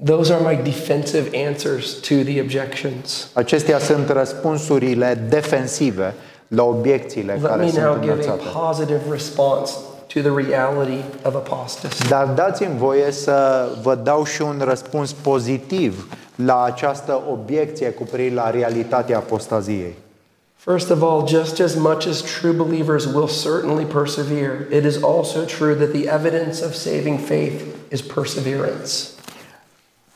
Those 0.04 0.34
are 0.34 0.54
my 0.54 0.62
defensive 0.62 1.30
answers 1.48 1.92
to 2.00 2.14
the 2.24 2.40
objections. 2.40 3.28
Acestea 3.32 3.78
sunt 3.78 4.08
răspunsurile 4.08 5.26
defensive 5.28 6.14
la 6.48 6.62
obiecțiile 6.62 7.32
Let 7.32 7.42
care 7.42 7.62
me 7.62 7.70
sunt 7.70 7.84
now 7.84 7.98
give 8.00 8.10
a 8.10 8.14
înălțate. 8.14 8.42
positive 8.52 9.00
response 9.10 9.72
to 10.06 10.20
the 10.20 10.30
reality 10.48 11.04
of 11.22 11.34
apostasy. 11.34 12.08
Dar 12.08 12.26
dați-mi 12.26 12.78
voie 12.78 13.10
să 13.10 13.68
vă 13.82 13.94
dau 13.94 14.24
și 14.24 14.42
un 14.42 14.62
răspuns 14.64 15.12
pozitiv 15.12 16.06
la 16.34 16.62
această 16.62 17.22
obiecție 17.30 17.90
cu 17.90 18.02
privire 18.02 18.34
la 18.34 18.50
realitatea 18.50 19.16
apostaziei. 19.16 19.94
First 20.54 20.90
of 20.90 21.02
all, 21.02 21.26
just 21.26 21.60
as 21.60 21.74
much 21.74 22.06
as 22.06 22.20
true 22.40 22.52
believers 22.52 23.04
will 23.04 23.28
certainly 23.28 23.84
persevere, 23.84 24.66
it 24.72 24.84
is 24.84 25.02
also 25.02 25.40
true 25.44 25.74
that 25.74 25.90
the 25.92 26.08
evidence 26.14 26.64
of 26.64 26.74
saving 26.74 27.18
faith 27.18 27.60
is 27.88 28.02
perseverance. 28.02 29.16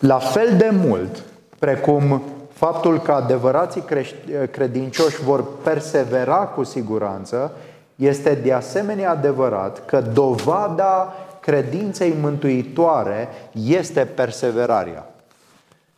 La 0.02 0.18
fel 0.18 0.56
de 0.56 0.70
mult 0.72 1.22
precum 1.58 2.22
faptul 2.52 3.00
că 3.00 3.12
adevărații 3.12 3.82
crești- 3.82 4.50
credincioși 4.50 5.22
vor 5.22 5.44
persevera 5.62 6.36
cu 6.36 6.64
siguranță, 6.64 7.52
este 7.96 8.34
de 8.42 8.52
asemenea 8.52 9.10
adevărat 9.10 9.84
că 9.86 10.00
dovada 10.00 11.14
credinței 11.40 12.14
mântuitoare 12.20 13.28
este 13.66 14.00
perseverarea. 14.00 15.06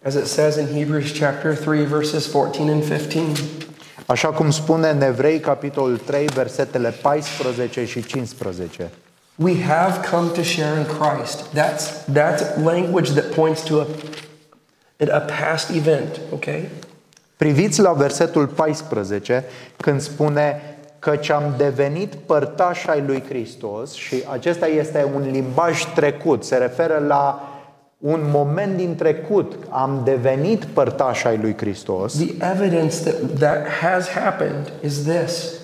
As 0.04 0.14
it 0.14 0.26
says 0.26 0.56
in 0.56 0.66
Hebrews 0.66 1.18
chapter 1.18 1.56
3 1.56 1.84
verses 1.84 2.26
14 2.26 2.72
and 2.72 2.82
15. 2.82 3.42
Așa 4.06 4.28
cum 4.28 4.50
spune 4.50 4.88
în 4.88 5.02
Evrei, 5.02 5.40
capitolul 5.40 5.96
3, 5.96 6.26
versetele 6.26 6.94
14 7.02 7.84
și 7.84 8.04
15. 8.04 8.90
We 9.36 9.54
have 9.54 10.08
come 10.10 10.32
to 10.34 10.42
share 10.42 10.78
in 10.78 10.84
Christ. 10.84 11.52
That's 11.52 12.04
that's 12.04 12.56
language 12.56 13.10
that 13.10 13.32
points 13.34 13.64
to 13.64 13.80
a 13.80 13.86
a 15.12 15.20
past 15.20 15.70
event, 15.70 16.20
okay? 16.32 16.68
Priviți 17.36 17.80
la 17.80 17.92
versetul 17.92 18.46
14 18.46 19.44
când 19.76 20.00
spune 20.00 20.60
căci 20.98 21.30
am 21.30 21.54
devenit 21.56 22.14
părtași 22.14 22.90
ai 22.90 23.02
lui 23.06 23.22
Hristos 23.28 23.92
și 23.92 24.22
acesta 24.30 24.66
este 24.66 25.10
un 25.14 25.30
limbaj 25.30 25.84
trecut, 25.94 26.44
se 26.44 26.56
referă 26.56 27.04
la 27.06 27.48
un 27.98 28.20
moment 28.30 28.76
din 28.76 28.96
trecut, 28.96 29.52
am 29.68 30.00
devenit 30.04 30.64
părtași 30.64 31.26
ai 31.26 31.36
lui 31.36 31.56
Hristos 31.56 32.12
The 32.12 32.50
evidence 32.52 33.10
that 33.10 33.38
that 33.38 33.66
has 33.68 34.08
happened 34.08 34.72
is 34.82 35.02
this. 35.02 35.63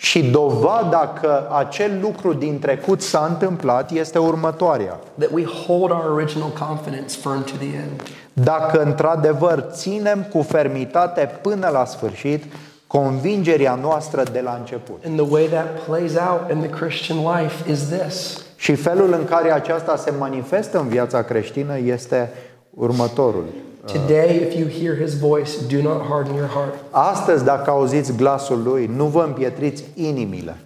Și 0.00 0.22
dovada 0.22 1.12
că 1.20 1.48
acel 1.58 1.98
lucru 2.00 2.32
din 2.32 2.58
trecut 2.58 3.02
s-a 3.02 3.26
întâmplat 3.28 3.90
este 3.90 4.18
următoarea. 4.18 4.98
That 5.18 5.30
we 5.32 5.44
hold 5.44 5.90
our 5.90 6.12
original 6.14 6.52
confidence 6.68 7.18
firm 7.18 7.44
to 7.44 7.52
the 7.58 7.66
end. 7.66 8.02
Dacă 8.32 8.82
într-adevăr 8.82 9.64
ținem 9.70 10.26
cu 10.32 10.42
fermitate 10.42 11.38
până 11.42 11.68
la 11.68 11.84
sfârșit 11.84 12.44
convingerea 12.86 13.74
noastră 13.74 14.22
de 14.32 14.40
la 14.40 14.56
început. 14.58 15.02
And 15.06 15.20
the 15.20 15.30
way 15.30 15.44
that 15.44 15.80
plays 15.86 16.12
out 16.14 16.50
in 16.50 16.58
the 16.58 16.68
Christian 16.68 17.18
life 17.18 17.70
is 17.70 17.88
this. 17.88 18.44
Și 18.56 18.74
felul 18.74 19.12
în 19.12 19.24
care 19.24 19.52
aceasta 19.52 19.96
se 19.96 20.12
manifestă 20.18 20.78
în 20.78 20.88
viața 20.88 21.22
creștină 21.22 21.78
este 21.78 22.32
următorul. 22.70 23.44
Today, 23.92 24.36
if 24.36 24.54
you 24.56 24.66
hear 24.66 24.94
his 24.94 25.14
voice, 25.14 25.56
do 25.56 25.82
not 25.82 26.06
harden 26.06 26.34
your 26.34 26.48
heart. 26.48 26.74
Astăzi, 26.90 27.44
dacă 27.44 27.70
auziți 27.70 28.16
glasul 28.16 28.62
lui, 28.62 28.86
nu 28.86 29.04
vă 29.04 29.22
împietriți 29.22 29.84
inimile. 29.94 30.56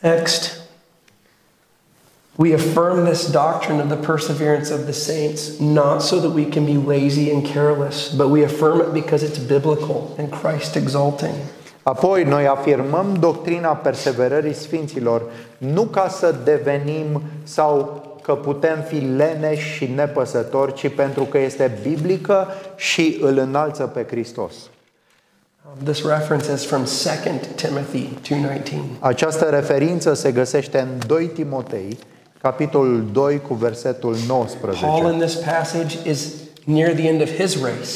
Next, 0.00 0.60
we 2.36 2.54
affirm 2.54 3.04
this 3.04 3.30
doctrine 3.30 3.80
of 3.80 3.88
the 3.88 4.12
perseverance 4.12 4.72
of 4.72 4.80
the 4.80 4.92
saints 4.92 5.58
not 5.58 6.02
so 6.02 6.16
that 6.16 6.34
we 6.34 6.44
can 6.44 6.64
be 6.64 6.94
lazy 6.94 7.30
and 7.30 7.46
careless, 7.52 8.08
but 8.08 8.30
we 8.30 8.44
affirm 8.44 8.80
it 8.80 8.92
because 8.92 9.24
it's 9.24 9.38
biblical 9.38 10.14
and 10.18 10.30
Christ 10.30 10.74
exalting. 10.74 11.34
Apoi, 11.82 12.24
noi 12.24 12.46
afirmăm 12.46 13.16
doctrina 13.20 13.68
perseverării 13.68 14.54
sfinților 14.54 15.22
nu 15.58 15.82
ca 15.82 16.08
să 16.08 16.34
devenim 16.44 17.22
sau 17.42 18.05
că 18.26 18.34
putem 18.34 18.84
fi 18.88 18.94
leneși 18.96 19.74
și 19.74 19.86
nepăsători, 19.94 20.74
ci 20.74 20.94
pentru 20.94 21.24
că 21.24 21.38
este 21.38 21.78
biblică 21.82 22.48
și 22.76 23.18
îl 23.20 23.38
înalță 23.38 23.82
pe 23.82 24.06
Hristos. 24.08 24.52
Um, 25.64 25.84
This 25.84 26.04
reference 26.04 26.52
is 26.52 26.64
from 26.64 26.84
2 26.84 27.40
Timothy 27.54 28.08
2:19. 28.22 28.98
Această 28.98 29.44
referință 29.44 30.14
se 30.14 30.32
găsește 30.32 30.78
în 30.78 30.88
2 31.06 31.26
Timotei, 31.26 31.98
capitolul 32.40 33.04
2 33.12 33.40
cu 33.40 33.54
versetul 33.54 34.16
19. 34.26 34.84
Paul 34.84 35.12
in 35.12 35.18
this 35.18 35.34
passage 35.34 36.08
is 36.08 36.32
near 36.64 36.92
the 36.92 37.08
end 37.08 37.22
of 37.22 37.28
his 37.28 37.62
race. 37.62 37.90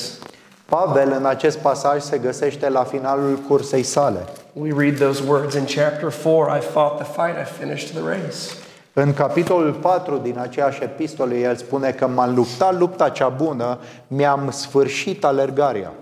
Pavel 0.65 1.13
în 1.19 1.27
acest 1.27 1.59
pasaj 1.59 2.01
se 2.03 2.19
găsește 2.19 2.69
la 2.69 2.85
finalul 2.85 3.39
cursei 3.49 3.83
sale. 3.83 4.25
We 4.53 4.71
read 4.77 4.99
those 4.99 5.23
words 5.29 5.55
in 5.55 5.65
chapter 5.65 6.11
4, 6.11 6.57
I 6.57 6.61
fought 6.61 6.97
the 6.97 7.23
fight, 7.23 7.49
I 7.49 7.53
finished 7.59 7.91
the 7.91 8.03
race. 8.09 8.69
În 8.93 9.15
capitolul 9.15 9.73
4 9.73 10.17
din 10.17 10.39
aceeași 10.39 10.83
epistolă, 10.83 11.35
el 11.35 11.57
spune 11.57 11.91
că 11.91 12.07
m-am 12.07 12.35
luptat 12.35 12.79
lupta 12.79 13.09
cea 13.09 13.29
bună, 13.29 13.79
mi-am 14.07 14.51
sfârșit 14.51 15.25
alergarea. 15.25 15.93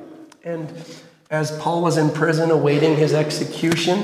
And 0.46 0.68
as 1.30 1.50
Paul 1.50 1.82
was 1.82 1.96
in 1.96 2.08
prison 2.08 2.50
awaiting 2.50 2.96
his 2.96 3.12
execution, 3.12 3.96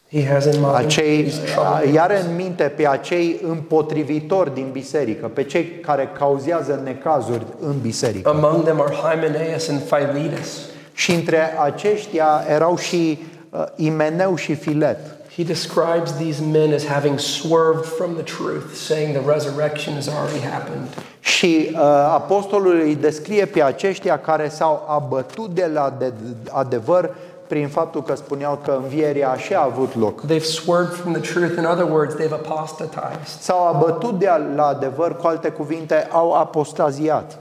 acei 0.74 1.22
these 1.22 1.40
troublemakers. 1.40 1.92
i 1.92 1.98
are 1.98 2.20
în 2.20 2.34
minte 2.36 2.62
pe 2.76 2.86
acei 2.86 3.40
împotrivitori 3.48 4.54
din 4.54 4.68
biserică, 4.72 5.26
pe 5.26 5.42
cei 5.42 5.64
care 5.80 6.10
cauzează 6.18 6.80
necazuri 6.84 7.46
în 7.60 7.74
biserică. 7.80 8.28
Among 8.28 8.62
them 8.64 8.80
are 8.80 8.94
Hymenaeus 8.94 9.68
and 9.68 9.80
Philetus. 9.80 10.60
Și 10.92 11.12
între 11.12 11.38
aceștia 11.62 12.44
erau 12.48 12.76
și 12.76 13.18
uh, 13.50 13.64
Imeneu 13.76 14.36
și 14.36 14.54
Filet. 14.54 14.98
He 15.36 15.42
describes 15.42 16.12
these 16.12 16.42
men 16.52 16.72
as 16.72 16.86
having 16.86 17.18
swerved 17.18 17.84
from 17.84 18.14
the 18.14 18.22
truth, 18.22 18.74
saying 18.74 19.16
the 19.16 19.32
resurrection 19.32 19.94
has 19.94 20.08
already 20.08 20.46
happened. 20.52 20.86
Și 21.20 21.70
uh, 21.72 21.80
apostolul 22.14 22.80
îi 22.80 22.94
descrie 22.94 23.44
pe 23.44 23.62
aceștia 23.62 24.18
care 24.18 24.48
s-au 24.48 24.86
abătut 24.88 25.50
de 25.50 25.70
la 25.74 25.94
de- 25.98 26.12
adevăr 26.50 27.14
prin 27.46 27.68
faptul 27.68 28.02
că 28.02 28.14
spuneau 28.14 28.60
că 28.64 28.78
învierea 28.82 29.30
așa 29.30 29.58
a 29.58 29.64
avut 29.64 29.94
loc. 29.94 30.24
They've 30.26 30.44
swerved 30.44 30.92
from 30.92 31.12
the 31.12 31.32
truth. 31.32 31.56
In 31.58 31.64
other 31.64 31.90
words, 31.90 32.14
they've 32.14 32.32
apostatized. 32.32 33.40
S-au 33.40 33.66
abătut 33.66 34.18
de 34.18 34.28
la 34.54 34.66
adevăr, 34.66 35.16
cu 35.16 35.26
alte 35.26 35.48
cuvinte, 35.48 36.08
au 36.10 36.32
apostaziat. 36.32 37.38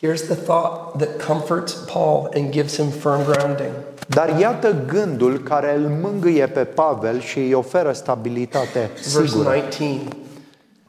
Here's 0.00 0.22
the 0.26 0.34
thought 0.34 0.98
that 0.98 1.26
comforts 1.26 1.72
Paul 1.72 2.28
and 2.34 2.50
gives 2.50 2.76
him 2.76 2.88
firm 2.88 3.24
grounding. 3.24 3.72
Dar 4.08 4.38
iată 4.40 4.74
gândul 4.86 5.38
care 5.38 5.76
îl 5.76 5.88
mângâie 6.02 6.46
pe 6.46 6.64
Pavel 6.64 7.20
și 7.20 7.38
îi 7.38 7.52
oferă 7.52 7.92
stabilitate 7.92 8.90
Verse 8.94 9.26
sigură. 9.26 9.48
19. 9.48 10.00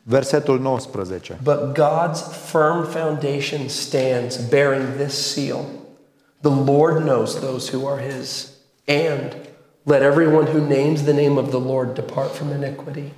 Versetul 0.03 0.59
19. 0.59 1.39
But 1.43 1.71
God's 1.71 2.21
firm 2.45 2.83
foundation 2.83 3.67
stands, 3.67 4.49
bearing 4.49 4.85
this 4.97 5.33
seal 5.33 5.65
The 6.43 6.71
Lord 6.73 7.05
knows 7.05 7.39
those 7.39 7.69
who 7.69 7.87
are 7.87 7.99
his. 8.11 8.51
And 8.85 9.35
let 9.85 10.01
everyone 10.01 10.45
who 10.47 10.59
names 10.59 11.03
the 11.03 11.13
name 11.13 11.37
of 11.37 11.51
the 11.51 11.59
Lord 11.59 11.93
depart 11.93 12.35
from 12.35 12.51
iniquity. 12.51 13.13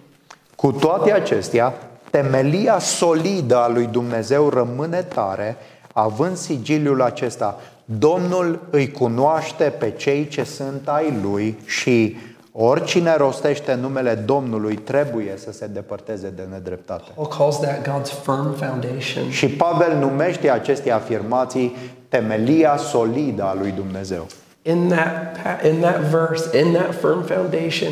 Cu 0.56 0.72
toate 0.72 1.12
acestea, 1.12 1.74
temelia 2.10 2.80
solidă 2.80 3.58
a 3.58 3.68
lui 3.68 3.86
Dumnezeu 3.86 4.50
rămâne 4.50 5.02
tare, 5.02 5.58
având 5.94 6.38
sigiliul 6.38 7.02
acesta. 7.02 7.60
Domnul 7.86 8.60
îi 8.70 8.92
cunoaște 8.92 9.64
pe 9.64 9.92
cei 9.92 10.28
ce 10.28 10.44
sunt 10.44 10.88
ai 10.88 11.20
lui 11.22 11.58
și 11.66 12.18
oricine 12.58 13.16
rostește 13.16 13.74
numele 13.74 14.14
Domnului 14.14 14.76
trebuie 14.76 15.34
să 15.36 15.52
se 15.52 15.68
depărteze 15.68 16.34
de 16.36 16.48
nedreptate. 16.52 17.12
Paul 17.16 17.28
calls 17.28 17.60
that 17.60 17.82
God's 17.82 18.12
firm 18.24 18.54
foundation. 18.54 19.30
Și 19.30 19.48
Pavel 19.48 19.98
numește 19.98 20.50
aceste 20.50 20.92
afirmații 20.92 21.76
temelia 22.10 22.78
solidă 22.78 23.44
a 23.44 23.54
lui 23.54 23.72
Dumnezeu. 23.72 24.28
In 24.62 24.88
that, 24.88 25.38
pa- 25.38 25.66
in 25.66 25.80
that 25.80 26.00
verse, 26.00 26.60
in 26.60 26.74
that 26.74 26.94
firm 26.94 27.24
foundation, 27.26 27.92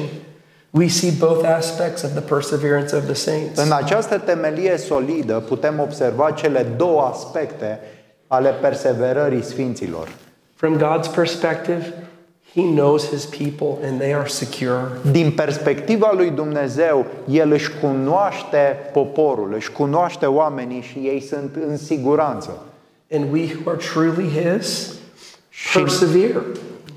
we 0.70 0.88
see 0.88 1.11
both 1.20 1.47
aspects 1.47 2.03
of 2.03 2.11
the 2.11 2.22
perseverance 2.22 2.95
of 2.95 3.03
the 3.03 3.14
saints. 3.14 3.59
În 3.59 3.72
această 3.72 4.18
temelie 4.18 4.78
solidă 4.78 5.43
putem 5.47 5.80
observa 5.80 6.32
cele 6.32 6.66
două 6.78 7.01
aspecte 7.01 7.80
ale 8.28 8.49
perseverării 8.49 9.43
sfinților. 9.43 10.07
From 10.55 10.78
God's 10.78 11.16
perspective, 11.16 11.93
He 12.56 12.62
knows 12.62 13.10
his 13.10 13.26
people 13.26 13.88
and 13.88 13.99
they 13.99 14.14
are 14.14 14.28
secure. 14.28 14.88
Din 15.12 15.32
perspectiva 15.32 16.12
lui 16.16 16.30
Dumnezeu, 16.30 17.06
El 17.30 17.51
își 17.51 17.72
cunoaște 17.82 18.89
poporul, 18.91 19.54
își 19.56 19.72
cunoaște 19.72 20.26
oamenii 20.26 20.82
și 20.82 20.97
ei 20.97 21.22
sunt 21.22 21.56
în 21.68 21.78
siguranță. 21.78 22.62
And 23.12 23.32
we 23.32 23.41
who 23.41 23.70
are 23.70 23.78
truly 23.93 24.30
his 24.30 24.93
persevere. 25.74 26.41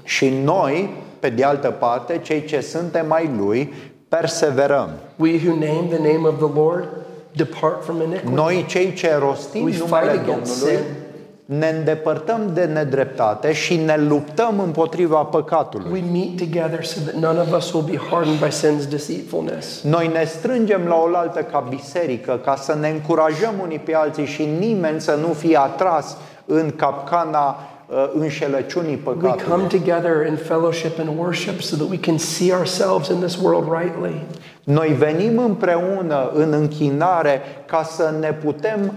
Și 0.04 0.28
noi, 0.44 0.90
pe 1.18 1.28
de 1.28 1.44
altă 1.44 1.70
parte, 1.70 2.20
cei 2.24 2.44
ce 2.44 2.61
suntem 2.61 3.07
mai 3.07 3.30
Lui, 3.36 3.72
perseverăm. 4.09 4.90
We 5.16 5.40
who 5.44 5.54
name 5.54 5.86
the 5.88 6.12
name 6.12 6.28
of 6.28 6.36
the 6.36 6.61
Lord 6.61 6.88
depart 7.32 7.84
from 7.84 7.96
iniquity. 8.00 8.34
Noi, 8.34 8.64
cei 8.68 8.92
ce 8.92 9.14
rostim 9.18 9.64
We 9.64 9.76
numele 9.78 10.11
fight 10.11 10.20
against 10.20 10.61
Domnului, 10.61 10.84
sin. 10.84 11.05
Ne 11.47 11.68
îndepărtăm 11.78 12.51
de 12.55 12.64
nedreptate 12.64 13.53
și 13.53 13.76
ne 13.76 13.97
luptăm 14.09 14.61
împotriva 14.61 15.16
păcatului. 15.16 15.90
We 15.92 16.03
meet 16.12 16.36
together 16.36 16.84
so 16.84 17.01
that 17.05 17.14
none 17.14 17.40
of 17.40 17.57
us 17.57 17.72
will 17.72 17.84
be 17.90 17.99
hardened 18.11 18.38
by 18.38 18.49
sin's 18.49 18.88
deceitfulness. 18.88 19.82
Noi 19.82 20.11
ne 20.12 20.24
strângem 20.24 20.86
la 20.86 20.94
oaltă 20.94 21.40
ca 21.40 21.66
biserică 21.68 22.40
ca 22.44 22.57
să 22.57 22.76
ne 22.80 22.88
încurajăm 22.88 23.55
unii 23.62 23.78
pe 23.78 23.94
alții 23.94 24.26
și 24.26 24.49
nimeni 24.59 25.01
să 25.01 25.18
nu 25.26 25.32
fie 25.32 25.59
atras 25.59 26.16
în 26.47 26.70
capcana 26.76 27.57
uh, 27.86 28.11
înșelăciunii 28.18 29.03
We 29.05 29.12
păcatului. 29.12 29.53
come 29.53 29.62
together 29.66 30.26
in 30.28 30.36
fellowship 30.36 30.99
and 30.99 31.09
worship 31.18 31.61
so 31.61 31.76
that 31.76 31.88
we 31.90 31.99
can 32.01 32.18
see 32.18 32.53
ourselves 32.53 33.09
in 33.09 33.16
this 33.16 33.36
world 33.42 33.68
rightly. 33.80 34.24
Noi 34.64 34.94
venim 34.99 35.38
împreună 35.38 36.30
în 36.34 36.53
închinare 36.53 37.40
ca 37.66 37.82
să 37.82 38.14
ne 38.20 38.32
putem 38.32 38.92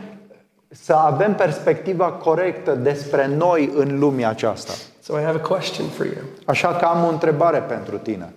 să 0.70 0.94
avem 0.94 1.36
perspectiva 1.36 2.06
corectă 2.06 2.72
despre 2.72 3.28
noi 3.38 3.72
în 3.76 4.00
lumea 4.00 4.30
aceasta. 4.30 4.74
So 5.02 5.20
I 5.20 5.24
have 5.24 5.38
a 5.38 5.48
question 5.48 5.88
for 5.88 6.06
you. 6.06 6.24
Așa 6.46 6.68
că 6.68 6.86
am 6.86 7.04
o 7.04 7.10
întrebare 7.10 7.58
pentru 7.58 7.98
tine. 7.98 8.34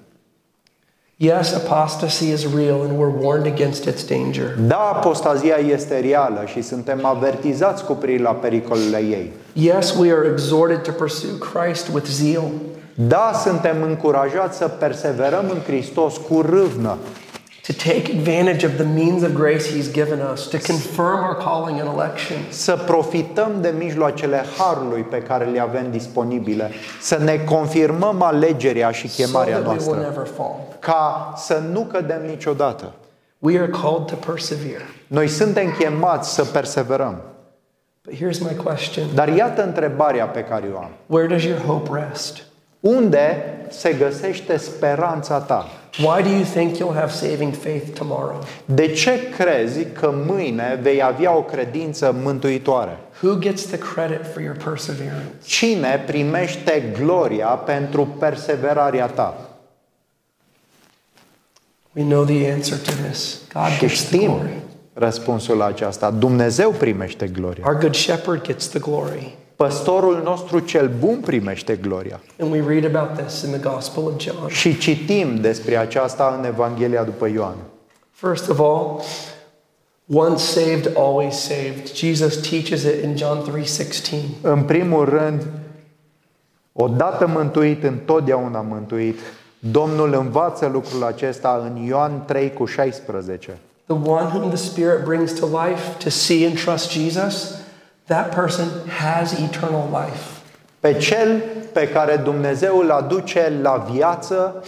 Yes, 1.17 1.55
apostasy 1.55 2.33
is 2.33 2.55
real 2.55 2.81
and 2.81 2.99
we're 2.99 3.25
warned 3.25 3.53
against 3.53 3.85
its 3.85 4.07
danger. 4.07 4.55
Da, 4.59 4.91
apostazia 4.95 5.57
este 5.57 6.01
reală 6.01 6.43
și 6.47 6.63
suntem 6.63 7.05
avertizați 7.05 7.85
cu 7.85 7.93
privire 7.93 8.23
la 8.23 8.31
pericolele 8.31 8.99
ei. 8.99 9.33
Yes, 9.53 9.97
we 9.99 10.13
are 10.13 10.29
exhorted 10.33 10.83
to 10.83 10.91
pursue 10.91 11.39
Christ 11.39 11.89
with 11.93 12.07
zeal. 12.07 12.51
Da, 12.95 13.31
suntem 13.45 13.83
încurajați 13.83 14.57
să 14.57 14.69
perseverăm 14.69 15.45
în 15.51 15.61
Hristos 15.67 16.17
cu 16.17 16.41
râvnă, 16.41 16.97
to 17.63 17.73
take 17.73 18.09
advantage 18.09 18.65
of 18.65 18.77
the 18.77 18.85
means 18.85 19.23
of 19.23 19.35
grace 19.35 19.67
He's 19.67 19.89
given 19.93 20.21
us, 20.21 20.49
to 20.49 20.59
confirm 20.59 21.25
our 21.25 21.37
calling 21.37 21.81
and 21.81 21.89
election, 21.89 22.39
să 22.49 22.77
profităm 22.77 23.53
de 23.61 23.75
mijloacele 23.79 24.45
harului 24.59 25.03
pe 25.03 25.23
care 25.23 25.45
le 25.45 25.61
avem 25.61 25.91
disponibile, 25.91 26.71
să 27.01 27.19
ne 27.19 27.39
confirmăm 27.39 28.23
alegerea 28.23 28.91
și 28.91 29.09
so 29.09 29.23
chemarea 29.23 29.59
that 29.59 29.67
we 29.67 29.77
will 29.77 29.95
noastră, 29.95 30.09
never 30.11 30.27
fall. 30.35 30.57
ca 30.79 31.33
să 31.37 31.63
nu 31.73 31.81
cădem 31.81 32.23
niciodată. 32.27 32.93
We 33.39 33.59
are 33.59 33.71
called 33.71 34.05
to 34.07 34.15
persevere. 34.15 34.87
Noi 35.07 35.29
suntem 35.29 35.75
chemați 35.79 36.35
să 36.35 36.45
perseverăm. 36.45 37.23
But 38.05 38.15
here's 38.15 38.41
my 38.41 38.57
question 38.65 39.07
Dar 39.15 39.29
iată 39.29 39.65
întrebarea 39.65 40.27
pe 40.27 40.45
care 40.45 40.67
o 40.75 40.79
am. 40.79 40.91
Where 41.07 41.27
does 41.27 41.45
your 41.45 41.61
hope 41.61 42.07
rest? 42.09 42.43
Unde 42.83 43.45
se 43.71 43.93
găsește 43.93 44.57
speranța 44.57 45.39
ta? 45.41 45.67
Why 45.99 46.23
do 46.23 46.29
you 46.29 46.43
think 46.55 46.77
you'll 46.77 46.95
have 46.99 47.11
saving 47.13 47.55
faith 47.55 47.99
tomorrow? 47.99 48.39
De 48.65 48.93
ce 48.93 49.29
crezi 49.39 49.85
că 49.87 50.13
mâine 50.27 50.79
vei 50.83 51.03
avea 51.03 51.37
o 51.37 51.43
credință 51.43 52.15
mântuitoare? 52.23 52.99
Who 53.23 53.39
gets 53.39 53.67
the 53.67 53.79
credit 53.79 54.21
for 54.33 54.43
your 54.43 54.57
perseverance? 54.65 55.33
Cine 55.45 56.03
primește 56.07 56.93
gloria 57.03 57.47
pentru 57.47 58.07
perseverarea 58.19 59.07
ta? 59.07 59.37
We 61.93 62.03
know 62.05 62.25
the 62.25 62.51
answer 62.53 62.79
to 62.79 62.93
this. 63.09 63.41
God 63.55 63.67
Și 63.73 63.79
gets 63.79 64.03
the 64.03 64.17
știm 64.17 64.31
glory. 64.31 64.53
răspunsul 64.93 65.57
la 65.57 65.65
aceasta. 65.65 66.11
Dumnezeu 66.11 66.71
primește 66.71 67.27
gloria. 67.27 67.65
Our 67.67 67.79
good 67.79 67.95
shepherd 67.95 68.43
gets 68.43 68.69
the 68.69 68.79
glory. 68.79 69.35
Păstorul 69.63 70.21
nostru 70.25 70.59
cel 70.59 70.91
bun 70.99 71.21
primește 71.21 71.77
gloria. 71.77 72.21
And 72.41 72.53
we 72.53 72.63
read 72.67 72.97
about 72.97 73.19
this 73.19 73.43
in 73.43 73.51
the 73.51 73.71
Gospel 73.71 74.03
of 74.03 74.19
John. 74.19 74.49
Și 74.49 74.79
citim 74.79 75.41
despre 75.41 75.77
aceasta 75.77 76.37
în 76.39 76.45
Evanghelia 76.45 77.05
după 77.05 77.29
Ioan. 77.29 77.57
First 78.11 78.49
of 78.49 78.59
all, 78.59 79.01
once 80.07 80.43
saved, 80.43 80.93
always 80.97 81.35
saved. 81.35 81.95
Jesus 81.95 82.49
teaches 82.49 82.83
it 82.83 83.03
in 83.03 83.17
John 83.17 83.39
3:16. 83.39 84.17
În 84.41 84.63
primul 84.63 85.05
rând, 85.05 85.47
odată 86.73 87.27
mântuit, 87.27 87.85
întotdeauna 87.85 88.61
mântuit. 88.61 89.19
Domnul 89.59 90.15
învață 90.15 90.67
lucrul 90.73 91.05
acesta 91.05 91.71
în 91.71 91.83
Ioan 91.83 92.25
3 92.27 92.53
cu 92.53 92.65
16. 92.65 93.59
The 93.87 94.11
one 94.11 94.31
whom 94.35 94.49
the 94.49 94.57
Spirit 94.57 95.05
brings 95.05 95.33
to 95.33 95.47
life 95.47 96.05
to 96.05 96.09
see 96.11 96.47
and 96.47 96.59
trust 96.59 96.91
Jesus, 96.91 97.55
that 98.07 98.35
person 98.35 98.69
has 98.89 99.33
eternal 99.33 99.89
life. 99.91 100.41
Pe 100.81 100.93
cel 100.93 101.43
pe 101.73 101.89
care 101.89 102.17
Dumnezeu 102.17 102.79
îl 102.79 102.91
aduce 102.91 103.59
la 103.63 103.87
viață 103.91 104.65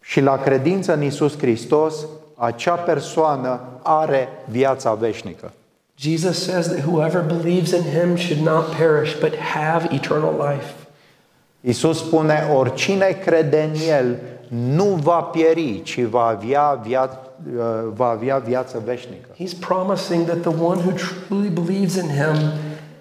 și 0.00 0.20
la 0.20 0.38
credință 0.38 0.92
în 0.92 1.02
Isus 1.02 1.38
Hristos, 1.38 1.94
acea 2.36 2.74
persoană 2.74 3.60
are 3.82 4.28
viața 4.44 4.94
veșnică. 4.94 5.52
Jesus 5.98 6.44
says 6.44 6.66
that 6.66 6.84
whoever 6.84 7.22
believes 7.22 7.72
in 7.72 7.82
him 7.82 8.16
should 8.16 8.42
not 8.42 8.74
perish 8.76 9.18
but 9.20 9.34
have 9.36 9.88
eternal 9.94 10.34
life. 10.50 10.74
Isus 11.60 11.98
spune, 11.98 12.48
oricine 12.54 13.18
crede 13.24 13.62
în 13.62 13.88
El 13.88 14.18
nu 14.48 14.84
va 14.84 15.20
pieri, 15.20 15.82
ci 15.82 16.02
va 16.02 16.26
avea, 16.26 16.80
via, 16.82 17.10
va 17.94 18.08
avea 18.08 18.38
viață 18.38 18.82
veșnică. 18.84 19.28
He's 19.38 19.58
promising 19.60 20.24
that 20.24 20.40
the 20.40 20.62
one 20.62 20.80
who 20.80 20.92
truly 20.92 21.48
believes 21.48 21.94
in 21.94 22.08
him 22.08 22.52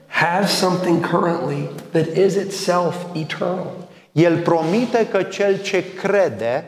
has 0.07 0.49
something 0.49 1.07
currently 1.07 1.69
that 1.91 2.07
is 2.15 2.35
itself 2.35 2.95
eternal. 3.13 3.71
El 4.11 4.37
promite 4.37 5.07
că 5.07 5.23
cel 5.23 5.61
ce 5.61 5.83
crede 5.93 6.65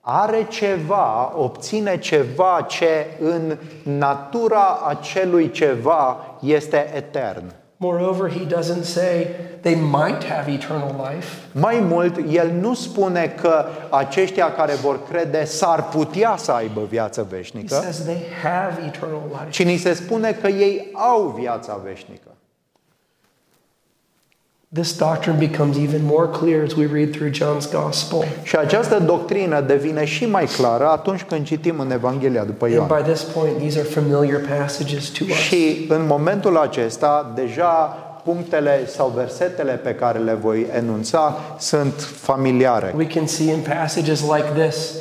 are 0.00 0.46
ceva, 0.50 1.32
obține 1.36 1.98
ceva 1.98 2.66
ce 2.68 3.06
în 3.20 3.58
natura 3.82 4.80
acelui 4.86 5.50
ceva 5.50 6.20
este 6.40 6.92
etern. 6.94 7.52
Moreover, 7.80 8.28
he 8.28 8.44
doesn't 8.44 8.84
say 8.84 9.26
they 9.60 9.74
might 9.74 10.24
have 10.24 10.52
eternal 10.52 10.94
life. 11.12 11.26
Mai 11.52 11.80
mult, 11.80 12.16
el 12.30 12.50
nu 12.60 12.74
spune 12.74 13.34
că 13.40 13.64
aceștia 13.90 14.52
care 14.52 14.74
vor 14.74 15.08
crede 15.08 15.44
s-ar 15.44 15.88
putea 15.88 16.36
să 16.36 16.52
aibă 16.52 16.86
viață 16.88 17.26
He 17.30 17.36
veșnică, 17.36 17.74
says 17.74 18.02
they 18.02 18.22
have 18.42 18.82
eternal 18.86 19.22
life. 19.30 19.50
ci 19.50 19.64
ni 19.64 19.76
se 19.76 19.92
spune 19.92 20.32
că 20.32 20.48
ei 20.48 20.90
au 20.92 21.34
viața 21.38 21.80
veșnică. 21.84 22.28
This 24.74 24.96
doctrine 24.96 25.38
becomes 25.38 25.78
even 25.78 26.04
more 26.04 26.26
clear 26.26 26.62
as 26.62 26.74
we 26.76 26.86
read 26.86 27.12
through 27.12 27.30
John's 27.30 27.70
gospel. 27.72 28.24
Și 28.42 28.56
această 28.56 28.98
doctrină 28.98 29.60
devine 29.60 30.04
și 30.04 30.26
mai 30.26 30.44
clară 30.44 30.88
atunci 30.88 31.22
când 31.22 31.44
citim 31.46 31.80
în 31.80 31.90
Evanghelia 31.90 32.44
după 32.44 32.64
And 32.64 32.74
Ioan. 32.74 33.02
by 33.02 33.10
this 33.10 33.22
point, 33.22 33.56
these 33.58 33.78
are 33.78 33.88
familiar 33.88 34.40
passages 34.58 35.08
to 35.08 35.24
us. 35.28 35.36
Și 35.36 35.86
în 35.88 36.06
momentul 36.06 36.56
acesta, 36.56 37.32
deja 37.34 37.98
punctele 38.24 38.86
sau 38.86 39.12
versetele 39.16 39.72
pe 39.72 39.94
care 39.94 40.18
le 40.18 40.34
voi 40.34 40.66
enunța 40.76 41.38
sunt 41.58 41.92
familiare. 42.16 42.92
We 42.96 43.06
can 43.06 43.26
see 43.26 43.52
in 43.52 43.60
passages 43.78 44.20
like 44.20 44.66
this 44.66 44.94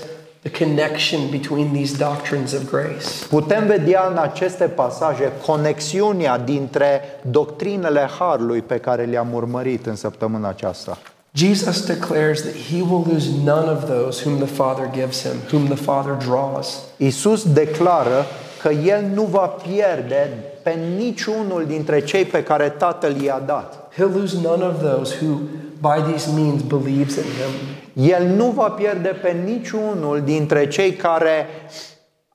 the 0.48 0.66
connection 0.66 1.30
between 1.30 1.74
these 1.74 1.98
doctrines 1.98 2.54
of 2.54 2.70
grace. 2.70 3.26
Putem 3.30 3.66
vedea 3.66 4.08
în 4.12 4.18
aceste 4.18 4.66
pasaje 4.66 5.32
conexiunea 5.46 6.38
dintre 6.38 7.02
doctrinele 7.22 8.10
harului 8.20 8.62
pe 8.62 8.78
care 8.78 9.04
le-am 9.04 9.34
urmărit 9.34 9.86
în 9.86 9.96
săptămâna 9.96 10.48
aceasta. 10.48 10.98
Jesus 11.34 11.86
declares 11.86 12.42
that 12.42 12.54
he 12.72 12.82
will 12.82 13.06
lose 13.12 13.30
none 13.44 13.72
of 13.72 13.86
those 13.86 14.24
whom 14.26 14.38
the 14.38 14.54
Father 14.54 14.90
gives 14.92 15.22
him, 15.22 15.36
whom 15.52 15.66
the 15.68 15.84
Father 15.84 16.18
draws. 16.28 16.80
Isus 16.98 17.54
declară 17.54 18.26
că 18.62 18.70
el 18.70 19.06
nu 19.14 19.24
va 19.24 19.48
pierde 19.48 20.30
pe 20.64 20.80
niciunul 20.98 21.66
dintre 21.68 22.00
cei 22.00 22.26
pe 22.26 22.44
care 22.44 22.70
Tatăl 22.70 23.22
i-a 23.22 23.42
dat. 23.46 23.92
He'll 23.94 24.16
lose 24.16 24.38
none 24.44 24.64
of 24.64 24.82
those 24.82 25.16
who, 25.22 25.36
by 25.82 26.12
these 26.12 26.30
means, 26.36 26.62
believes 26.62 27.16
in 27.16 27.24
him. 27.24 27.86
El 28.00 28.28
nu 28.28 28.46
va 28.46 28.70
pierde 28.70 29.08
pe 29.08 29.32
niciunul 29.32 30.22
dintre 30.22 30.68
cei 30.68 30.94
care 30.94 31.48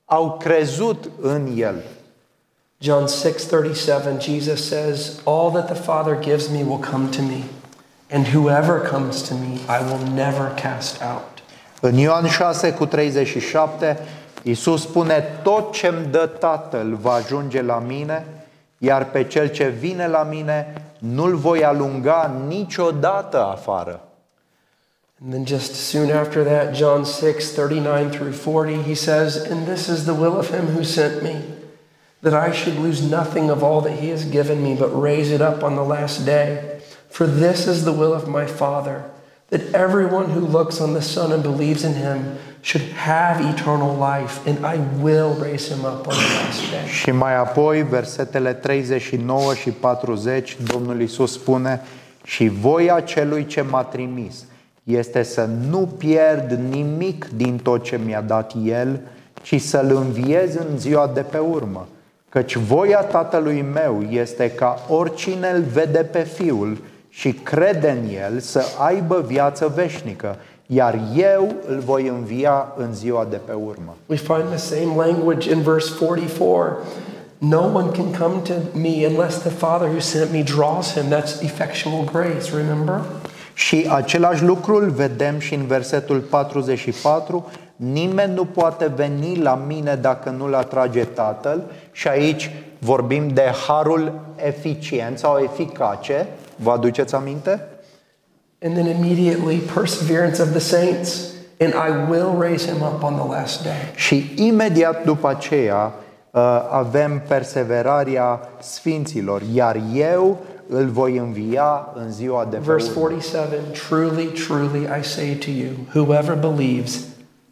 au 0.05 0.37
crezut 0.37 1.11
în 1.21 1.49
el. 1.57 1.83
John 2.79 3.05
6:37 3.07 4.19
Jesus 4.21 4.67
says, 4.67 5.13
"All 5.25 5.51
that 5.51 5.67
the 5.67 5.75
Father 5.75 6.19
gives 6.21 6.49
me 6.49 6.63
will 6.69 6.85
come 6.91 7.07
to 7.17 7.23
me, 7.23 7.43
and 8.11 8.27
whoever 8.35 8.89
comes 8.91 9.21
to 9.29 9.35
me, 9.35 9.79
I 9.79 9.83
will 9.89 10.15
never 10.15 10.53
cast 10.63 11.03
out." 11.03 11.43
În 11.81 11.95
Ioan 11.95 12.27
6 12.27 12.73
cu 12.73 12.87
37, 12.87 13.99
Iisus 14.43 14.83
spune, 14.83 15.41
tot 15.43 15.73
ce-mi 15.73 16.07
dă 16.11 16.27
Tatăl 16.27 16.95
va 17.01 17.13
ajunge 17.13 17.63
la 17.63 17.79
mine, 17.79 18.27
iar 18.79 19.11
pe 19.11 19.25
cel 19.25 19.49
ce 19.49 19.69
vine 19.69 20.07
la 20.09 20.23
mine 20.23 20.73
nu-l 20.99 21.37
voi 21.37 21.65
alunga 21.65 22.35
niciodată 22.49 23.45
afară. 23.45 24.01
And 25.23 25.33
then 25.33 25.45
just 25.45 25.77
soon 25.77 26.11
after 26.11 26.43
that, 26.43 26.75
John 26.75 27.07
6, 27.07 27.53
39 27.53 28.11
through 28.11 28.33
40, 28.33 28.83
he 28.83 28.97
says, 28.97 29.37
And 29.37 29.69
this 29.69 29.89
is 29.89 30.05
the 30.05 30.15
will 30.15 30.37
of 30.37 30.51
him 30.51 30.67
who 30.67 30.83
sent 30.83 31.23
me, 31.23 31.41
that 32.23 32.35
I 32.35 32.51
should 32.51 32.75
lose 32.75 33.09
nothing 33.09 33.49
of 33.49 33.63
all 33.63 33.81
that 33.83 34.01
he 34.01 34.09
has 34.09 34.25
given 34.25 34.61
me, 34.61 34.75
but 34.75 34.89
raise 34.89 35.31
it 35.31 35.41
up 35.41 35.63
on 35.63 35.77
the 35.77 35.85
last 35.85 36.27
day. 36.27 36.81
For 37.09 37.29
this 37.29 37.69
is 37.69 37.85
the 37.85 37.93
will 37.93 38.13
of 38.13 38.27
my 38.27 38.47
Father, 38.47 39.05
that 39.51 39.73
everyone 39.73 40.31
who 40.31 40.41
looks 40.41 40.81
on 40.81 40.93
the 40.93 41.03
Son 41.03 41.31
and 41.31 41.43
believes 41.43 41.85
in 41.85 41.95
him 41.95 42.37
should 42.63 42.83
have 42.83 43.41
eternal 43.41 43.95
life, 43.95 44.45
and 44.45 44.67
I 44.67 44.79
will 45.01 45.35
raise 45.35 45.69
him 45.69 45.85
up 45.85 46.09
on 46.09 46.15
the 46.15 46.35
last 46.35 46.71
day. 46.71 46.87
Și 47.01 47.11
mai 47.11 47.37
apoi, 47.37 47.83
versetele 47.83 48.53
39 48.53 49.55
și 49.55 49.71
40, 49.71 50.57
Domnul 50.73 51.01
Iisus 51.01 51.33
spune, 51.33 51.83
și 52.25 52.49
voia 52.49 53.01
celui 53.01 53.47
ce 53.47 53.61
m-a 53.61 53.83
trimis 53.83 54.45
este 54.85 55.23
să 55.23 55.49
nu 55.71 55.89
pierd 55.99 56.59
nimic 56.71 57.29
din 57.37 57.59
tot 57.63 57.83
ce 57.83 58.01
mi-a 58.05 58.21
dat 58.21 58.53
El, 58.65 59.01
ci 59.43 59.61
să-L 59.61 59.97
înviez 59.97 60.55
în 60.55 60.79
ziua 60.79 61.11
de 61.15 61.21
pe 61.21 61.39
urmă. 61.39 61.89
Căci 62.29 62.57
voia 62.57 63.01
Tatălui 63.01 63.65
meu 63.73 64.03
este 64.11 64.51
ca 64.51 64.85
oricine 64.89 65.49
îl 65.49 65.63
vede 65.63 65.99
pe 65.99 66.19
Fiul 66.19 66.79
și 67.09 67.33
crede 67.33 67.91
în 68.03 68.15
El 68.15 68.39
să 68.39 68.63
aibă 68.79 69.25
viață 69.27 69.73
veșnică, 69.75 70.37
iar 70.67 70.99
eu 71.17 71.55
îl 71.67 71.79
voi 71.79 72.09
învia 72.09 72.73
în 72.77 72.95
ziua 72.95 73.27
de 73.31 73.41
pe 73.45 73.53
urmă. 73.53 73.97
We 74.07 74.17
find 74.17 74.45
the 74.49 74.57
same 74.57 75.07
language 75.07 75.53
in 75.53 75.61
verse 75.61 75.95
44. 75.99 76.77
No 77.39 77.61
one 77.73 77.91
can 77.91 78.13
come 78.19 78.41
to 78.43 78.53
me 78.79 79.07
unless 79.07 79.39
the 79.39 79.51
Father 79.51 79.89
who 79.89 79.99
sent 79.99 80.33
me 80.33 80.43
draws 80.43 80.93
him. 80.93 81.03
That's 81.11 81.43
effectual 81.43 82.05
grace, 82.13 82.57
remember? 82.57 83.01
Și 83.67 83.87
același 83.91 84.45
lucru 84.45 84.77
îl 84.77 84.91
vedem 84.91 85.39
și 85.39 85.55
în 85.55 85.67
versetul 85.67 86.21
44, 86.21 87.51
nimeni 87.77 88.35
nu 88.35 88.45
poate 88.45 88.93
veni 88.97 89.37
la 89.37 89.55
mine 89.67 89.95
dacă 89.95 90.31
nu-l 90.31 90.55
atrage 90.55 91.05
Tatăl 91.05 91.63
și 91.93 92.09
aici 92.09 92.51
vorbim 92.79 93.29
de 93.29 93.53
harul 93.67 94.21
eficient 94.37 95.19
sau 95.19 95.39
eficace, 95.39 96.27
vă 96.57 96.71
aduceți 96.71 97.15
aminte? 97.15 97.69
And 98.63 98.75
then 98.75 98.87
immediately, 98.87 99.57
perseverance 99.75 100.43
of 100.43 100.51
the 100.51 100.59
saints, 100.59 101.21
and 101.61 101.73
I 101.73 102.11
will 102.11 102.37
raise 102.39 102.73
him 102.73 102.83
up 102.83 103.03
on 103.03 103.15
the 103.15 103.29
last 103.29 103.63
day. 103.63 103.93
Și 103.95 104.33
imediat 104.37 105.05
după 105.05 105.29
aceea 105.29 105.93
uh, 106.31 106.41
avem 106.71 107.23
perseverarea 107.29 108.49
sfinților, 108.61 109.43
iar 109.53 109.77
eu 109.95 110.39
îl 110.73 110.87
voi 110.87 111.17
învia 111.17 111.89
în 111.95 112.13
ziua 112.13 112.47
de 112.51 112.57
pe 112.57 112.63
Verse 112.67 112.91
urmă. 112.91 113.01
47 113.01 113.57
Truly, 113.89 114.25
truly, 114.25 114.89
I 115.01 115.05
say 115.05 115.39
to 115.45 115.51
you, 115.51 116.05
whoever 116.05 116.35
believes 116.35 117.05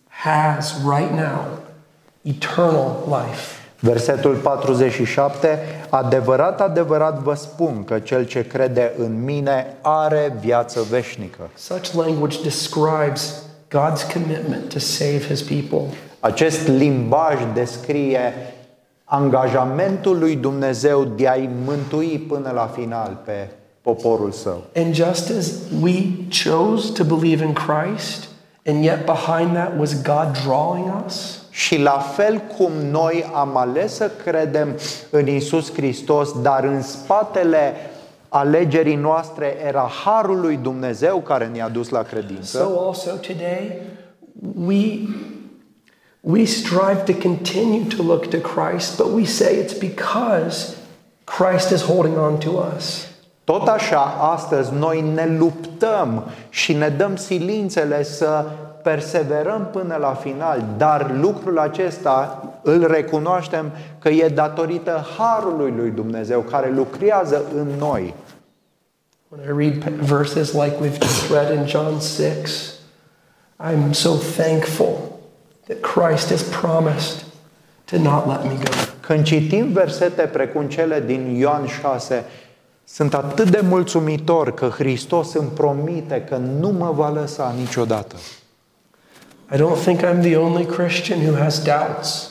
has 0.09 0.75
right 0.85 1.11
now 1.11 1.45
eternal 2.23 2.97
life. 3.07 3.59
Versetul 3.83 4.35
47, 4.35 5.59
adevărat, 5.91 6.61
adevărat 6.61 7.18
vă 7.18 7.35
spun 7.35 7.85
că 7.85 7.99
cel 7.99 8.27
ce 8.27 8.47
crede 8.47 8.93
în 8.99 9.25
mine 9.25 9.77
are 9.81 10.37
viață 10.41 10.81
veșnică. 10.91 11.51
Such 11.55 11.93
language 11.93 12.39
describes 12.43 13.43
God's 13.68 14.12
commitment 14.12 14.68
to 14.68 14.79
save 14.79 15.18
his 15.18 15.43
people. 15.43 15.97
Acest 16.21 16.68
limbaj 16.68 17.37
descrie 17.55 18.33
angajamentul 19.13 20.19
lui 20.19 20.37
Dumnezeu 20.37 21.05
de 21.05 21.29
a-i 21.29 21.51
mântui 21.65 22.25
până 22.29 22.51
la 22.55 22.71
final 22.75 23.21
pe 23.25 23.49
poporul 23.81 24.31
său. 24.31 24.63
And 24.77 24.95
just 24.95 25.31
as 25.39 25.53
we 25.83 25.93
chose 26.45 26.93
to 26.93 27.17
believe 27.17 27.45
in 27.45 27.53
Christ, 27.53 28.29
and 28.67 28.85
yet 28.85 29.05
behind 29.05 29.53
that 29.55 29.73
was 29.79 30.03
God 30.03 30.39
drawing 30.45 30.93
us, 31.07 31.39
Și 31.51 31.79
la 31.79 31.99
fel 31.99 32.43
cum 32.57 32.73
noi 32.91 33.31
am 33.35 33.57
ales 33.57 33.95
să 33.95 34.11
credem 34.25 34.69
în 35.11 35.27
Isus 35.29 35.73
Hristos, 35.73 36.41
dar 36.43 36.65
în 36.65 36.83
spatele 36.83 37.75
alegerii 38.29 38.95
noastre 38.97 39.57
era 39.67 39.91
harul 40.05 40.41
lui 40.41 40.57
Dumnezeu 40.57 41.19
care 41.19 41.51
ne-a 41.53 41.69
dus 41.69 41.89
la 41.89 42.03
credință. 42.03 42.59
so 42.59 42.87
also 42.87 43.11
today 43.11 43.83
we 44.67 44.99
we 46.21 46.47
strive 46.47 47.05
to 47.07 47.14
continue 47.14 47.85
to 47.91 48.03
look 48.03 48.31
to 48.31 48.41
Christ, 48.41 48.99
but 48.99 49.11
we 49.11 49.25
say 49.25 49.57
it's 49.57 49.75
because 49.75 50.77
Christ 51.25 51.73
is 51.73 51.83
holding 51.83 52.18
on 52.18 52.39
to 52.41 52.59
us. 52.59 53.07
Tot 53.45 53.68
așa, 53.68 54.01
astăzi 54.21 54.73
noi 54.73 55.01
ne 55.14 55.37
luptăm 55.39 56.25
și 56.49 56.73
ne 56.73 56.89
dăm 56.89 57.16
silințele 57.16 58.03
să 58.03 58.45
perseverăm 58.83 59.68
până 59.73 59.97
la 59.97 60.14
final, 60.14 60.64
dar 60.77 61.11
lucrul 61.21 61.59
acesta 61.59 62.45
îl 62.62 62.87
recunoaștem 62.87 63.71
că 63.99 64.09
e 64.09 64.29
datorită 64.29 65.07
harului 65.18 65.73
lui 65.77 65.91
Dumnezeu 65.91 66.41
care 66.41 66.71
lucrează 66.71 67.43
în 67.55 67.66
noi. 67.79 68.14
When 69.29 69.45
I 69.45 69.71
read 69.71 69.85
p- 69.85 70.01
verses 70.01 70.53
like 70.53 70.77
we've 70.81 70.99
just 71.01 71.31
read 71.31 71.59
in 71.59 71.66
John 71.66 71.99
6, 72.01 72.75
I'm 73.59 73.93
so 73.93 74.11
thankful 74.37 75.10
that 75.71 75.83
Christ 75.83 76.31
has 76.31 76.43
promised 76.43 77.25
to 77.87 77.99
not 77.99 78.27
let 78.27 78.45
me 78.45 78.55
go. 78.55 78.71
Când 79.01 79.25
citim 79.25 79.73
versete 79.73 80.23
precum 80.23 80.66
cele 80.66 81.03
din 81.07 81.37
Ioan 81.39 81.66
6, 81.66 82.25
sunt 82.85 83.14
atât 83.14 83.51
de 83.51 83.61
mulțumitor 83.62 84.55
că 84.55 84.66
Hristos 84.66 85.35
îmi 85.35 85.49
promite 85.49 86.25
că 86.29 86.37
nu 86.37 86.68
mă 86.68 86.93
va 86.95 87.09
lăsa 87.09 87.55
niciodată. 87.59 88.16
I 89.53 89.57
don't 89.57 89.83
think 89.83 90.01
I'm 90.01 90.21
the 90.21 90.37
only 90.37 90.64
Christian 90.64 91.21
who 91.21 91.43
has 91.43 91.62
doubts. 91.62 92.31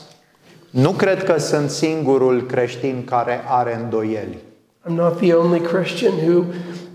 Nu 0.70 0.90
cred 0.90 1.24
că 1.24 1.38
sunt 1.38 1.70
singurul 1.70 2.46
creștin 2.46 3.04
care 3.04 3.40
are 3.48 3.80
îndoieli. 3.82 4.38
I'm 4.86 4.94
not 4.94 5.16
the 5.16 5.32
only 5.32 5.60
Christian 5.60 6.12
who, 6.12 6.44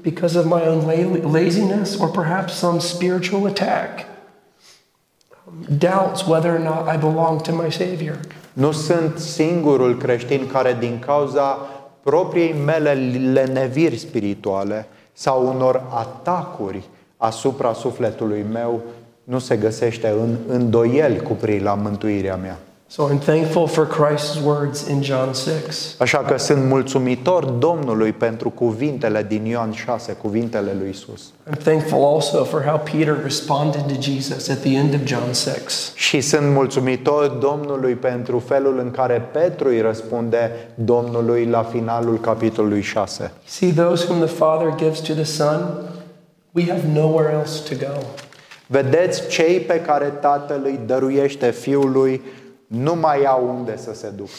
because 0.02 0.38
of 0.38 0.46
my 0.46 0.62
own 0.68 0.86
la- 0.86 1.40
laziness 1.40 2.00
or 2.00 2.10
perhaps 2.10 2.54
some 2.54 2.80
spiritual 2.80 3.46
attack, 3.46 4.15
doubts 5.78 6.28
whether 6.28 6.54
or 6.54 6.60
not 6.60 6.96
I 6.96 6.98
belong 6.98 7.42
to 7.42 7.52
my 7.56 7.72
Savior. 7.72 8.20
Nu 8.54 8.72
sunt 8.72 9.18
singurul 9.18 9.98
creștin 9.98 10.48
care 10.48 10.76
din 10.80 11.00
cauza 11.06 11.58
propriei 12.04 12.54
mele 12.66 12.94
leneviri 13.34 13.98
spirituale 13.98 14.88
sau 15.14 15.48
unor 15.56 15.84
atacuri 15.90 16.84
asupra 17.18 17.74
sufletului 17.74 18.46
meu 18.52 18.82
nu 19.24 19.40
se 19.40 19.56
găsește 19.56 20.08
în 20.08 20.36
îndoieli 20.48 21.22
cu 21.22 21.34
privire 21.34 21.64
la 21.64 21.74
mântuirea 21.74 22.36
mea. 22.36 22.58
So 22.88 23.08
I'm 23.08 23.20
thankful 23.20 23.68
for 23.68 23.86
Christ's 23.86 24.40
words 24.42 24.88
in 24.90 25.02
John 25.02 25.34
6. 25.34 25.96
Așa 25.98 26.18
că 26.18 26.38
sunt 26.38 26.66
mulțumitor 26.66 27.46
Domnului 27.46 28.12
pentru 28.12 28.50
cuvintele 28.50 29.26
din 29.28 29.46
Ioan 29.46 29.72
6, 29.72 30.12
cuvintele 30.12 30.76
lui 30.80 30.90
Isus. 30.90 31.22
I'm 31.50 31.58
thankful 31.64 32.04
also 32.04 32.44
for 32.44 32.62
how 32.62 32.78
Peter 32.78 33.18
responded 33.24 33.82
to 33.82 34.02
Jesus 34.02 34.50
at 34.50 34.58
the 34.58 34.76
end 34.76 34.94
of 34.94 35.00
John 35.06 35.34
6. 35.34 35.92
Și 35.96 36.22
sunt 36.22 36.52
mulțumitor 36.52 37.28
Domnului 37.28 37.94
pentru 37.94 38.40
felul 38.40 38.80
în 38.80 38.92
care 38.92 39.30
Petru 39.32 39.68
îi 39.68 39.82
răspunde 39.82 40.52
Domnului 40.76 41.46
la 41.46 41.64
finalul 41.64 42.20
capitolului 42.20 42.82
6. 42.82 43.32
See, 43.46 43.74
those 43.74 44.06
whom 44.08 44.26
the 44.26 44.36
Father 44.36 44.76
gives 44.78 45.00
to 45.00 45.14
the 45.14 45.24
Son, 45.24 45.60
we 46.52 46.66
have 46.70 46.82
nowhere 46.94 47.34
else 47.34 47.76
to 47.76 47.86
go. 47.86 47.98
Vedeți, 48.68 49.28
cei 49.28 49.60
pe 49.60 49.82
care 49.82 50.06
Tatăl 50.06 50.62
îi 50.64 50.80
dăruiește 50.86 51.52
Fiului 51.52 52.22
nu 52.68 52.96
mai 52.96 53.24
au 53.24 53.56
unde 53.58 53.78
să 53.78 53.94
se 53.94 54.08
ducă. 54.16 54.32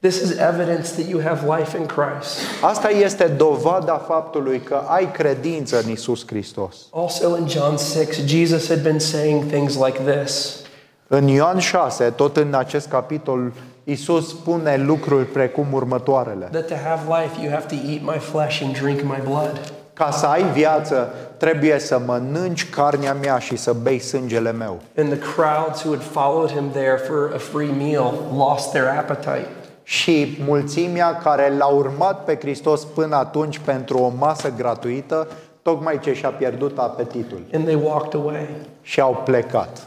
This 0.00 0.20
is 0.20 0.30
evidence 0.30 0.88
that 0.96 1.08
you 1.08 1.20
have 1.20 1.58
life 1.58 1.76
in 1.78 1.86
Christ. 1.86 2.38
Asta 2.62 2.88
este 2.88 3.24
dovada 3.24 3.96
faptului 3.96 4.60
că 4.60 4.82
ai 4.86 5.10
credință 5.10 5.80
în 5.84 5.90
Isus 5.90 6.26
Hristos. 6.26 6.76
Also 6.92 7.36
in 7.36 7.48
John 7.48 7.76
6, 7.76 8.06
Jesus 8.26 8.68
had 8.68 8.82
been 8.82 8.98
saying 8.98 9.44
things 9.46 9.74
like 9.74 9.98
this 10.16 10.60
În 11.06 11.26
Ioan 11.26 11.58
6, 11.58 12.04
tot 12.04 12.36
în 12.36 12.54
acest 12.54 12.88
capitol, 12.88 13.52
Isus 13.84 14.28
spune 14.28 14.76
lucruri 14.76 15.24
precum 15.24 15.72
următoarele. 15.72 16.48
that 16.50 16.66
to 16.66 16.74
have 16.74 17.22
life, 17.22 17.42
you 17.42 17.52
have 17.52 17.66
to 17.66 17.74
eat 17.90 18.02
my 18.02 18.18
flesh 18.18 18.62
and 18.64 18.78
drink 18.80 19.00
my 19.02 19.20
blood. 19.24 19.72
Ca 19.94 20.10
să 20.10 20.26
ai 20.26 20.42
viață, 20.52 21.14
trebuie 21.36 21.78
să 21.78 22.00
mănânci 22.06 22.70
carnea 22.70 23.12
mea 23.12 23.38
și 23.38 23.56
să 23.56 23.72
bei 23.82 23.98
sângele 23.98 24.52
meu. 24.52 24.80
And 24.96 25.08
the 25.08 25.18
crowds 25.34 25.82
who 25.82 25.90
had 25.94 26.02
followed 26.02 26.50
him 26.50 26.70
there 26.70 26.96
for 26.96 27.30
a 27.34 27.38
free 27.38 27.70
meal 27.78 28.14
lost 28.36 28.70
their 28.70 28.86
appetite. 28.98 29.48
Și 29.82 30.38
mulțimea 30.46 31.16
care 31.16 31.54
l-a 31.58 31.66
urmat 31.66 32.24
pe 32.24 32.36
Hristos 32.40 32.84
până 32.84 33.16
atunci 33.16 33.58
pentru 33.58 33.98
o 33.98 34.12
masă 34.18 34.52
gratuită, 34.56 35.28
tocmai 35.62 35.98
ce 36.02 36.12
și-a 36.14 36.28
pierdut 36.30 36.78
apetitul 36.78 37.40
And 37.54 37.64
they 37.64 37.78
walked 37.82 38.20
away. 38.20 38.48
și 38.82 39.00
au 39.00 39.22
plecat. 39.24 39.86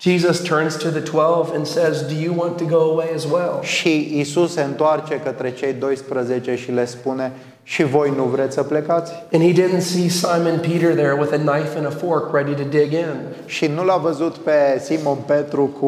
Jesus 0.00 0.40
turns 0.42 0.76
to 0.76 0.88
the 0.88 1.00
12 1.00 1.56
and 1.56 1.66
says, 1.66 2.00
Do 2.00 2.14
you 2.22 2.34
want 2.36 2.56
to 2.56 2.64
go 2.64 2.76
away 2.90 3.08
as 3.14 3.24
well? 3.24 3.58
Și 3.62 4.18
Isus 4.18 4.52
se 4.52 4.62
întoarce 4.62 5.20
către 5.20 5.52
cei 5.52 5.72
12 5.72 6.54
și 6.56 6.70
le 6.70 6.84
spune, 6.84 7.32
și 7.66 7.84
voi 7.84 8.12
nu 8.16 8.22
vreți 8.22 8.54
să 8.54 8.62
plecați? 8.62 9.12
And 9.32 9.42
he 9.42 9.52
didn't 9.52 9.80
see 9.80 10.08
Simon 10.08 10.58
Peter 10.60 10.92
there 10.92 11.16
with 11.18 11.32
a 11.32 11.36
knife 11.36 11.76
and 11.76 11.86
a 11.86 11.90
fork 11.90 12.34
ready 12.34 12.54
to 12.54 12.62
dig 12.68 12.92
in. 12.92 13.14
Și 13.46 13.66
nu 13.66 13.84
l-a 13.84 13.96
văzut 13.96 14.34
pe 14.34 14.80
Simon 14.82 15.16
Petru 15.26 15.66
cu 15.80 15.86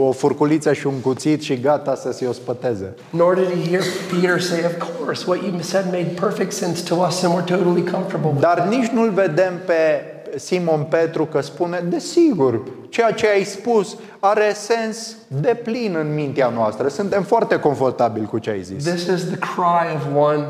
o 0.00 0.12
furculiță 0.12 0.72
și 0.72 0.86
un 0.86 1.00
cuțit 1.00 1.42
și 1.42 1.60
gata 1.60 1.94
să 1.94 2.12
se 2.12 2.26
o 2.26 2.32
spăteze. 2.32 2.94
Nor 3.10 3.34
did 3.34 3.62
he 3.62 3.70
hear 3.70 3.82
Peter 4.12 4.40
say, 4.40 4.58
Of 4.64 4.96
course, 4.96 5.24
what 5.26 5.42
you 5.42 5.60
said 5.60 5.84
made 5.84 6.14
perfect 6.20 6.52
sense 6.52 6.82
to 6.82 6.94
us 6.94 7.22
and 7.22 7.34
we're 7.34 7.56
totally 7.56 7.82
comfortable 7.90 8.30
with 8.30 8.40
Dar 8.40 8.66
nici 8.68 8.86
nu-l 8.86 9.10
vedem 9.10 9.52
pe 9.66 10.02
Simon 10.36 10.82
Petru 10.82 11.24
că 11.24 11.40
spune, 11.40 11.84
desigur, 11.88 12.60
ceea 12.88 13.10
ce 13.10 13.28
ai 13.28 13.44
spus 13.44 13.96
are 14.18 14.52
sens 14.54 15.16
de 15.26 15.60
plin 15.64 15.96
în 16.00 16.14
mintea 16.14 16.48
noastră. 16.48 16.88
Suntem 16.88 17.22
foarte 17.22 17.58
confortabili 17.58 18.26
cu 18.26 18.38
ce 18.38 18.50
ai 18.50 18.62
zis. 18.62 18.84
This 18.84 19.06
is 19.06 19.24
the 19.24 19.38
cry 19.38 19.94
of 19.96 20.02
one 20.16 20.46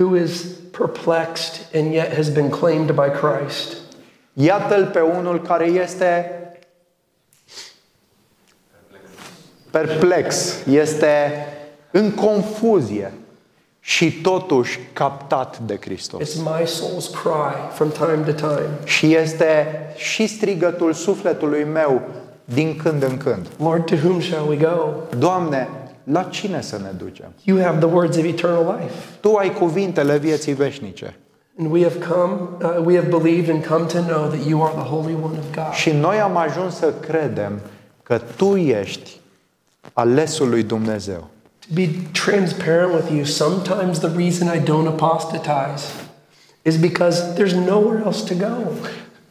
who 0.00 0.16
is 0.16 0.44
perplexed 0.70 1.66
and 1.74 1.92
yet 1.92 2.12
has 2.12 2.30
been 2.30 2.50
claimed 2.50 2.96
by 2.96 3.08
Christ. 3.08 3.76
Iată-l 4.32 4.86
pe 4.86 5.00
unul 5.00 5.42
care 5.42 5.66
este 5.66 6.34
perplex, 9.70 10.56
este 10.66 11.46
în 11.90 12.10
confuzie 12.10 13.12
și 13.80 14.12
totuși 14.12 14.78
captat 14.92 15.58
de 15.58 15.78
Hristos. 15.80 16.28
It's 16.28 16.36
my 16.36 16.66
soul's 16.66 17.10
cry 17.22 17.72
from 17.72 17.90
time 17.90 18.32
to 18.32 18.32
time. 18.32 18.70
Și 18.84 19.14
este 19.14 19.80
și 19.96 20.26
strigătul 20.26 20.92
sufletului 20.92 21.64
meu 21.64 22.02
din 22.44 22.76
când 22.76 23.02
în 23.02 23.16
când. 23.16 23.46
Lord, 23.58 23.84
to 23.84 23.94
whom 23.94 24.20
shall 24.20 24.48
we 24.48 24.56
go? 24.56 24.92
Doamne, 25.18 25.68
la 26.12 26.22
cine 26.22 26.60
să 26.60 26.78
ne 26.82 26.90
ducem? 26.98 27.32
You 27.42 27.62
have 27.62 27.78
the 27.78 27.94
words 27.94 28.16
of 28.16 28.24
eternal 28.24 28.78
life. 28.78 28.94
Tu 29.20 29.34
ai 29.34 29.52
cuvintele 29.52 30.18
vieții 30.18 30.52
veșnice. 30.52 31.16
And 31.58 31.72
we 31.72 31.82
have 31.82 31.98
come, 31.98 32.48
uh, 32.62 32.84
we 32.84 32.96
have 32.96 33.08
believed 33.08 33.50
and 33.50 33.64
come 33.64 33.84
to 33.84 34.00
know 34.00 34.28
that 34.28 34.46
you 34.46 34.62
are 34.62 34.72
the 34.74 34.88
Holy 34.88 35.14
One 35.14 35.38
of 35.38 35.54
God. 35.54 35.72
Și 35.72 35.90
noi 35.90 36.20
am 36.20 36.36
ajuns 36.36 36.74
să 36.74 36.92
credem 37.00 37.60
că 38.02 38.20
Tu 38.36 38.56
ești 38.56 39.20
alesul 39.92 40.48
lui 40.48 40.62
Dumnezeu. 40.62 41.28
To 41.60 41.74
be 41.74 41.88
transparent 42.12 42.92
with 42.92 43.10
you, 43.10 43.24
sometimes 43.24 43.98
the 43.98 44.10
reason 44.16 44.48
I 44.54 44.58
don't 44.58 44.86
apostatize 44.86 45.84
is 46.62 46.76
because 46.76 47.34
there's 47.34 47.54
nowhere 47.54 48.02
else 48.04 48.34
to 48.34 48.34
go. 48.34 48.56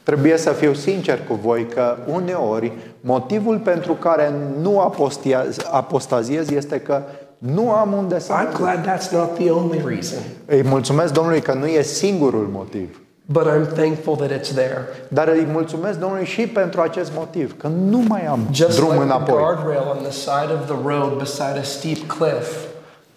Trebuie 0.10 0.38
să 0.38 0.49
fiu 0.51 0.74
sincer 0.74 1.20
cu 1.28 1.34
voi 1.34 1.68
că 1.74 1.97
uneori 2.14 2.72
motivul 3.01 3.57
pentru 3.57 3.93
care 3.93 4.34
nu 4.62 4.80
apostia- 4.80 5.45
apostaziez 5.72 6.49
este 6.51 6.80
că 6.80 7.01
nu 7.38 7.72
am 7.72 7.93
unde 7.93 8.20
să 8.20 8.32
I'm 8.34 8.43
merg. 8.43 8.55
glad 8.57 8.86
that's 8.88 9.10
not 9.12 9.34
the 9.34 9.49
only 9.51 9.82
reason, 9.86 10.18
Îi 10.45 10.64
mulțumesc 10.64 11.14
Domnului 11.14 11.41
că 11.41 11.53
nu 11.53 11.66
e 11.66 11.82
singurul 11.82 12.49
motiv. 12.51 12.99
but 13.26 13.43
I'm 13.47 13.74
thankful 13.76 14.16
that 14.16 14.30
it's 14.32 14.51
there. 14.53 14.88
Dar 15.07 15.28
îi 15.28 15.47
mulțumesc 15.51 15.99
Domnului 15.99 16.26
și 16.26 16.47
pentru 16.47 16.82
acest 16.82 17.12
motiv, 17.16 17.57
că 17.57 17.68
nu 17.68 18.03
mai 18.07 18.26
am 18.26 18.39
Just 18.51 18.76
drum 18.76 18.88
like 18.91 18.97
the 19.03 19.05
înapoi. 19.14 19.38
guardrail 19.41 19.88
on 19.97 19.97
the 20.03 20.12
side 20.12 20.53
of 20.53 20.66
the 20.66 20.76
road 20.86 21.18
beside 21.18 21.60
a 21.60 21.64
steep 21.64 21.97
cliff, 22.07 22.57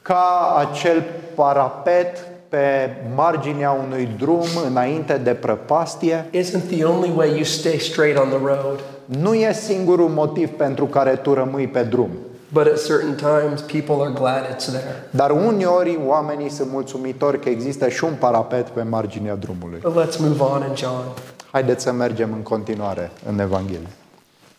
Ca 0.03 0.57
acel 0.70 1.03
parapet 1.34 2.26
pe 2.53 2.91
marginea 3.15 3.71
unui 3.71 4.09
drum 4.19 4.47
înainte 4.67 5.21
de 5.25 5.31
prăpastie, 5.31 6.27
isn't 6.33 6.69
the 6.69 6.85
only 6.85 7.13
way 7.17 7.29
you 7.29 7.43
stay 7.43 7.79
straight 7.79 8.19
on 8.19 8.29
the 8.29 8.39
road. 8.39 8.81
nu 9.05 9.35
e 9.35 9.53
singurul 9.53 10.09
motiv 10.09 10.49
pentru 10.49 10.87
care 10.87 11.11
tu 11.11 11.35
rămâi 11.35 11.67
pe 11.67 11.83
drum. 11.83 12.11
But 12.53 12.67
at 12.67 12.85
certain 12.87 13.15
times, 13.15 13.61
people 13.61 14.05
are 14.05 14.13
glad 14.15 14.43
it's 14.55 14.65
there. 14.67 15.07
Dar 15.11 15.31
uneori 15.31 15.99
oamenii 16.07 16.51
sunt 16.51 16.71
mulțumitori 16.71 17.41
că 17.41 17.49
există 17.49 17.89
și 17.89 18.05
un 18.05 18.15
parapet 18.19 18.69
pe 18.69 18.83
marginea 18.83 19.35
drumului. 19.35 19.79
But 19.83 20.05
let's 20.05 20.19
move 20.19 20.43
on 20.43 20.65
in 20.69 20.75
John. 20.75 21.05
Haideți 21.51 21.83
să 21.83 21.93
mergem 21.93 22.33
în 22.33 22.43
continuare 22.43 23.11
în 23.29 23.39
Evanghelie. 23.39 23.89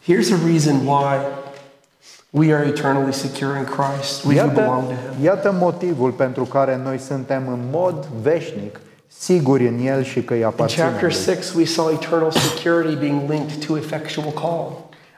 Here's 0.07 0.31
a 0.33 0.47
reason 0.47 0.75
why 0.75 1.15
we 2.35 2.51
are 2.53 2.65
eternally 2.67 3.11
secure 3.13 3.57
in 3.57 3.65
Christ. 3.65 4.23
We 4.25 4.33
who 4.35 4.45
Iată, 4.45 4.59
belong 4.61 4.83
to 4.87 4.93
Him. 4.93 5.23
iată 5.23 5.51
motivul 5.59 6.11
pentru 6.11 6.43
care 6.43 6.79
noi 6.83 6.97
suntem 6.97 7.43
în 7.47 7.59
mod 7.71 8.05
veșnic 8.21 8.79
siguri 9.07 9.67
în 9.67 9.85
El 9.85 10.03
și 10.03 10.23
că 10.23 10.33
îi 10.33 10.39
In 10.39 10.45
aparținem. 10.45 10.85
chapter 10.87 11.01
lui. 11.09 11.11
6, 11.35 11.53
we 11.57 11.65
saw 11.65 11.89
eternal 11.91 12.31
security 12.31 12.95
being 12.95 13.29
linked 13.29 13.65
to 13.65 13.77
effectual 13.77 14.31
call. 14.33 14.71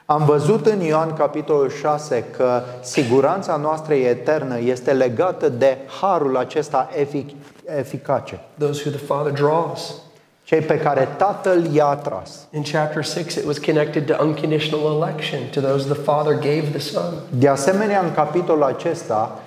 Am 0.06 0.24
văzut 0.24 0.66
în 0.66 0.80
Ioan 0.80 1.12
capitolul 1.12 1.70
6 1.70 2.24
că 2.36 2.62
siguranța 2.82 3.56
noastră 3.56 3.94
eternă 3.94 4.58
este 4.58 4.92
legată 4.92 5.48
de 5.48 5.78
harul 6.00 6.36
acesta 6.36 6.88
efic- 7.00 7.34
eficace, 7.78 8.40
Those 8.58 8.82
who 8.84 8.96
the 8.96 9.06
Father 9.06 9.32
draws. 9.32 9.94
Cei 10.46 10.60
pe 10.60 10.78
care 10.78 11.08
Tatăl 11.16 11.74
i-a 11.74 11.86
atras. 11.86 12.46
In 12.50 12.62
chapter 12.62 13.04
6, 13.04 13.38
it 13.38 13.46
was 13.46 13.58
connected 13.58 14.06
to 14.06 14.24
unconditional 14.24 15.02
election, 15.02 15.40
to 15.50 15.60
those 15.60 15.84
the 15.84 16.02
Father 16.02 16.32
gave 16.32 16.70
the 16.70 16.78
Son. 16.78 17.14
De 17.30 17.48
asemenea, 17.48 18.00
în 18.00 18.12
capitolul 18.14 18.62
acesta 18.62 19.40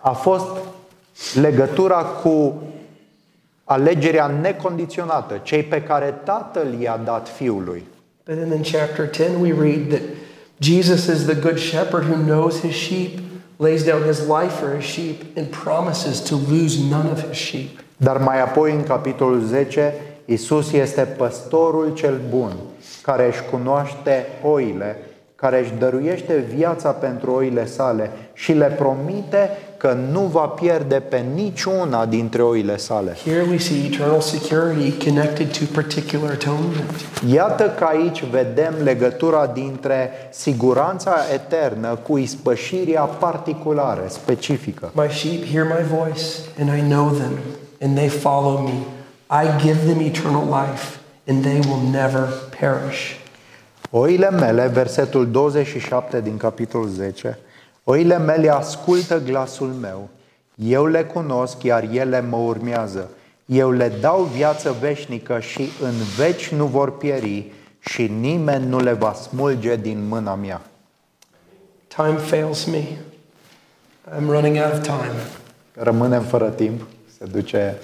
a 0.00 0.10
fost 0.10 0.46
legătura 1.40 1.96
cu 1.96 2.62
alegerea 3.64 4.26
necondiționată, 4.26 5.40
cei 5.42 5.62
pe 5.62 5.82
care 5.82 6.20
Tatăl 6.24 6.80
i-a 6.80 7.00
dat 7.04 7.28
Fiului. 7.28 7.86
But 8.24 8.36
then 8.36 8.52
in 8.52 8.62
chapter 8.62 9.10
10, 9.12 9.30
we 9.40 9.54
read 9.60 9.88
that 9.88 10.02
Jesus 10.58 11.06
is 11.06 11.24
the 11.24 11.34
good 11.34 11.58
shepherd 11.58 12.04
who 12.04 12.22
knows 12.22 12.60
his 12.60 12.74
sheep, 12.74 13.18
lays 13.56 13.84
down 13.84 14.02
his 14.02 14.18
life 14.18 14.52
for 14.60 14.76
his 14.78 14.84
sheep, 14.84 15.36
and 15.36 15.46
promises 15.46 16.20
to 16.20 16.34
lose 16.50 16.78
none 16.90 17.10
of 17.10 17.28
his 17.28 17.36
sheep. 17.36 17.78
Dar 17.96 18.16
mai 18.16 18.40
apoi, 18.40 18.72
în 18.72 18.82
capitolul 18.82 19.40
10, 19.40 19.94
Isus 20.32 20.72
este 20.72 21.00
păstorul 21.00 21.92
cel 21.94 22.20
bun, 22.28 22.52
care 23.02 23.26
își 23.26 23.42
cunoaște 23.50 24.26
oile, 24.42 24.96
care 25.34 25.58
își 25.58 25.72
dăruiește 25.78 26.44
viața 26.54 26.90
pentru 26.90 27.32
oile 27.32 27.66
sale 27.66 28.10
și 28.32 28.52
le 28.52 28.66
promite 28.66 29.50
că 29.76 29.96
nu 30.12 30.20
va 30.20 30.46
pierde 30.46 30.94
pe 30.94 31.24
niciuna 31.34 32.06
dintre 32.06 32.42
oile 32.42 32.76
sale. 32.76 33.16
Here 33.24 33.46
we 33.50 33.58
see 33.58 33.84
eternal 33.86 34.20
security 34.20 35.04
connected 35.04 35.50
to 35.58 35.64
particular 35.74 36.30
atonement. 36.30 36.90
Iată 37.32 37.74
că 37.78 37.84
aici 37.84 38.24
vedem 38.24 38.74
legătura 38.82 39.46
dintre 39.46 40.10
siguranța 40.30 41.14
eternă 41.34 41.98
cu 42.08 42.18
ispășirea 42.18 43.02
particulară, 43.02 44.04
specifică. 44.08 44.90
My 44.94 45.08
sheep 45.08 45.44
hear 45.52 45.64
my 45.64 45.98
voice, 45.98 46.22
and 46.60 46.78
I 46.78 46.88
know 46.88 47.08
them, 47.08 47.32
and 47.80 47.96
they 47.96 48.08
follow 48.08 48.58
me. 48.58 48.99
I 49.30 49.62
give 49.62 49.86
them 49.86 50.00
eternal 50.00 50.44
life, 50.44 50.98
and 51.26 51.44
they 51.44 51.60
will 51.60 51.90
never 51.90 52.28
perish. 52.58 53.18
Oile 53.90 54.30
mele, 54.30 54.66
versetul 54.66 55.30
27 55.30 56.20
din 56.20 56.36
capitolul 56.36 56.88
10, 56.88 57.38
oile 57.84 58.18
mele 58.18 58.48
ascultă 58.48 59.20
glasul 59.20 59.66
meu, 59.80 60.08
eu 60.54 60.86
le 60.86 61.04
cunosc, 61.04 61.62
iar 61.62 61.82
ele 61.82 62.20
mă 62.20 62.36
urmează. 62.36 63.10
Eu 63.46 63.70
le 63.70 63.88
dau 64.00 64.22
viață 64.22 64.76
veșnică 64.80 65.40
și 65.40 65.68
în 65.82 65.92
veci 66.16 66.48
nu 66.48 66.66
vor 66.66 66.96
pieri 66.96 67.52
și 67.78 68.06
nimeni 68.06 68.66
nu 68.66 68.78
le 68.78 68.92
va 68.92 69.12
smulge 69.12 69.76
din 69.76 70.08
mâna 70.08 70.34
mea. 70.34 70.60
Time 71.86 72.16
fails 72.16 72.64
me. 72.64 72.84
I'm 74.16 74.26
running 74.26 74.56
out 74.56 74.72
of 74.72 74.82
time, 74.82 75.12
Rămânem 75.74 76.22
fără 76.22 76.48
timp, 76.48 76.80
se 77.18 77.24
duce 77.24 77.78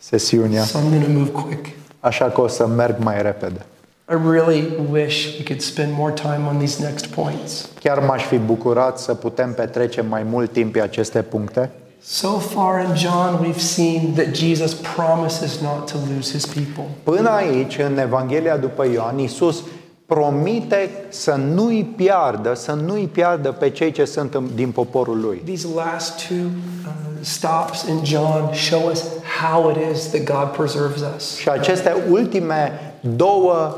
sesiunea, 0.00 0.64
so 0.64 0.78
I'm 0.78 0.88
going 0.90 1.04
to 1.04 1.10
move 1.10 1.30
quick. 1.30 1.66
așa 2.00 2.24
că 2.24 2.40
o 2.40 2.46
să 2.48 2.66
merg 2.66 2.96
mai 2.98 3.22
repede. 3.22 3.64
I 4.12 4.14
really 4.30 4.68
wish 4.90 5.36
we 5.38 5.44
could 5.44 5.60
spend 5.60 5.92
more 5.96 6.12
time 6.12 6.40
on 6.48 6.56
these 6.58 6.82
next 6.82 7.06
points. 7.06 7.68
Chiar 7.80 7.98
m-aș 7.98 8.22
fi 8.22 8.36
bucurat 8.38 8.98
să 8.98 9.14
putem 9.14 9.52
petrece 9.54 10.00
mai 10.00 10.22
mult 10.22 10.52
timp 10.52 10.72
pe 10.72 10.80
aceste 10.80 11.22
puncte. 11.22 11.70
So 12.02 12.28
far 12.28 12.80
in 12.84 12.94
John, 12.94 13.44
we've 13.44 13.58
seen 13.58 14.12
that 14.14 14.34
Jesus 14.34 14.74
promises 14.74 15.58
not 15.62 15.90
to 15.90 15.96
lose 16.14 16.32
his 16.32 16.46
people. 16.46 16.84
Până 17.02 17.28
aici, 17.30 17.78
în 17.78 17.98
Evanghelia 17.98 18.56
după 18.56 18.86
Ioan, 18.92 19.18
Iisus 19.18 19.62
promite 20.06 20.90
să 21.08 21.34
nu-i 21.54 21.92
piardă, 21.96 22.54
să 22.54 22.72
nu-i 22.72 23.06
piardă 23.12 23.52
pe 23.52 23.70
cei 23.70 23.90
ce 23.92 24.04
sunt 24.04 24.34
în- 24.34 24.48
din 24.54 24.70
poporul 24.70 25.20
lui. 25.20 25.42
These 25.44 25.66
last 25.74 26.26
two 26.26 26.36
uh, 26.36 26.92
stops 27.20 27.82
in 27.82 28.04
John 28.04 28.52
show 28.52 28.90
us 28.90 29.04
how 29.40 29.70
it 29.70 29.76
is 29.92 30.10
that 30.10 30.24
God 30.24 30.56
preserves 30.56 31.02
us. 31.16 31.36
Și 31.36 31.48
aceste 31.48 31.96
ultime 32.10 32.94
două 33.00 33.76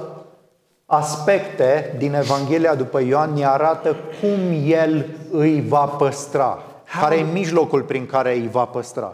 aspecte 0.86 1.94
din 1.98 2.14
Evanghelia 2.14 2.74
după 2.74 3.00
Ioan 3.00 3.32
ne 3.32 3.46
arată 3.46 3.96
cum 4.20 4.62
El 4.64 5.06
îi 5.30 5.64
va 5.68 5.84
păstra, 5.84 6.62
care 6.98 7.16
e 7.16 7.22
mijlocul 7.32 7.82
prin 7.82 8.06
care 8.06 8.34
îi 8.34 8.48
va 8.52 8.64
păstra. 8.64 9.12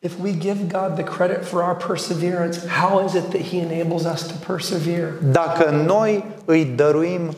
If 0.00 0.12
we 0.22 0.32
give 0.38 0.58
God 0.72 0.94
the 0.94 1.02
credit 1.02 1.44
for 1.44 1.60
our 1.60 1.76
perseverance, 1.86 2.58
how 2.68 3.04
is 3.04 3.12
it 3.14 3.30
that 3.30 3.42
He 3.42 3.56
enables 3.56 4.04
us 4.04 4.26
to 4.26 4.34
persevere? 4.46 5.14
Dacă 5.22 5.70
noi 5.70 6.24
îi 6.44 6.64
dăruim 6.64 7.34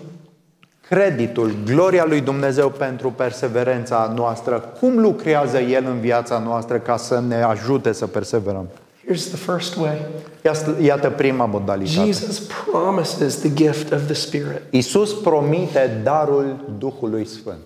creditul, 0.91 1.55
gloria 1.64 2.05
lui 2.05 2.20
Dumnezeu 2.20 2.68
pentru 2.68 3.11
perseverența 3.11 4.12
noastră. 4.16 4.72
Cum 4.80 4.99
lucrează 4.99 5.59
El 5.59 5.84
în 5.86 6.01
viața 6.01 6.38
noastră 6.38 6.78
ca 6.78 6.97
să 6.97 7.22
ne 7.28 7.43
ajute 7.43 7.93
să 7.93 8.07
perseverăm? 8.07 8.68
Here's 9.11 9.28
the 9.28 9.36
first 9.53 9.76
way 9.76 9.97
Iată- 10.45 10.76
Iată 10.82 11.11
prima 11.11 11.45
modalitate. 11.45 12.05
Jesus 12.11 12.38
promises 12.72 13.36
the 13.38 13.53
gift 13.55 13.93
of 13.93 14.05
the 14.05 14.14
Spirit. 14.14 14.61
Iisus 14.70 15.12
promite 15.14 16.01
darul 16.03 16.57
Duhului 16.78 17.26
Sfânt. 17.26 17.64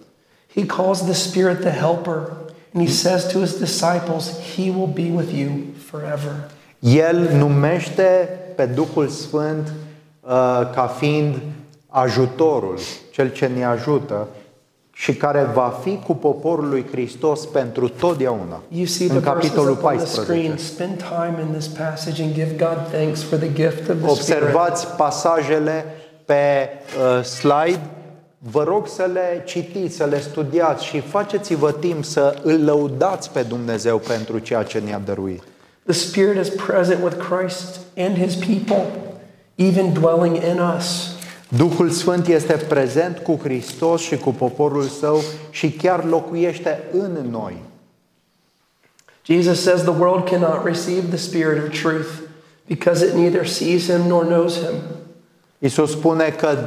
He 0.54 0.66
calls 0.66 1.02
the 1.04 1.12
Spirit 1.12 1.60
the 1.60 1.70
helper, 1.70 2.30
and 2.74 2.86
he 2.86 2.92
says 2.92 3.26
to 3.32 3.38
his 3.38 3.58
disciples, 3.58 4.30
He 4.56 4.70
will 4.76 4.90
be 4.94 5.10
with 5.14 5.32
you 5.38 5.48
forever. 5.90 6.32
El 6.78 7.28
numește 7.38 8.28
pe 8.56 8.64
Duhul 8.64 9.08
Sfânt 9.08 9.68
uh, 10.20 10.30
ca 10.74 10.94
fiind 10.98 11.34
ajutorul, 11.88 12.78
cel 13.14 13.28
ce 13.32 13.46
ne 13.46 13.64
ajută 13.64 14.28
și 14.92 15.14
care 15.14 15.50
va 15.54 15.80
fi 15.82 15.98
cu 16.06 16.14
poporul 16.14 16.68
lui 16.68 16.86
Hristos 16.90 17.46
pentru 17.46 17.88
totdeauna. 17.88 18.62
You 18.68 18.84
see 18.84 19.06
the 19.06 19.16
În 19.16 19.22
verses 19.22 19.42
capitolul 19.42 19.70
up 19.70 19.84
on 19.84 19.96
the 19.96 20.04
14. 20.04 20.20
screen. 20.20 20.56
Spend 20.56 20.96
time 20.96 21.36
in 21.40 21.52
this 21.52 21.66
passage 21.66 22.22
and 22.22 22.32
give 22.32 22.54
God 22.58 22.78
thanks 22.92 23.22
for 23.22 23.38
the 23.38 23.52
gift 23.52 23.78
of 23.78 23.84
the 23.84 23.94
Spirit. 23.94 24.08
Observați 24.08 24.86
pasajele 24.86 25.84
pe 26.24 26.68
uh, 27.18 27.24
slide. 27.24 27.80
Vă 28.38 28.62
rog 28.62 28.88
să 28.88 29.10
le 29.12 29.42
citiți, 29.44 29.96
să 29.96 30.04
le 30.04 30.20
studiați 30.20 30.84
și 30.84 31.00
faceți-vă 31.00 31.72
timp 31.72 32.04
să 32.04 32.38
îl 32.42 32.64
lăudați 32.64 33.30
pe 33.30 33.42
Dumnezeu 33.42 33.98
pentru 33.98 34.38
ceea 34.38 34.62
ce 34.62 34.78
ne-a 34.78 35.00
dăruit. 35.04 35.42
The 35.84 35.92
Spirit 35.92 36.46
is 36.46 36.48
present 36.66 37.02
with 37.02 37.16
Christ 37.16 37.80
and 37.96 38.16
his 38.16 38.34
people, 38.34 38.84
even 39.54 39.92
dwelling 39.92 40.36
in 40.36 40.60
us. 40.76 41.13
Duhul 41.48 41.90
Sfânt 41.90 42.26
este 42.26 42.52
prezent 42.52 43.18
cu 43.18 43.38
Hristos 43.42 44.00
și 44.00 44.16
cu 44.16 44.30
poporul 44.30 44.82
său 44.82 45.22
și 45.50 45.70
chiar 45.70 46.04
locuiește 46.04 46.82
în 46.92 47.26
noi. 47.30 47.56
Jesus 49.26 49.62
says 49.62 49.80
the 49.82 49.94
world 49.98 50.28
cannot 50.28 50.64
receive 50.64 51.06
the 51.08 51.16
Spirit 51.16 51.62
of 51.62 51.80
truth 51.82 52.08
because 52.66 53.06
it 53.06 53.12
neither 53.14 53.46
sees 53.46 53.86
him 53.90 54.00
nor 54.08 54.24
knows 54.24 54.54
him. 54.58 54.74
Isus 55.58 55.90
spune 55.90 56.28
că 56.28 56.58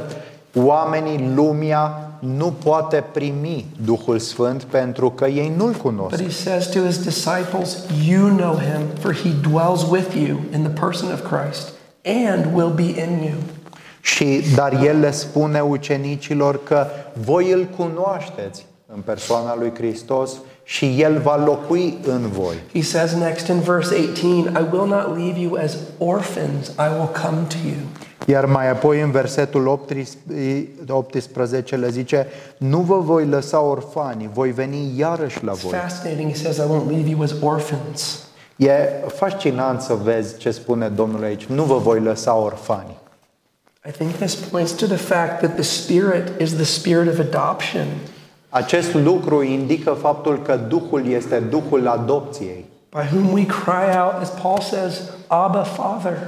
oamenii, 0.54 1.32
lumea, 1.34 2.12
nu 2.20 2.54
poate 2.64 3.04
primi 3.12 3.66
Duhul 3.84 4.18
Sfânt 4.18 4.62
pentru 4.62 5.10
că 5.10 5.26
ei 5.26 5.52
nu-L 5.56 5.70
But 5.70 5.80
cunosc. 5.80 6.22
he 6.22 6.30
says 6.30 6.66
to 6.66 6.78
his 6.86 6.98
disciples, 7.02 7.76
You 8.06 8.28
know 8.28 8.58
him, 8.58 8.80
for 9.00 9.12
he 9.14 9.30
dwells 9.50 9.82
with 9.90 10.14
you 10.28 10.36
in 10.52 10.62
the 10.62 10.80
person 10.80 11.12
of 11.12 11.20
Christ 11.22 11.68
and 12.04 12.54
will 12.54 12.72
be 12.74 13.00
in 13.02 13.22
you. 13.22 13.36
Și, 14.14 14.42
dar 14.54 14.72
El 14.84 14.98
le 15.00 15.10
spune 15.10 15.60
ucenicilor 15.60 16.62
că 16.62 16.86
voi 17.12 17.50
îl 17.52 17.64
cunoașteți 17.76 18.66
în 18.94 19.00
persoana 19.00 19.56
lui 19.58 19.72
Hristos 19.74 20.30
și 20.64 20.96
El 21.00 21.18
va 21.18 21.36
locui 21.44 21.98
în 22.06 22.28
voi. 22.28 22.54
He 22.72 22.82
says 22.82 23.12
next 23.12 23.46
in 23.46 23.60
verse 23.60 23.94
18, 23.94 24.26
I 24.28 24.66
will 24.72 24.86
not 24.86 25.16
leave 25.16 25.40
you 25.40 25.58
as 25.64 25.76
orphans, 25.98 26.66
I 26.68 26.88
will 26.98 27.10
come 27.22 27.38
to 27.48 27.56
you. 27.64 27.74
Iar 28.26 28.44
mai 28.44 28.70
apoi 28.70 29.00
în 29.00 29.10
versetul 29.10 29.66
18 29.66 31.76
le 31.76 31.88
zice, 31.88 32.26
nu 32.56 32.78
vă 32.78 32.98
voi 32.98 33.26
lăsa 33.26 33.60
orfani, 33.60 34.30
voi 34.32 34.50
veni 34.50 34.92
iarăși 34.96 35.44
la 35.44 35.52
It's 35.52 35.60
voi. 35.60 35.72
fascinating. 35.78 36.30
He 36.30 36.36
says, 36.36 36.56
I 36.56 36.60
won't 36.60 36.90
leave 36.90 37.08
you 37.08 37.22
as 37.22 37.34
orphans. 37.42 38.22
E 38.56 38.72
fascinant 39.16 39.80
să 39.80 39.94
vezi 40.02 40.36
ce 40.36 40.50
spune 40.50 40.88
Domnul 40.88 41.22
aici, 41.24 41.44
nu 41.44 41.62
vă 41.62 41.76
voi 41.76 42.00
lăsa 42.00 42.34
orfani. 42.34 42.96
I 43.86 43.90
think 43.90 44.18
this 44.18 44.34
points 44.34 44.72
to 44.72 44.86
the 44.86 44.96
fact 44.96 45.40
that 45.40 45.54
the 45.54 45.62
Spirit 45.62 46.40
is 46.40 46.56
the 46.56 46.64
Spirit 46.64 47.08
of 47.08 47.18
adoption. 47.18 47.86
Acest 48.48 48.94
lucru 48.94 49.42
indică 49.42 49.90
faptul 49.92 50.42
că 50.42 50.56
Duhul 50.56 51.06
este 51.06 51.38
Duhul 51.38 51.88
adopției, 51.88 52.64
by 52.90 53.16
whom 53.16 53.32
we 53.32 53.46
cry 53.46 53.96
out, 53.98 54.12
as 54.20 54.30
Paul 54.42 54.60
says, 54.60 55.00
Abba, 55.26 55.62
Father. 55.62 56.18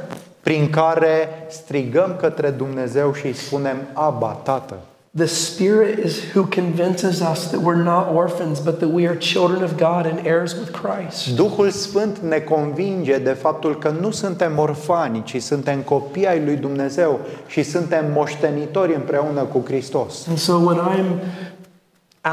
prin 0.41 0.71
care 0.71 1.29
strigăm 1.49 2.17
către 2.21 2.51
Dumnezeu 2.51 3.13
și 3.13 3.27
îi 3.27 3.33
spunem 3.33 3.77
Aba, 3.93 4.33
Tată. 4.33 4.77
The 5.17 5.27
Spirit 5.27 5.99
is 5.99 6.35
who 6.35 6.47
convinces 6.47 7.21
us 7.21 7.51
that 7.51 7.61
we're 7.61 7.83
not 7.83 8.15
orphans, 8.15 8.61
but 8.61 8.79
that 8.79 8.89
we 8.89 9.07
are 9.07 9.17
children 9.17 9.63
of 9.63 9.77
God 9.77 10.07
and 10.07 10.21
heirs 10.21 10.55
with 10.55 10.73
Christ. 10.73 11.37
Duhul 11.37 11.71
Sfânt 11.71 12.19
ne 12.19 12.39
convinge 12.39 13.19
de 13.19 13.31
faptul 13.31 13.79
că 13.79 13.89
nu 14.01 14.11
suntem 14.11 14.59
orfani, 14.59 15.23
ci 15.23 15.43
suntem 15.43 15.81
copii 15.81 16.27
ai 16.27 16.45
lui 16.45 16.57
Dumnezeu 16.57 17.21
și 17.47 17.63
suntem 17.63 18.13
moștenitori 18.13 18.95
împreună 18.95 19.43
cu 19.43 19.63
Hristos. 19.67 20.27
And 20.29 20.39
so 20.39 20.55
when 20.55 20.79
I'm 20.79 21.19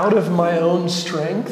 out 0.04 0.14
of 0.14 0.28
my 0.30 0.60
own 0.62 0.88
strength, 0.88 1.52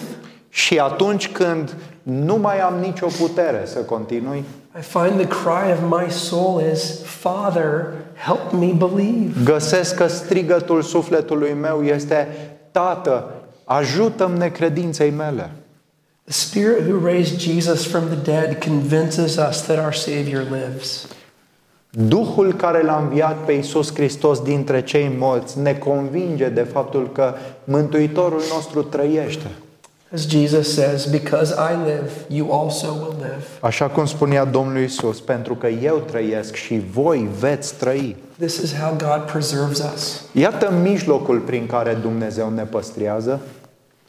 Și 0.55 0.80
atunci 0.80 1.32
când 1.32 1.76
nu 2.03 2.36
mai 2.36 2.59
am 2.59 2.73
nicio 2.80 3.07
putere 3.19 3.61
să 3.65 3.80
continui, 3.80 4.43
I 4.80 4.82
find 4.82 5.17
the 5.17 5.28
cry 5.28 5.71
of 5.71 6.01
my 6.01 6.11
soul 6.11 6.61
is, 6.71 7.03
Father, 7.03 7.93
help 8.16 8.51
me 8.51 8.88
believe. 8.88 9.43
găsesc 9.43 9.95
că 9.95 10.07
strigătul 10.07 10.82
sufletului 10.82 11.53
meu 11.53 11.84
este 11.84 12.28
Tată, 12.72 13.32
ajută-mi 13.63 14.38
necredinței 14.38 15.09
mele. 15.09 15.51
The 16.24 16.34
Spirit 16.34 16.88
who 16.88 17.05
raised 17.05 17.39
Jesus 17.39 17.88
from 17.88 18.03
the 18.07 18.32
dead 18.32 18.63
convinces 18.63 19.38
us 19.49 19.61
that 19.61 19.78
our 19.84 19.93
Savior 19.93 20.43
lives. 20.43 21.07
Duhul 21.89 22.53
care 22.53 22.84
l-a 22.84 22.97
înviat 22.97 23.45
pe 23.45 23.51
Iisus 23.51 23.93
Hristos 23.93 24.39
dintre 24.39 24.84
cei 24.84 25.16
morți 25.18 25.59
ne 25.59 25.74
convinge 25.74 26.49
de 26.49 26.61
faptul 26.61 27.11
că 27.11 27.34
Mântuitorul 27.63 28.41
nostru 28.53 28.84
trăiește. 28.84 29.47
As 30.13 30.25
Jesus 30.27 30.73
says, 30.73 31.05
Because 31.05 31.51
I 31.51 31.75
live, 31.85 32.11
you 32.27 32.51
also 32.51 32.87
will 32.93 33.15
live. 33.17 33.45
Așa 33.59 33.87
cum 33.87 34.05
spunea 34.05 34.45
Domnul 34.45 34.81
Iisus, 34.81 35.19
pentru 35.19 35.55
că 35.55 35.67
eu 35.67 35.97
trăiesc 35.97 36.55
și 36.55 36.81
voi 36.91 37.29
veți 37.39 37.75
trăi. 37.75 38.15
This 38.37 38.57
is 38.57 38.73
how 38.73 38.95
God 38.97 39.31
preserves 39.31 39.79
us, 39.95 40.21
Iată 40.31 40.71
mijlocul 40.81 41.39
prin 41.39 41.65
care 41.65 41.93
Dumnezeu 42.01 42.49
ne 42.49 42.63
păstrează, 42.63 43.39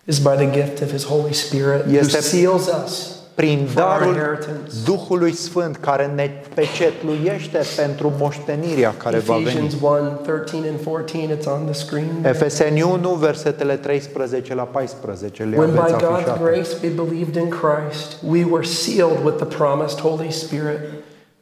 is 0.05 0.19
by 0.19 0.29
the 0.37 0.51
gift 0.51 0.83
of 0.83 0.91
His 0.91 1.05
Holy 1.05 1.33
Spirit 1.33 1.85
who 1.87 1.97
Este- 1.97 2.21
seals 2.21 2.67
us 2.85 3.16
prin 3.37 3.67
for 3.67 3.83
our 3.83 3.99
darul 3.99 4.15
inheritance. 4.15 4.71
Duhului 4.85 5.33
Sfânt 5.33 5.77
care 5.77 6.07
ne 6.15 6.31
pecetluiește 6.55 7.61
pentru 7.77 8.13
moștenirea 8.19 8.95
care 8.97 9.19
va 9.19 9.35
veni. 9.35 9.47
Ephesians 9.47 9.75
1 9.81 10.21
13 10.23 10.69
and 10.71 10.79
14, 10.81 11.37
it's 11.37 11.47
on 11.47 11.65
the 11.65 11.73
screen. 11.73 12.25
Efeseni 12.25 12.83
1, 12.83 13.15
versetele 13.15 13.77
13 13.77 14.55
la 14.55 14.63
14, 14.63 15.45
le 15.45 15.57
When 15.57 15.71
by 15.71 15.79
aveți 15.79 15.93
God's 15.93 16.11
afișate. 16.11 16.39
grace 16.43 16.69
we 16.83 16.89
believed 16.89 17.37
in 17.37 17.49
Christ, 17.49 18.17
we 18.29 18.45
were 18.51 18.65
sealed 18.65 19.25
with 19.25 19.37
the 19.37 19.57
promised 19.57 19.99
Holy 19.99 20.31
Spirit, 20.31 20.81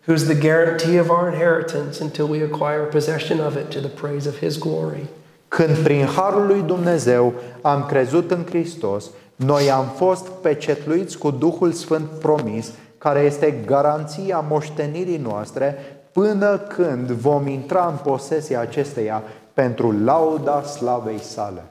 who's 0.07 0.25
the 0.25 0.39
guarantee 0.39 1.01
of 1.01 1.09
our 1.09 1.33
inheritance 1.33 2.03
until 2.03 2.27
we 2.29 2.43
acquire 2.43 2.81
possession 2.81 3.41
of 3.41 3.55
it 3.57 3.69
to 3.69 3.81
the 3.81 3.95
praise 4.01 4.29
of 4.29 4.39
His 4.39 4.59
glory. 4.59 5.07
Când 5.49 5.77
prin 5.77 6.05
harul 6.05 6.47
lui 6.47 6.63
Dumnezeu 6.67 7.33
am 7.61 7.87
crezut 7.89 8.31
în 8.31 8.45
Hristos, 8.49 9.05
noi 9.45 9.71
am 9.71 9.87
fost 9.97 10.27
pecetluiți 10.29 11.19
cu 11.19 11.31
Duhul 11.31 11.73
Sfânt 11.73 12.09
promis, 12.21 12.71
care 12.99 13.21
este 13.21 13.63
garanția 13.67 14.45
moștenirii 14.49 15.17
noastre 15.17 15.77
până 16.13 16.59
când 16.59 17.11
vom 17.11 17.47
intra 17.47 17.87
în 17.87 18.13
posesia 18.13 18.61
acesteia 18.61 19.23
pentru 19.55 20.05
lauda 20.05 20.63
slavei 20.63 21.21
sale. 21.21 21.65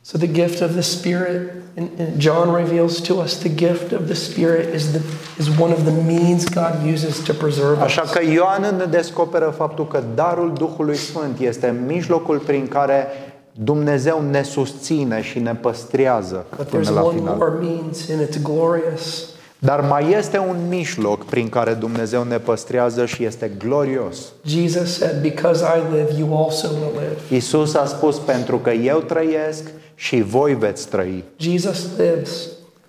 So 0.00 0.18
the 0.18 0.32
gift 0.32 0.62
of 0.62 0.70
the 0.70 0.80
Spirit, 0.80 1.50
and, 1.76 1.88
and 1.98 2.20
John 2.20 2.54
reveals 2.54 3.00
to 3.00 3.14
us 3.14 3.38
the 3.38 3.54
gift 3.54 3.92
of 3.92 4.06
the 4.06 4.14
Spirit 4.14 4.74
is, 4.74 4.90
the, 4.90 5.00
is 5.38 5.48
one 5.58 5.72
of 5.72 5.84
the 5.84 5.92
means 6.06 6.44
God 6.44 6.92
uses 6.92 7.22
to 7.22 7.32
preserve 7.32 7.82
Așa 7.82 8.02
us. 8.02 8.10
că 8.10 8.20
Ioan 8.22 8.76
ne 8.76 8.84
descoperă 8.84 9.54
faptul 9.56 9.86
că 9.86 10.02
darul 10.14 10.52
Duhului 10.54 10.96
Sfânt 10.96 11.38
este 11.38 11.74
mijlocul 11.86 12.38
prin 12.38 12.68
care 12.68 13.06
Dumnezeu 13.60 14.22
ne 14.30 14.42
susține 14.42 15.22
și 15.22 15.38
ne 15.38 15.54
păstrează 15.54 16.46
But 16.56 16.66
până 16.66 16.82
there's 16.82 16.94
la 16.94 17.02
one 17.02 17.16
final. 17.18 17.36
more 17.36 17.52
means, 17.60 18.08
and 18.10 18.28
it's 18.28 18.42
glorious. 18.42 19.24
Dar 19.58 19.80
mai 19.80 20.12
este 20.12 20.38
un 20.38 20.56
mijloc 20.68 21.24
prin 21.24 21.48
care 21.48 21.72
Dumnezeu 21.74 22.22
ne 22.22 22.38
păstrează 22.38 23.06
și 23.06 23.24
este 23.24 23.50
glorios. 23.58 24.18
Jesus 24.46 24.96
said, 24.98 25.22
Because 25.22 25.64
I 25.64 25.94
live, 25.96 26.12
you 26.18 26.44
also 26.44 26.68
will 26.68 26.92
live. 26.92 27.36
Isus 27.36 27.74
a 27.74 27.86
spus 27.86 28.18
pentru 28.18 28.58
că 28.58 28.70
eu 28.70 28.98
trăiesc 28.98 29.62
și 29.94 30.20
voi 30.20 30.54
veți 30.54 30.88
trăi. 30.88 31.24
Jesus 31.36 31.86
lives. 31.96 32.46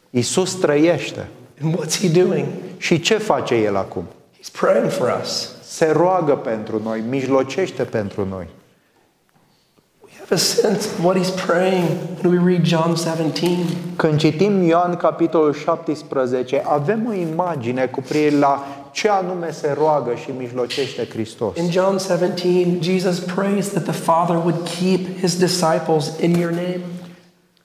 Isus 0.09 0.53
trăiește. 0.53 1.28
And 1.63 1.76
what's 1.76 1.99
He 2.01 2.24
doing? 2.24 2.45
Și 2.78 2.99
ce 2.99 3.17
face 3.17 3.55
El 3.55 3.76
acum? 3.76 4.03
He's 4.39 4.51
praying 4.59 4.89
for 4.91 5.20
us. 5.22 5.51
Se 5.63 5.91
roagă 5.95 6.34
pentru 6.36 6.82
noi, 6.84 7.03
mijlocește 7.09 7.84
pentru 7.84 8.28
noi. 8.30 8.47
We 10.30 10.38
have 10.38 10.45
a 10.45 10.51
sense 10.61 10.86
of 10.86 11.03
what 11.03 11.17
He's 11.17 11.32
praying 11.32 11.88
when 12.21 12.32
we 12.32 12.38
read 12.38 12.63
John 12.63 12.95
17. 12.95 13.65
Când 13.95 14.19
citim 14.19 14.61
Ioan 14.61 14.95
capitolul 14.95 15.53
17, 15.53 16.61
avem 16.65 17.05
o 17.07 17.13
imagine 17.13 17.86
cu 17.86 18.01
privire 18.01 18.38
la 18.38 18.65
ce 18.91 19.09
anume 19.09 19.51
se 19.51 19.75
roagă 19.77 20.15
și 20.15 20.32
mijlocește 20.38 21.07
Hristos. 21.07 21.57
In 21.57 21.69
John 21.69 21.97
17, 21.97 22.77
Jesus 22.82 23.19
prays 23.19 23.67
that 23.67 23.84
the 23.84 23.91
Father 23.91 24.36
would 24.36 24.67
keep 24.80 25.19
his 25.19 25.38
disciples 25.38 26.11
in 26.19 26.34
your 26.34 26.51
name. 26.51 26.82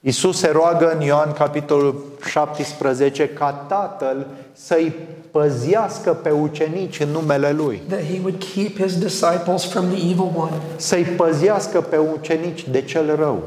Isus 0.01 0.39
se 0.39 0.51
roagă 0.51 0.93
în 0.95 1.01
Ioan 1.01 1.33
capitolul 1.33 2.05
17 2.31 3.29
ca 3.29 3.51
Tatăl 3.69 4.27
să-i 4.53 4.93
păzească 5.39 6.11
pe 6.23 6.31
ucenici 6.31 7.01
în 7.01 7.09
numele 7.09 7.53
Lui. 7.57 7.83
That 7.89 8.03
he 8.03 8.19
would 8.23 8.45
keep 8.55 8.81
his 8.81 8.99
disciples 8.99 9.65
from 9.65 9.85
the 9.85 10.11
evil 10.11 10.31
one 10.37 10.53
Să-i 10.77 11.03
păzească 11.17 11.81
pe 11.81 11.97
ucenici 11.97 12.67
de 12.71 12.81
cel 12.83 13.17
rău. 13.19 13.43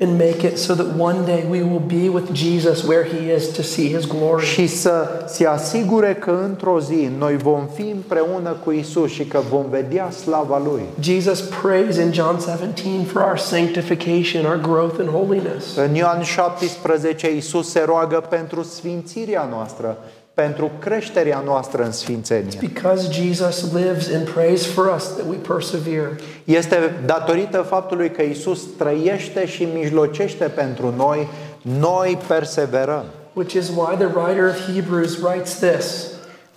and 0.00 0.12
make 0.18 0.46
it 0.46 0.58
so 0.58 0.74
that 0.74 0.86
one 0.98 1.18
day 1.26 1.44
we 1.50 1.60
will 1.62 1.82
be 1.86 2.08
with 2.08 2.32
Jesus 2.32 2.82
where 2.86 3.04
he 3.04 3.34
is 3.36 3.46
to 3.56 3.62
see 3.62 3.94
his 3.96 4.06
glory. 4.06 4.44
Și 4.44 4.66
să 4.66 5.08
se 5.26 5.46
asigure 5.46 6.14
că 6.14 6.40
într-o 6.44 6.80
zi 6.80 7.08
noi 7.18 7.36
vom 7.36 7.66
fi 7.74 7.82
împreună 7.94 8.56
cu 8.64 8.70
Isus 8.70 9.10
și 9.10 9.24
că 9.24 9.38
vom 9.50 9.64
vedea 9.70 10.10
slava 10.10 10.58
Lui. 10.64 10.82
Jesus 11.00 11.40
prays 11.62 11.96
in 11.96 12.12
John 12.12 12.38
17 12.38 13.04
for 13.12 13.22
our 13.22 13.38
sanctification, 13.38 14.44
our 14.44 14.60
growth 14.62 14.96
in 15.00 15.06
holiness. 15.06 15.76
În 15.76 15.94
Ioan 15.94 16.22
17 16.22 17.36
Isus 17.36 17.70
se 17.70 17.82
roagă 17.86 18.24
pentru 18.28 18.62
sfințirea 18.62 19.48
noastră, 19.50 19.98
pentru 20.44 20.70
creșterea 20.78 21.42
noastră 21.44 21.84
în 21.84 21.92
sfințenie. 21.92 22.58
Because 22.60 23.12
Jesus 23.12 23.72
lives 23.72 24.14
and 24.14 24.30
prays 24.30 24.66
for 24.66 24.92
us 24.96 25.04
that 25.04 25.26
we 25.28 25.36
persevere. 25.36 26.16
Este 26.44 26.76
datorită 27.06 27.58
faptului 27.58 28.10
că 28.10 28.22
Isus 28.22 28.62
trăiește 28.78 29.46
și 29.46 29.68
mijlocește 29.74 30.44
pentru 30.44 30.94
noi, 30.96 31.28
noi 31.62 32.18
perseverăm. 32.26 33.04
Which 33.32 33.54
is 33.54 33.68
why 33.68 33.96
the 33.96 34.06
writer 34.14 34.48
of 34.48 34.74
Hebrews 34.74 35.22
writes 35.22 35.58
this 35.58 36.06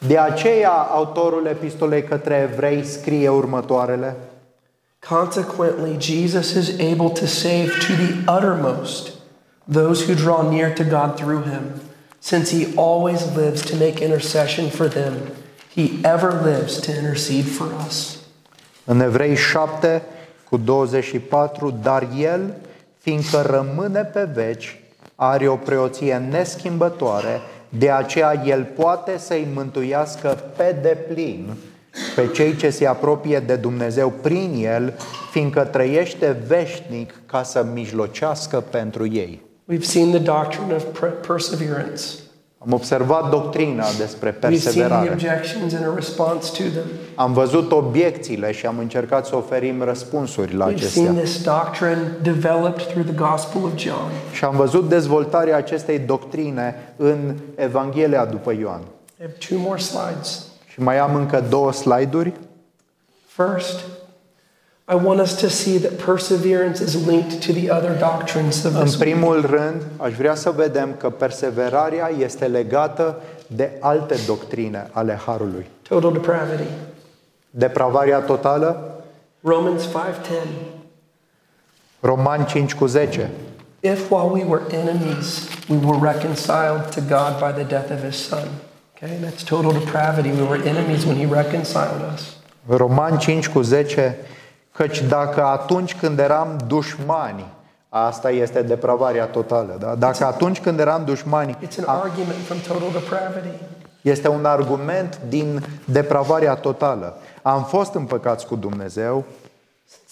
De 0.08 0.18
aceea 0.18 0.72
autorul 0.72 1.46
epistolei 1.46 2.04
către 2.04 2.50
evrei 2.52 2.84
scrie 2.84 3.30
următoarele: 3.30 4.16
Consequently, 5.10 5.98
Jesus 6.00 6.54
is 6.54 6.70
able 6.70 7.10
to 7.20 7.26
save 7.26 7.66
to 7.66 7.94
the 8.04 8.32
uttermost 8.38 9.10
those 9.68 10.08
who 10.08 10.16
draw 10.16 10.50
near 10.50 10.76
to 10.76 10.84
God 10.84 11.18
through 11.18 11.44
him, 11.44 11.80
since 12.22 12.52
he 12.52 12.68
always 12.76 13.36
lives 13.36 13.62
to 13.62 13.76
make 13.76 14.02
intercession 14.02 14.70
for 14.70 14.88
them. 14.88 15.14
He 15.76 16.00
ever 16.04 16.32
lives 16.44 16.80
to 16.80 16.92
intercede 16.92 17.48
for 17.48 17.68
us. 17.88 18.18
În 18.86 19.00
Evrei 19.00 19.36
7 19.36 20.02
cu 20.50 20.58
24, 20.58 21.80
dar 21.82 22.08
el, 22.18 22.54
fiindcă 22.98 23.42
rămâne 23.42 24.04
pe 24.04 24.30
veci, 24.34 24.80
are 25.16 25.48
o 25.48 25.56
preoție 25.56 26.18
neschimbătoare, 26.30 27.40
de 27.70 27.92
aceea 27.92 28.42
el 28.46 28.64
poate 28.64 29.18
să-i 29.18 29.48
mântuiască 29.54 30.38
pe 30.56 30.76
deplin 30.82 31.58
pe 32.16 32.28
cei 32.28 32.56
ce 32.56 32.70
se 32.70 32.88
apropie 32.88 33.40
de 33.40 33.56
Dumnezeu 33.56 34.10
prin 34.10 34.66
el, 34.66 34.94
fiindcă 35.32 35.64
trăiește 35.64 36.38
veșnic 36.48 37.22
ca 37.26 37.44
să 37.44 37.66
mijlocească 37.74 38.60
pentru 38.60 39.12
ei. 39.12 39.42
We've 39.72 39.84
seen 39.86 40.10
the 40.10 40.20
doctrine 40.20 40.74
of 40.76 40.84
per- 41.00 41.10
perseverance. 41.28 42.04
Am 42.58 42.74
observat 42.74 43.30
doctrina 43.30 43.86
despre 43.98 44.30
We've 44.30 44.40
seen 44.42 44.52
the 44.60 44.70
perseverare. 44.70 45.10
objections 45.12 45.74
and 45.74 45.86
a 45.86 45.94
response 45.96 46.64
to 46.64 46.70
them. 46.70 46.86
Am 47.16 47.34
văzut 47.34 47.72
obiecțiile 47.72 48.52
și 48.52 48.66
am 48.66 48.78
încercat 48.78 49.26
să 49.26 49.36
oferim 49.36 49.84
răspunsuri 49.84 50.56
la 50.56 50.66
We've 50.70 50.74
acestea. 50.76 51.04
seen 51.04 51.16
this 51.16 51.42
doctrine 51.44 52.18
developed 52.22 52.86
through 52.88 53.06
the 53.06 53.16
Gospel 53.16 53.64
of 53.64 53.76
John. 53.76 54.12
Și 54.34 54.44
am 54.44 54.56
văzut 54.56 54.90
dezvoltarea 54.90 55.56
acestei 55.58 56.00
doctrine 56.00 56.94
în 56.96 57.36
Evanghelia 57.56 58.26
după 58.26 58.52
Ioan. 58.60 58.82
I 58.82 59.22
have 59.22 59.34
two 59.50 59.58
more 59.58 59.80
slides. 59.80 60.46
Și 60.68 60.82
mai 60.82 60.98
am 61.00 61.16
încă 61.16 61.44
două 61.50 61.72
slide-uri. 61.72 62.34
First, 63.26 63.80
I 64.92 64.96
want 64.96 65.20
us 65.20 65.40
to 65.40 65.50
see 65.50 65.78
that 65.78 65.98
perseverance 66.06 66.82
is 66.82 67.08
linked 67.08 67.42
to 67.46 67.54
the 67.54 67.70
other 67.70 67.98
doctrines 67.98 68.66
of 68.66 68.76
În 68.76 68.84
this 68.84 68.96
week. 68.98 69.10
primul 69.10 69.46
rând, 69.46 69.82
aș 69.98 70.14
vrea 70.14 70.36
să 70.36 70.52
vedem 70.52 70.96
că 70.98 71.10
perseverarea 71.10 72.12
este 72.20 72.46
legată 72.46 73.22
de 73.48 73.72
alte 73.80 74.16
doctrine 74.26 74.90
ale 74.92 75.20
Harului. 75.26 75.66
Total 75.88 76.12
depravity. 76.12 76.68
Depravarea 77.50 78.20
totală, 78.20 78.96
Romans 79.42 79.84
5:10. 79.84 80.48
Romani 82.00 82.46
5 82.46 82.74
cu 82.74 82.86
10. 82.86 83.30
If 83.80 84.10
while 84.10 84.30
we 84.32 84.44
were 84.44 84.62
enemies, 84.72 85.48
we 85.70 85.78
were 85.86 86.12
reconciled 86.12 86.90
to 86.96 87.02
God 87.08 87.40
by 87.40 87.64
the 87.64 87.64
death 87.64 87.92
of 87.92 88.04
his 88.04 88.16
son. 88.28 88.48
Okay, 88.96 89.18
that's 89.24 89.44
total 89.44 89.72
depravity. 89.72 90.30
We 90.30 90.48
were 90.48 90.68
enemies 90.68 91.06
when 91.06 91.16
he 91.16 91.26
reconciled 91.34 92.02
us. 92.14 92.36
Romani 92.68 93.18
5 93.18 93.48
cu 93.48 93.62
10, 93.62 94.18
căci 94.72 95.02
dacă 95.02 95.44
atunci 95.44 95.96
când 95.96 96.20
eram 96.20 96.58
dușmani, 96.68 97.46
asta 97.90 98.30
este 98.30 98.62
depravarea 98.62 99.26
totală, 99.26 99.78
da? 99.80 99.96
dacă 99.96 100.26
atunci 100.26 100.62
când 100.62 100.80
eram 100.80 101.04
dușmani, 101.06 101.58
It's 101.58 101.86
an 101.86 102.00
argument 102.00 102.46
from 102.46 102.58
total 102.68 102.92
depravity. 102.92 103.56
Este 104.02 104.28
un 104.28 104.46
argument 104.46 105.20
din 105.30 105.66
depravarea 105.86 106.56
totală. 106.56 107.18
Am 107.42 107.64
fost 107.64 107.94
împăcați 107.94 108.48
cu 108.48 108.56
Dumnezeu. 108.56 109.24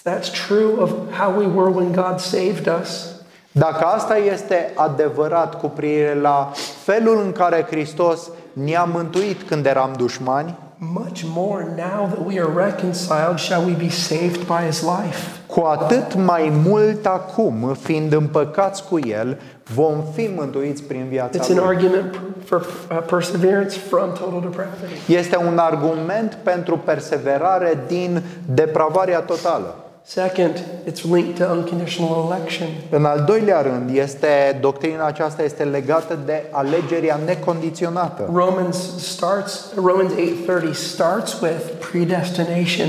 That's 0.04 0.48
true 0.48 0.74
of 0.78 0.92
how 1.20 1.38
we 1.38 1.46
were 1.46 1.70
when 1.70 1.92
God 1.92 2.20
saved 2.20 2.72
us. 2.82 3.06
Dacă 3.52 3.86
asta 3.86 4.18
este 4.18 4.72
adevărat 4.76 5.60
cu 5.60 5.68
privire 5.68 6.14
la 6.14 6.52
felul 6.84 7.22
în 7.24 7.32
care 7.32 7.66
Hristos 7.70 8.30
ne-a 8.54 8.84
mântuit 8.84 9.42
când 9.42 9.66
eram 9.66 9.94
dușmani, 9.98 10.58
Much 10.82 11.26
more 11.26 11.64
now 11.76 12.08
that 12.08 12.24
we 12.26 12.40
are 12.40 12.48
reconciled, 12.50 13.38
shall 13.40 13.66
we 13.66 13.74
be 13.74 13.90
saved 13.90 14.48
by 14.48 14.66
his 14.66 14.82
life. 14.82 15.38
cu 15.48 15.60
atât 15.60 16.16
mai 16.16 16.52
mult 16.66 17.06
acum, 17.06 17.74
fiind 17.82 18.14
împăcați 18.14 18.84
cu 18.88 19.00
El, 19.08 19.38
vom 19.74 20.04
fi 20.14 20.30
mântuiți 20.36 20.84
prin 20.84 21.06
viața 21.10 21.40
It's 21.44 21.50
an 21.50 21.56
Lui. 21.56 21.66
argument 21.66 22.20
for 22.46 22.60
uh, 22.92 22.98
perseverance 23.06 23.78
from 23.78 24.14
total 24.14 24.42
depravity. 24.42 25.14
Este 25.14 25.38
un 25.38 25.58
argument 25.58 26.38
pentru 26.44 26.78
perseverare 26.78 27.84
din 27.88 28.22
depravarea 28.46 29.20
totală. 29.20 29.76
Second, 30.12 30.64
it's 30.88 31.06
linked 31.06 31.38
to 31.38 31.52
unconditional 31.52 32.32
election. 32.32 32.68
În 32.90 33.06
al 33.06 33.24
doilea 33.28 33.62
rând, 33.62 33.96
este, 33.96 34.58
doctrina 34.62 35.06
aceasta 35.06 35.44
este 35.44 35.64
legată 35.64 36.20
de 36.26 36.44
alegerea 36.52 37.20
necondiționată. 37.26 38.30
Romans 38.34 38.78
starts 38.98 39.66
Romans 39.76 40.12
8:30 40.14 40.74
starts 40.74 41.40
with 41.42 41.90
predestination 41.92 42.88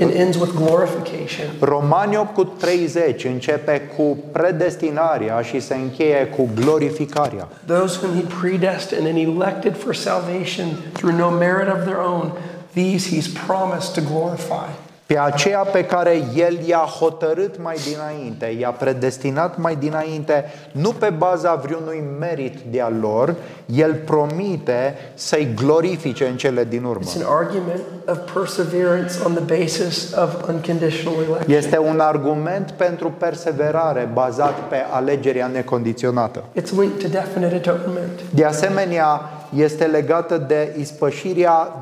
and 0.00 0.10
ends 0.14 0.36
with 0.36 0.52
glorification. 0.54 1.46
Romani 1.60 2.16
8 2.16 2.34
cu 2.34 2.44
30 2.44 3.24
începe 3.24 3.90
cu 3.96 4.16
predestinarea 4.32 5.40
și 5.40 5.60
se 5.60 5.74
încheie 5.74 6.26
cu 6.36 6.48
glorificarea. 6.60 7.48
Those 7.66 7.98
whom 8.02 8.14
he 8.14 8.24
predestined 8.40 9.06
and 9.06 9.16
elected 9.16 9.76
for 9.76 9.94
salvation 9.94 10.66
through 10.92 11.18
no 11.18 11.28
merit 11.28 11.68
of 11.76 11.82
their 11.84 12.00
own, 12.06 12.32
these 12.74 13.16
he's 13.16 13.28
promised 13.46 13.92
to 13.94 14.00
glorify. 14.12 14.77
Pe 15.08 15.18
aceea 15.18 15.58
pe 15.58 15.84
care 15.84 16.22
El 16.34 16.58
i-a 16.66 16.86
hotărât 16.98 17.62
mai 17.62 17.76
dinainte, 17.90 18.46
i-a 18.46 18.70
predestinat 18.70 19.58
mai 19.58 19.76
dinainte, 19.76 20.44
nu 20.72 20.90
pe 20.90 21.10
baza 21.10 21.54
vreunui 21.54 22.04
merit 22.18 22.58
de-al 22.70 22.94
lor, 23.00 23.34
El 23.66 23.94
promite 23.94 24.94
să-i 25.14 25.54
glorifice 25.54 26.26
în 26.26 26.36
cele 26.36 26.64
din 26.64 26.84
urmă. 26.84 27.04
It's 27.04 27.26
an 27.26 27.36
argument 27.38 27.82
of 28.08 28.18
perseverance 28.32 29.14
on 29.24 29.34
the 29.34 29.58
basis 29.58 30.14
of 30.14 30.48
unconditional 30.48 31.18
election. 31.22 31.56
Este 31.56 31.78
un 31.78 32.00
argument 32.00 32.70
pentru 32.70 33.10
perseverare 33.10 34.10
bazat 34.12 34.54
pe 34.68 34.76
alegerea 34.90 35.46
necondiționată. 35.46 36.44
It's 36.60 36.70
linked 36.78 37.02
to 37.02 37.08
definite 37.08 37.68
atonement. 37.68 38.20
De 38.30 38.44
asemenea, 38.44 39.20
este 39.54 39.84
legată 39.84 40.36
de 40.36 40.74
ispășirea 40.78 41.72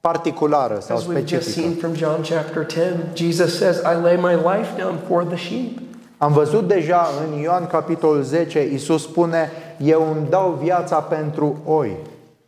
particulară 0.00 0.78
sau 0.80 0.96
As 0.96 1.02
we've 1.02 1.26
just 1.26 1.48
specifică. 1.48 1.60
seen 1.60 1.74
from 1.74 1.94
John 1.94 2.22
chapter 2.22 2.66
10, 2.68 2.96
Jesus 3.14 3.56
says, 3.56 3.76
I 3.76 4.02
lay 4.02 4.16
my 4.16 4.34
life 4.34 4.82
down 4.82 4.98
for 5.08 5.24
the 5.24 5.36
sheep. 5.36 5.78
Am 6.18 6.32
văzut 6.32 6.68
deja 6.68 7.08
în 7.26 7.38
Ioan 7.38 7.66
capitolul 7.66 8.22
10, 8.22 8.68
Iisus 8.70 9.02
spune, 9.02 9.50
eu 9.78 10.14
îmi 10.16 10.26
dau 10.30 10.58
viața 10.62 10.96
pentru 10.96 11.56
oi. 11.64 11.96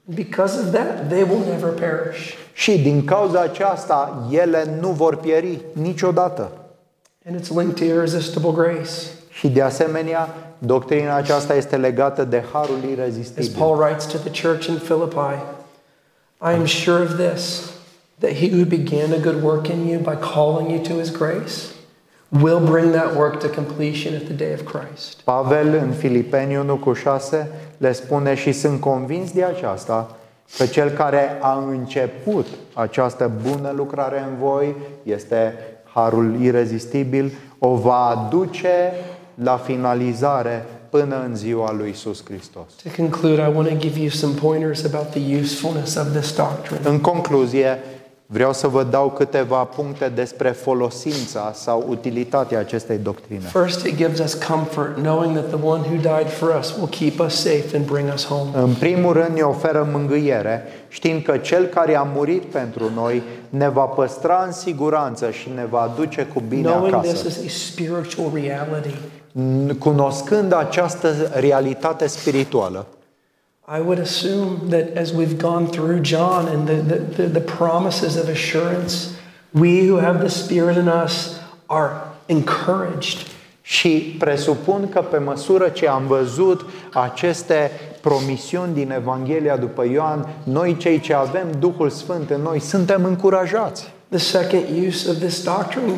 Because 0.05 0.61
of 0.61 0.73
that, 0.73 1.09
they 1.09 1.23
will 1.23 1.43
never 1.49 1.71
perish. 1.71 2.35
Și 2.53 2.79
din 2.79 3.05
cauza 3.05 3.41
aceasta, 3.41 4.27
ele 4.31 4.77
nu 4.81 4.89
vor 4.89 5.17
pieri 5.17 5.61
niciodată. 5.73 6.51
And 7.29 7.41
it's 7.41 7.49
linked 7.49 7.77
to 7.77 7.85
irresistible 7.85 8.51
grace. 8.51 8.91
Și 9.31 9.49
de 9.49 9.63
asemenea, 9.63 10.29
doctrina 10.59 11.15
aceasta 11.15 11.55
este 11.55 11.77
legată 11.77 12.25
de 12.25 12.45
harul 12.53 12.79
As 12.83 12.91
irezistibil. 12.91 13.53
Paul 13.59 13.77
writes 13.83 14.05
to 14.05 14.19
the 14.19 14.49
church 14.49 14.67
in 14.67 14.75
Philippi, 14.75 15.43
I 16.45 16.55
am 16.55 16.67
sure 16.67 17.01
of 17.03 17.19
this, 17.19 17.73
that 18.19 18.33
he 18.33 18.49
who 18.49 18.67
began 18.67 19.13
a 19.13 19.19
good 19.19 19.43
work 19.43 19.71
in 19.71 19.87
you 19.87 20.01
by 20.01 20.17
calling 20.17 20.71
you 20.71 20.83
to 20.83 20.95
his 20.95 21.11
grace 21.11 21.73
will 22.33 22.61
bring 22.61 22.93
that 22.93 23.15
work 23.15 23.41
to 23.41 23.49
completion 23.49 24.15
at 24.15 24.27
the 24.27 24.35
day 24.35 24.53
of 24.53 24.65
Christ. 24.65 25.21
Pavel 25.25 25.75
în 25.75 25.93
Filipeni 25.93 26.57
1 26.57 26.77
cu 26.77 26.93
6 26.93 27.51
le 27.79 27.93
spune 27.93 28.35
și 28.35 28.53
sunt 28.53 28.81
convins 28.81 29.33
de 29.33 29.45
aceasta 29.45 30.17
că 30.57 30.67
cel 30.67 30.91
care 30.91 31.39
a 31.41 31.65
început 31.71 32.47
această 32.75 33.31
bună 33.43 33.73
lucrare 33.77 34.19
în 34.19 34.37
voi 34.39 34.77
este 35.03 35.55
harul 35.95 36.41
irezistibil, 36.41 37.33
o 37.59 37.75
va 37.75 38.07
aduce 38.07 38.93
la 39.35 39.57
finalizare 39.57 40.65
până 40.93 41.23
în 41.29 41.37
ziua 41.37 41.73
lui 41.73 41.91
Isus 41.91 42.23
Hristos. 42.25 42.67
To 42.83 43.03
conclude, 43.03 43.35
I 43.43 43.55
want 43.55 43.69
to 43.69 43.75
give 43.75 43.99
you 43.99 44.09
some 44.09 44.35
pointers 44.41 44.85
about 44.85 45.11
the 45.11 45.37
usefulness 45.41 45.97
of 45.97 46.07
this 46.13 46.35
doctrine. 46.35 46.81
În 46.85 47.01
concluzie, 47.01 47.79
vreau 48.27 48.53
să 48.53 48.67
vă 48.69 48.83
dau 48.91 49.11
câteva 49.11 49.65
puncte 49.65 50.13
despre 50.15 50.51
folosința 50.51 51.53
sau 51.55 51.85
utilitatea 51.89 52.59
acestei 52.59 52.99
doctrine. 52.99 53.41
First, 53.41 53.87
it 53.87 53.97
gives 53.97 54.19
us 54.19 54.35
comfort 54.35 54.95
knowing 54.95 55.33
that 55.37 55.49
the 55.49 55.67
one 55.67 55.81
who 55.81 55.97
died 55.97 56.31
for 56.31 56.57
us 56.59 56.77
will 56.77 56.89
keep 56.89 57.21
us 57.21 57.35
safe 57.35 57.77
and 57.77 57.85
bring 57.85 58.13
us 58.15 58.27
home. 58.27 58.51
În 58.55 58.75
primul 58.75 59.13
rând 59.13 59.37
ne 59.37 59.43
oferă 59.43 59.89
mângâiere, 59.93 60.63
știind 60.89 61.23
că 61.23 61.37
Cel 61.37 61.65
care 61.65 61.97
a 61.97 62.03
murit 62.03 62.43
pentru 62.43 62.91
noi 62.95 63.23
ne 63.49 63.69
va 63.69 63.85
păstra 63.85 64.43
în 64.47 64.53
siguranță 64.53 65.31
și 65.31 65.51
ne 65.55 65.67
va 65.71 65.81
aduce 65.81 66.27
cu 66.35 66.43
bine 66.49 66.71
Knowing 66.71 67.03
this 67.03 67.21
acasă. 67.21 67.41
is 67.45 67.53
a 67.53 67.67
spiritual 67.71 68.31
reality, 68.35 68.95
Cunoscând 69.79 70.53
această 70.53 71.31
realitate 71.35 72.07
spirituală, 72.07 72.87
I 73.79 73.81
would 73.81 74.01
assume 74.01 74.59
that 74.69 74.97
as 74.97 75.11
we've 75.11 75.37
gone 75.37 75.67
through 75.67 76.01
John 76.03 76.49
and 76.49 76.67
the, 76.67 76.83
the, 76.83 76.99
the, 76.99 77.41
the 77.41 77.41
promises 77.41 78.17
of 78.17 78.29
assurance, 78.29 78.95
we 79.51 79.89
who 79.89 80.01
have 80.01 80.19
the 80.19 80.29
Spirit 80.29 80.77
in 80.77 80.89
us 81.05 81.41
are 81.67 81.93
encouraged 82.27 83.27
Și 83.63 84.17
presupun 84.19 84.89
că 84.89 85.01
pe 85.01 85.19
măsură 85.19 85.69
ce 85.69 85.89
am 85.89 86.07
văzut 86.07 86.67
aceste 86.93 87.71
promisiuni 88.01 88.75
din 88.75 88.91
Evanghelia 88.91 89.57
după 89.57 89.85
Ioan, 89.85 90.29
noi 90.45 90.77
cei 90.77 91.01
ce 91.01 91.15
avem 91.15 91.47
Duhul 91.59 91.91
Sfânt 91.91 92.31
în 92.31 92.43
noi 92.43 92.59
suntem 92.59 93.05
încurajați. 93.05 93.93
The 94.09 94.19
second 94.19 94.65
use 94.87 95.11
of 95.11 95.17
this 95.17 95.45
doctrine 95.45 95.93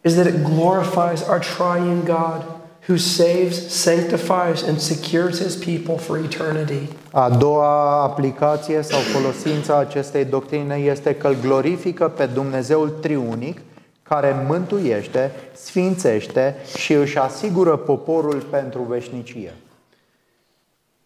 is 0.00 0.14
that 0.14 0.26
it 0.26 0.42
glorifies 0.42 1.28
our 1.28 1.38
triune 1.56 2.00
God 2.04 2.53
who 2.86 2.96
saves, 2.96 3.72
sanctifies, 3.72 4.62
and 4.62 4.80
secures 4.80 5.38
his 5.38 5.56
people 5.56 5.96
for 5.96 6.16
eternity. 6.18 6.88
A 7.12 7.30
doua 7.30 8.02
aplicație 8.02 8.82
sau 8.82 8.98
folosință 8.98 9.72
a 9.72 9.76
acestei 9.76 10.24
doctrine 10.24 10.74
este 10.74 11.14
că 11.14 11.26
îl 11.26 11.36
glorifică 11.40 12.08
pe 12.08 12.26
Dumnezeul 12.26 12.88
triunic 12.88 13.60
care 14.02 14.44
mântuiește, 14.46 15.30
sfințește 15.52 16.56
și 16.76 16.92
își 16.92 17.18
asigură 17.18 17.76
poporul 17.76 18.40
pentru 18.50 18.82
veșnicie. 18.82 19.54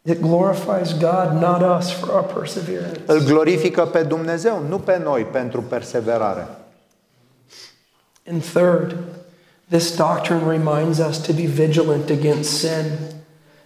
It 0.02 0.20
glorifies 0.20 0.98
God, 0.98 1.40
not 1.40 1.78
us, 1.78 1.92
for 1.92 2.08
our 2.08 2.24
perseverance. 2.24 3.00
Îl 3.06 3.18
glorifică 3.18 3.84
pe 3.84 4.02
Dumnezeu, 4.02 4.62
nu 4.68 4.78
pe 4.78 5.00
noi, 5.04 5.22
pentru 5.22 5.62
perseverare. 5.62 6.48
And 8.30 8.42
third, 8.42 8.96
this 9.68 9.96
doctrine 9.96 10.46
reminds 10.46 10.98
us 10.98 11.18
to 11.26 11.32
be 11.32 11.46
vigilant 11.46 12.10
against 12.10 12.60
sin 12.60 12.98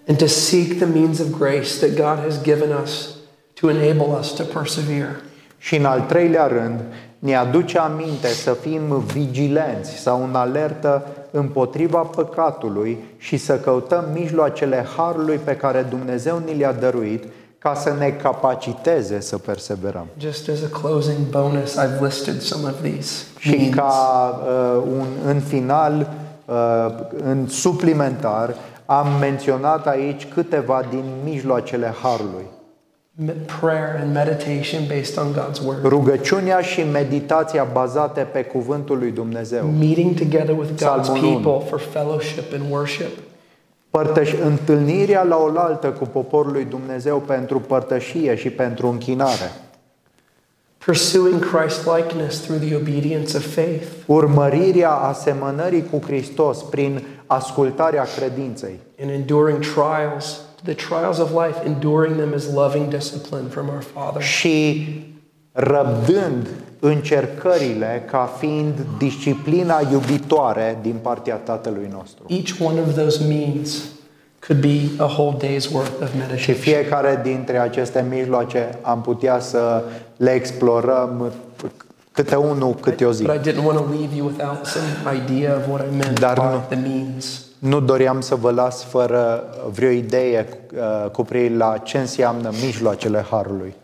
and 0.07 0.19
to 0.19 0.27
seek 0.27 0.79
the 0.79 0.87
means 0.87 1.21
of 1.21 1.33
grace 1.39 1.79
that 1.79 1.97
God 1.97 2.19
has 2.19 2.43
given 2.43 2.73
us 2.83 3.19
to 3.55 3.69
enable 3.69 4.19
us 4.19 4.33
to 4.33 4.45
persevere. 4.45 5.17
Și 5.59 5.77
în 5.77 5.85
al 5.85 6.01
treilea 6.01 6.47
rând, 6.47 6.81
ne 7.19 7.35
aduce 7.35 7.79
aminte 7.79 8.29
să 8.29 8.53
fim 8.53 8.99
vigilenți 8.99 9.91
sau 9.91 10.25
în 10.25 10.35
alertă 10.35 11.07
împotriva 11.31 11.99
păcatului 11.99 12.99
și 13.19 13.37
să 13.37 13.59
căutăm 13.59 14.05
mijloacele 14.13 14.87
harului 14.97 15.37
pe 15.37 15.57
care 15.57 15.87
Dumnezeu 15.91 16.43
ni 16.45 16.59
le-a 16.59 16.73
dăruit 16.73 17.25
ca 17.63 17.75
să 17.75 17.95
ne 17.99 18.11
capaciteze 18.11 19.21
să 19.21 19.39
perseverăm. 19.39 20.07
Just 20.19 20.49
as 20.49 20.59
a 20.73 20.79
closing 20.79 21.19
bonus, 21.31 21.77
I've 21.79 22.01
listed 22.01 22.41
some 22.41 22.69
of 22.69 22.75
these. 22.83 23.25
Și 23.39 23.57
means. 23.57 23.75
ca 23.75 23.93
uh, 24.47 24.83
un, 24.99 25.07
în 25.27 25.41
final, 25.41 26.09
uh, 26.45 26.55
în 27.25 27.49
suplimentar, 27.49 28.55
am 28.87 29.07
menționat 29.21 29.87
aici 29.87 30.27
câteva 30.35 30.83
din 30.91 31.05
mijloacele 31.25 31.95
harului. 32.03 32.45
Me- 33.15 33.33
Prayer 33.61 34.01
and 34.03 34.13
meditation 34.15 34.83
based 34.89 35.19
on 35.19 35.33
God's 35.33 35.65
word. 35.67 35.85
Rugăciunea 35.85 36.61
și 36.61 36.83
meditația 36.93 37.67
bazate 37.73 38.21
pe 38.21 38.43
cuvântul 38.45 38.99
lui 38.99 39.11
Dumnezeu. 39.11 39.65
Meeting 39.79 40.15
together 40.19 40.57
with 40.59 40.71
God's 40.73 40.77
Psalmul 40.77 41.25
unu. 41.25 41.39
people 41.39 41.69
for 41.69 41.79
fellowship 41.79 42.53
and 42.53 42.63
worship. 42.71 43.09
Părtăș, 43.93 44.33
întâlnirea 44.45 45.23
la 45.23 45.37
oaltă 45.37 45.87
cu 45.87 46.05
poporul 46.05 46.53
lui 46.53 46.65
Dumnezeu 46.65 47.19
pentru 47.19 47.61
părtășie 47.61 48.37
și 48.37 48.51
pentru 48.51 48.89
închinare. 48.89 49.53
Pursuing 50.79 51.51
Christ 51.51 51.87
likeness 51.97 52.41
through 52.41 52.63
the 52.63 52.77
obedience 52.77 53.37
of 53.37 53.55
faith. 53.55 53.87
Urmărirea 54.07 54.91
asemănării 54.91 55.85
cu 55.91 56.01
Hristos 56.07 56.63
prin 56.63 57.03
ascultarea 57.27 58.07
credinței. 58.17 58.79
And 59.01 59.11
enduring 59.11 59.59
trials, 59.59 60.41
the 60.63 60.75
trials 60.75 61.19
of 61.19 61.31
life, 61.31 61.67
enduring 61.67 62.17
them 62.17 62.33
as 62.35 62.55
loving 62.55 62.89
discipline 62.89 63.49
from 63.49 63.69
our 63.69 63.83
Father. 63.95 64.23
Și 64.23 64.87
răbdând 65.53 66.49
încercările 66.85 68.05
ca 68.11 68.31
fiind 68.39 68.75
disciplina 68.99 69.81
iubitoare 69.93 70.79
din 70.83 70.95
partea 71.03 71.35
Tatălui 71.37 71.89
nostru. 71.93 72.25
Each 72.29 72.51
one 72.61 72.81
of 72.81 72.95
those 72.95 73.25
means 73.29 73.83
could 74.47 74.61
be 74.63 75.03
a 75.03 75.05
whole 75.05 75.37
day's 75.37 75.73
worth 75.73 76.03
of 76.03 76.11
Și 76.11 76.17
meditation. 76.19 76.55
fiecare 76.57 77.21
dintre 77.23 77.59
aceste 77.59 78.05
mijloace 78.11 78.79
am 78.83 79.01
putea 79.01 79.39
să 79.41 79.83
le 80.17 80.31
explorăm 80.31 81.33
câte 82.13 82.35
unul 82.37 82.75
câte 82.75 83.05
o 83.05 83.13
zi. 83.13 83.23
But 83.23 83.47
I 83.47 83.51
didn't 83.51 83.65
want 83.65 83.79
to 83.79 83.85
leave 83.99 84.17
you 84.17 84.27
without 84.27 84.67
some 84.67 85.17
idea 85.25 85.55
of 85.57 85.69
what 85.69 85.87
I 85.93 85.97
meant 85.97 86.21
Dar 86.21 86.35
by 86.35 86.41
nu. 86.41 86.63
the 86.69 86.89
means. 86.89 87.45
Nu 87.59 87.81
doream 87.81 88.21
să 88.21 88.35
vă 88.35 88.51
las 88.51 88.85
fără 88.85 89.45
vreo 89.73 89.91
idee 89.91 90.47
uh, 91.05 91.11
cu 91.11 91.23
privire 91.25 91.57
la 91.57 91.79
ce 91.79 91.99
înseamnă 91.99 92.51
mijloacele 92.65 93.25
Harului. 93.31 93.75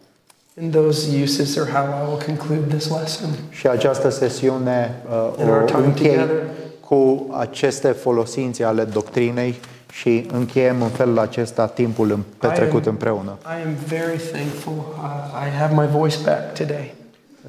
And 0.61 0.73
those 0.73 1.23
uses 1.23 1.57
are 1.59 1.71
how 1.71 1.85
I 1.85 2.09
will 2.09 2.23
conclude 2.27 2.75
this 2.77 2.91
lesson. 3.01 3.29
Și 3.51 3.67
această 3.67 4.09
sesiune 4.11 4.95
uh, 5.09 5.43
In 5.43 5.49
our 5.49 5.61
o 5.63 5.65
time 5.65 5.85
închei 5.85 6.09
together. 6.11 6.43
cu 6.81 7.27
aceste 7.39 7.89
folosințe 7.89 8.65
ale 8.65 8.85
doctrinei 8.85 9.55
și 9.93 10.29
încheiem 10.33 10.83
în 10.83 10.89
felul 10.89 11.19
acesta 11.19 11.67
timpul 11.67 12.11
în- 12.11 12.23
petrecut 12.39 12.85
I 12.85 12.87
am- 12.89 12.93
împreună. 12.93 13.39
I 13.45 13.67
am 13.67 13.75
very 13.87 14.21
thankful 14.33 14.73
uh, 14.73 15.47
I 15.47 15.59
have 15.59 15.75
my 15.75 15.87
voice 15.99 16.17
back 16.25 16.55
today. 16.59 16.95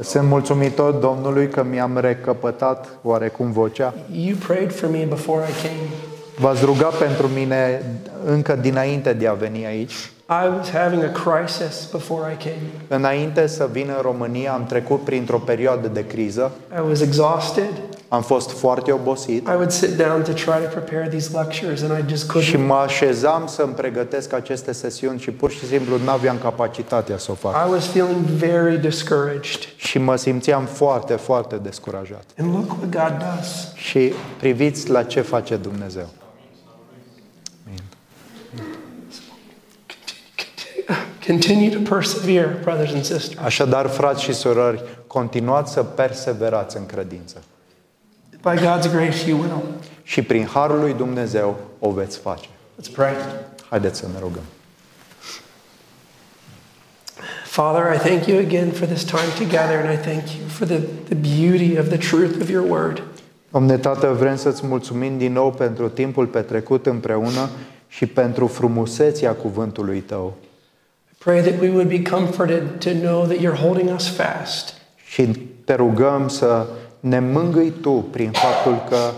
Sunt 0.02 0.28
mulțumitor 0.28 0.92
Domnului 0.94 1.48
că 1.50 1.64
mi-am 1.64 1.98
recăpătat 1.98 2.88
oarecum 3.02 3.52
vocea. 3.52 3.94
You 4.12 4.36
prayed 4.48 4.72
for 4.74 4.90
me 4.90 5.06
before 5.10 5.42
I 5.50 5.62
came. 5.68 5.90
V-ați 6.38 6.66
rugat 6.66 6.94
pentru 6.98 7.28
mine 7.28 7.82
încă 8.26 8.56
dinainte 8.56 9.14
de 9.14 9.28
a 9.28 9.34
veni 9.34 9.66
aici. 9.66 10.12
I 10.32 10.48
was 10.58 10.70
having 10.70 11.04
a 11.04 11.12
crisis 11.12 11.88
before 11.92 12.32
I 12.32 12.36
came. 12.44 12.60
Înainte 12.88 13.48
să 13.48 13.70
vin 13.72 13.92
în 13.96 14.02
România, 14.02 14.54
am 14.54 14.66
trecut 14.66 15.04
printr-o 15.04 15.38
perioadă 15.38 15.88
de 15.88 16.06
criză. 16.06 16.52
I 16.78 16.82
was 16.88 17.02
exhausted. 17.02 17.70
Am 18.08 18.22
fost 18.22 18.52
foarte 18.52 18.92
obosit 18.92 19.48
I 19.48 19.52
would 19.52 19.72
sit 19.72 19.90
down 19.98 20.22
to 20.22 20.32
try 20.32 20.46
to 20.46 20.80
prepare 20.80 21.08
these 21.08 21.38
lectures 21.38 21.82
and 21.82 21.92
I 22.00 22.10
just 22.10 22.32
și 22.40 22.56
couldn't. 22.56 22.66
mă 22.66 22.74
așezam 22.74 23.48
să-mi 23.48 23.74
pregătesc 23.74 24.34
aceste 24.34 24.72
sesiuni 24.72 25.20
și 25.20 25.32
pur 25.32 25.52
și 25.52 25.66
simplu 25.66 25.98
nu 26.04 26.10
aveam 26.10 26.38
capacitatea 26.42 27.18
să 27.18 27.32
o 27.32 27.34
fac. 27.34 27.68
I 27.68 27.72
was 27.72 27.86
feeling 27.86 28.26
very 28.26 28.78
discouraged. 28.78 29.60
Și 29.76 29.98
mă 29.98 30.16
simțeam 30.16 30.66
foarte, 30.66 31.14
foarte 31.14 31.56
descurajat. 31.56 32.24
And 32.38 32.54
look 32.54 32.70
what 32.70 32.82
God 32.82 33.26
does. 33.36 33.74
Și 33.76 34.14
priviți 34.40 34.90
la 34.90 35.04
ce 35.04 35.22
face 35.22 35.56
Dumnezeu. 35.56 36.08
Continue 41.30 41.70
to 41.70 41.80
persevere, 41.96 42.60
brothers 42.64 42.94
and 42.94 43.04
sisters. 43.04 43.38
Așadar, 43.44 43.88
frați 43.88 44.24
și 44.24 44.34
surori, 44.34 44.84
continuați 45.08 45.72
să 45.72 45.84
perseverați 45.84 46.78
în 46.78 46.86
credință. 46.86 47.44
By 48.42 48.58
God's 48.58 48.92
grace, 48.92 49.30
you 49.30 49.40
will. 49.40 49.62
Și 50.04 50.22
prin 50.22 50.46
Harul 50.46 50.80
lui 50.80 50.94
Dumnezeu 50.94 51.58
o 51.80 51.92
veți 51.92 52.18
face. 52.18 52.48
Let's 52.48 52.94
pray. 52.94 53.12
Haideți 53.70 54.00
să 54.00 54.06
ne 54.14 54.20
rugăm. 54.20 54.42
Father, 57.46 57.94
I 57.96 57.98
thank 57.98 58.26
you 58.26 58.40
again 58.40 58.72
for 58.72 58.88
this 58.88 59.04
time 59.04 59.30
together, 59.38 59.86
and 59.86 60.00
I 60.00 60.02
thank 60.02 60.30
you 60.30 60.48
for 60.48 60.68
the, 60.68 60.80
the 61.08 61.16
beauty 61.16 61.78
of 61.80 61.88
the 61.88 61.98
truth 61.98 62.42
of 62.42 62.50
your 62.50 62.70
word. 62.70 63.04
Domne 63.52 63.78
Tată, 63.78 64.16
vrem 64.20 64.36
să-ți 64.36 64.66
mulțumim 64.66 65.18
din 65.18 65.34
nou 65.34 65.52
pentru 65.52 65.90
timpul 65.90 66.26
petrecut 66.26 66.86
împreună 66.86 67.50
și 67.88 68.06
pentru 68.06 68.48
frumusețea 68.48 69.32
cuvântului 69.32 70.00
Tău. 70.00 70.38
I 71.20 71.24
pray 71.24 71.42
that 71.42 71.60
we 71.60 71.70
would 71.70 71.90
be 71.90 72.04
comforted 72.04 72.80
to 72.82 72.94
know 72.94 73.26
that 73.26 73.40
you're 73.40 73.62
holding 73.68 73.90
us 73.90 74.08
fast. 74.08 74.74
Și 75.06 75.26
te 75.66 75.74
rugăm 75.74 76.28
să 76.28 76.68
ne 77.00 77.20
mângâi 77.20 77.70
Tu 77.82 77.92
prin 77.92 78.32
faptul 78.32 78.84
că 78.90 79.12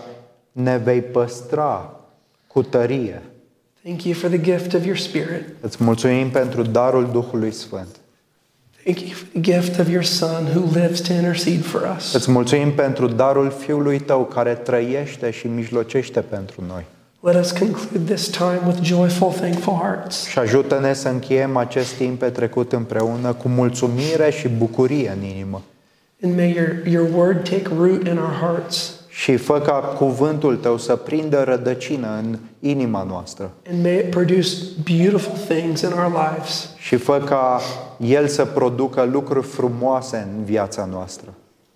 ne 0.51 0.77
vei 0.77 1.01
păstra 1.01 1.99
cu 2.47 2.63
tărie. 2.63 3.21
Thank 3.83 4.03
you 4.03 4.13
for 4.13 4.29
the 4.29 4.41
gift 4.41 4.73
of 4.73 4.85
your 4.85 4.97
Spirit. 4.97 5.43
Îți 5.59 5.83
mulțumim 5.83 6.29
pentru 6.29 6.61
darul 6.61 7.09
Duhului 7.11 7.51
Sfânt. 7.51 7.95
Thank 8.83 8.99
you 8.99 9.09
for 9.09 9.27
the 9.31 9.41
gift 9.41 9.79
of 9.79 9.89
your 9.89 10.03
Son 10.03 10.45
who 10.45 10.79
lives 10.79 11.01
to 11.01 11.13
intercede 11.13 11.61
for 11.61 11.95
us. 11.97 12.13
Îți 12.13 12.31
mulțumim 12.31 12.71
pentru 12.71 13.07
darul 13.07 13.51
Fiului 13.51 13.99
Tău 13.99 14.25
care 14.25 14.53
trăiește 14.53 15.31
și 15.31 15.47
mijlocește 15.47 16.21
pentru 16.21 16.63
noi. 16.67 16.85
Let 17.23 17.35
us 17.35 17.51
conclude 17.51 18.07
this 18.07 18.29
time 18.29 18.65
with 18.65 18.81
joyful, 18.81 19.31
thankful 19.31 19.73
hearts. 19.73 20.25
Și 20.25 20.39
ajută-ne 20.39 20.93
să 20.93 21.09
încheiem 21.09 21.57
acest 21.57 21.93
timp 21.93 22.19
petrecut 22.19 22.71
împreună 22.71 23.33
cu 23.33 23.47
mulțumire 23.47 24.29
și 24.29 24.47
bucurie 24.47 25.13
în 25.17 25.23
inimă. 25.23 25.61
And 26.23 26.35
may 26.35 26.53
your, 26.55 26.85
your 26.85 27.09
word 27.15 27.49
take 27.49 27.67
root 27.77 28.07
in 28.07 28.17
our 28.17 28.33
hearts. 28.39 28.99
Și 29.09 29.35
fă 29.35 29.59
ca 29.59 29.73
cuvântul 29.73 30.55
Tău 30.55 30.77
să 30.77 30.95
prindă 30.95 31.43
rădăcină 31.43 32.07
în 32.17 32.37
inima 32.59 33.03
noastră. 33.03 33.51
And 33.69 33.83
may 33.83 33.95
it 33.95 34.09
produce 34.09 34.49
beautiful 34.83 35.37
things 35.47 35.81
in 35.81 35.91
our 35.91 36.11
lives. 36.11 36.69
Și 36.77 36.95
fă 36.95 37.21
ca 37.25 37.61
El 37.97 38.27
să 38.27 38.45
producă 38.45 39.03
lucruri 39.11 39.47
frumoase 39.47 40.27
în 40.35 40.43
viața 40.43 40.87
noastră. 40.91 41.33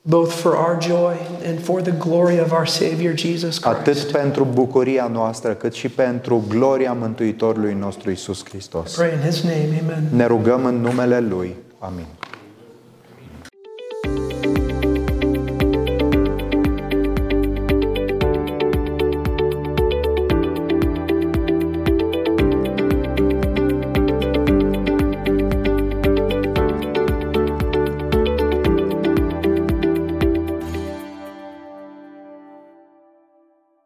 Both 0.08 0.32
for 0.32 0.56
our 0.56 0.78
joy 0.80 1.18
and 1.44 1.60
for 1.60 1.82
the 1.82 1.92
glory 1.92 2.40
of 2.40 2.52
our 2.52 2.68
Savior 2.68 3.18
Jesus 3.18 3.64
Atât 3.64 3.94
Christ. 3.94 4.12
pentru 4.12 4.44
bucuria 4.54 5.08
noastră, 5.08 5.54
cât 5.54 5.74
și 5.74 5.90
pentru 5.90 6.46
gloria 6.48 6.94
Mântuitorului 6.94 7.74
nostru 7.74 8.12
Isus 8.12 8.46
Hristos. 8.50 8.96
Pray 8.96 9.14
in 9.14 9.30
His 9.30 9.44
name, 9.44 9.82
amen. 9.84 10.04
Ne 10.16 10.26
rugăm 10.26 10.66
în 10.66 10.76
numele 10.76 11.20
Lui. 11.20 11.56
Amin. 11.80 12.06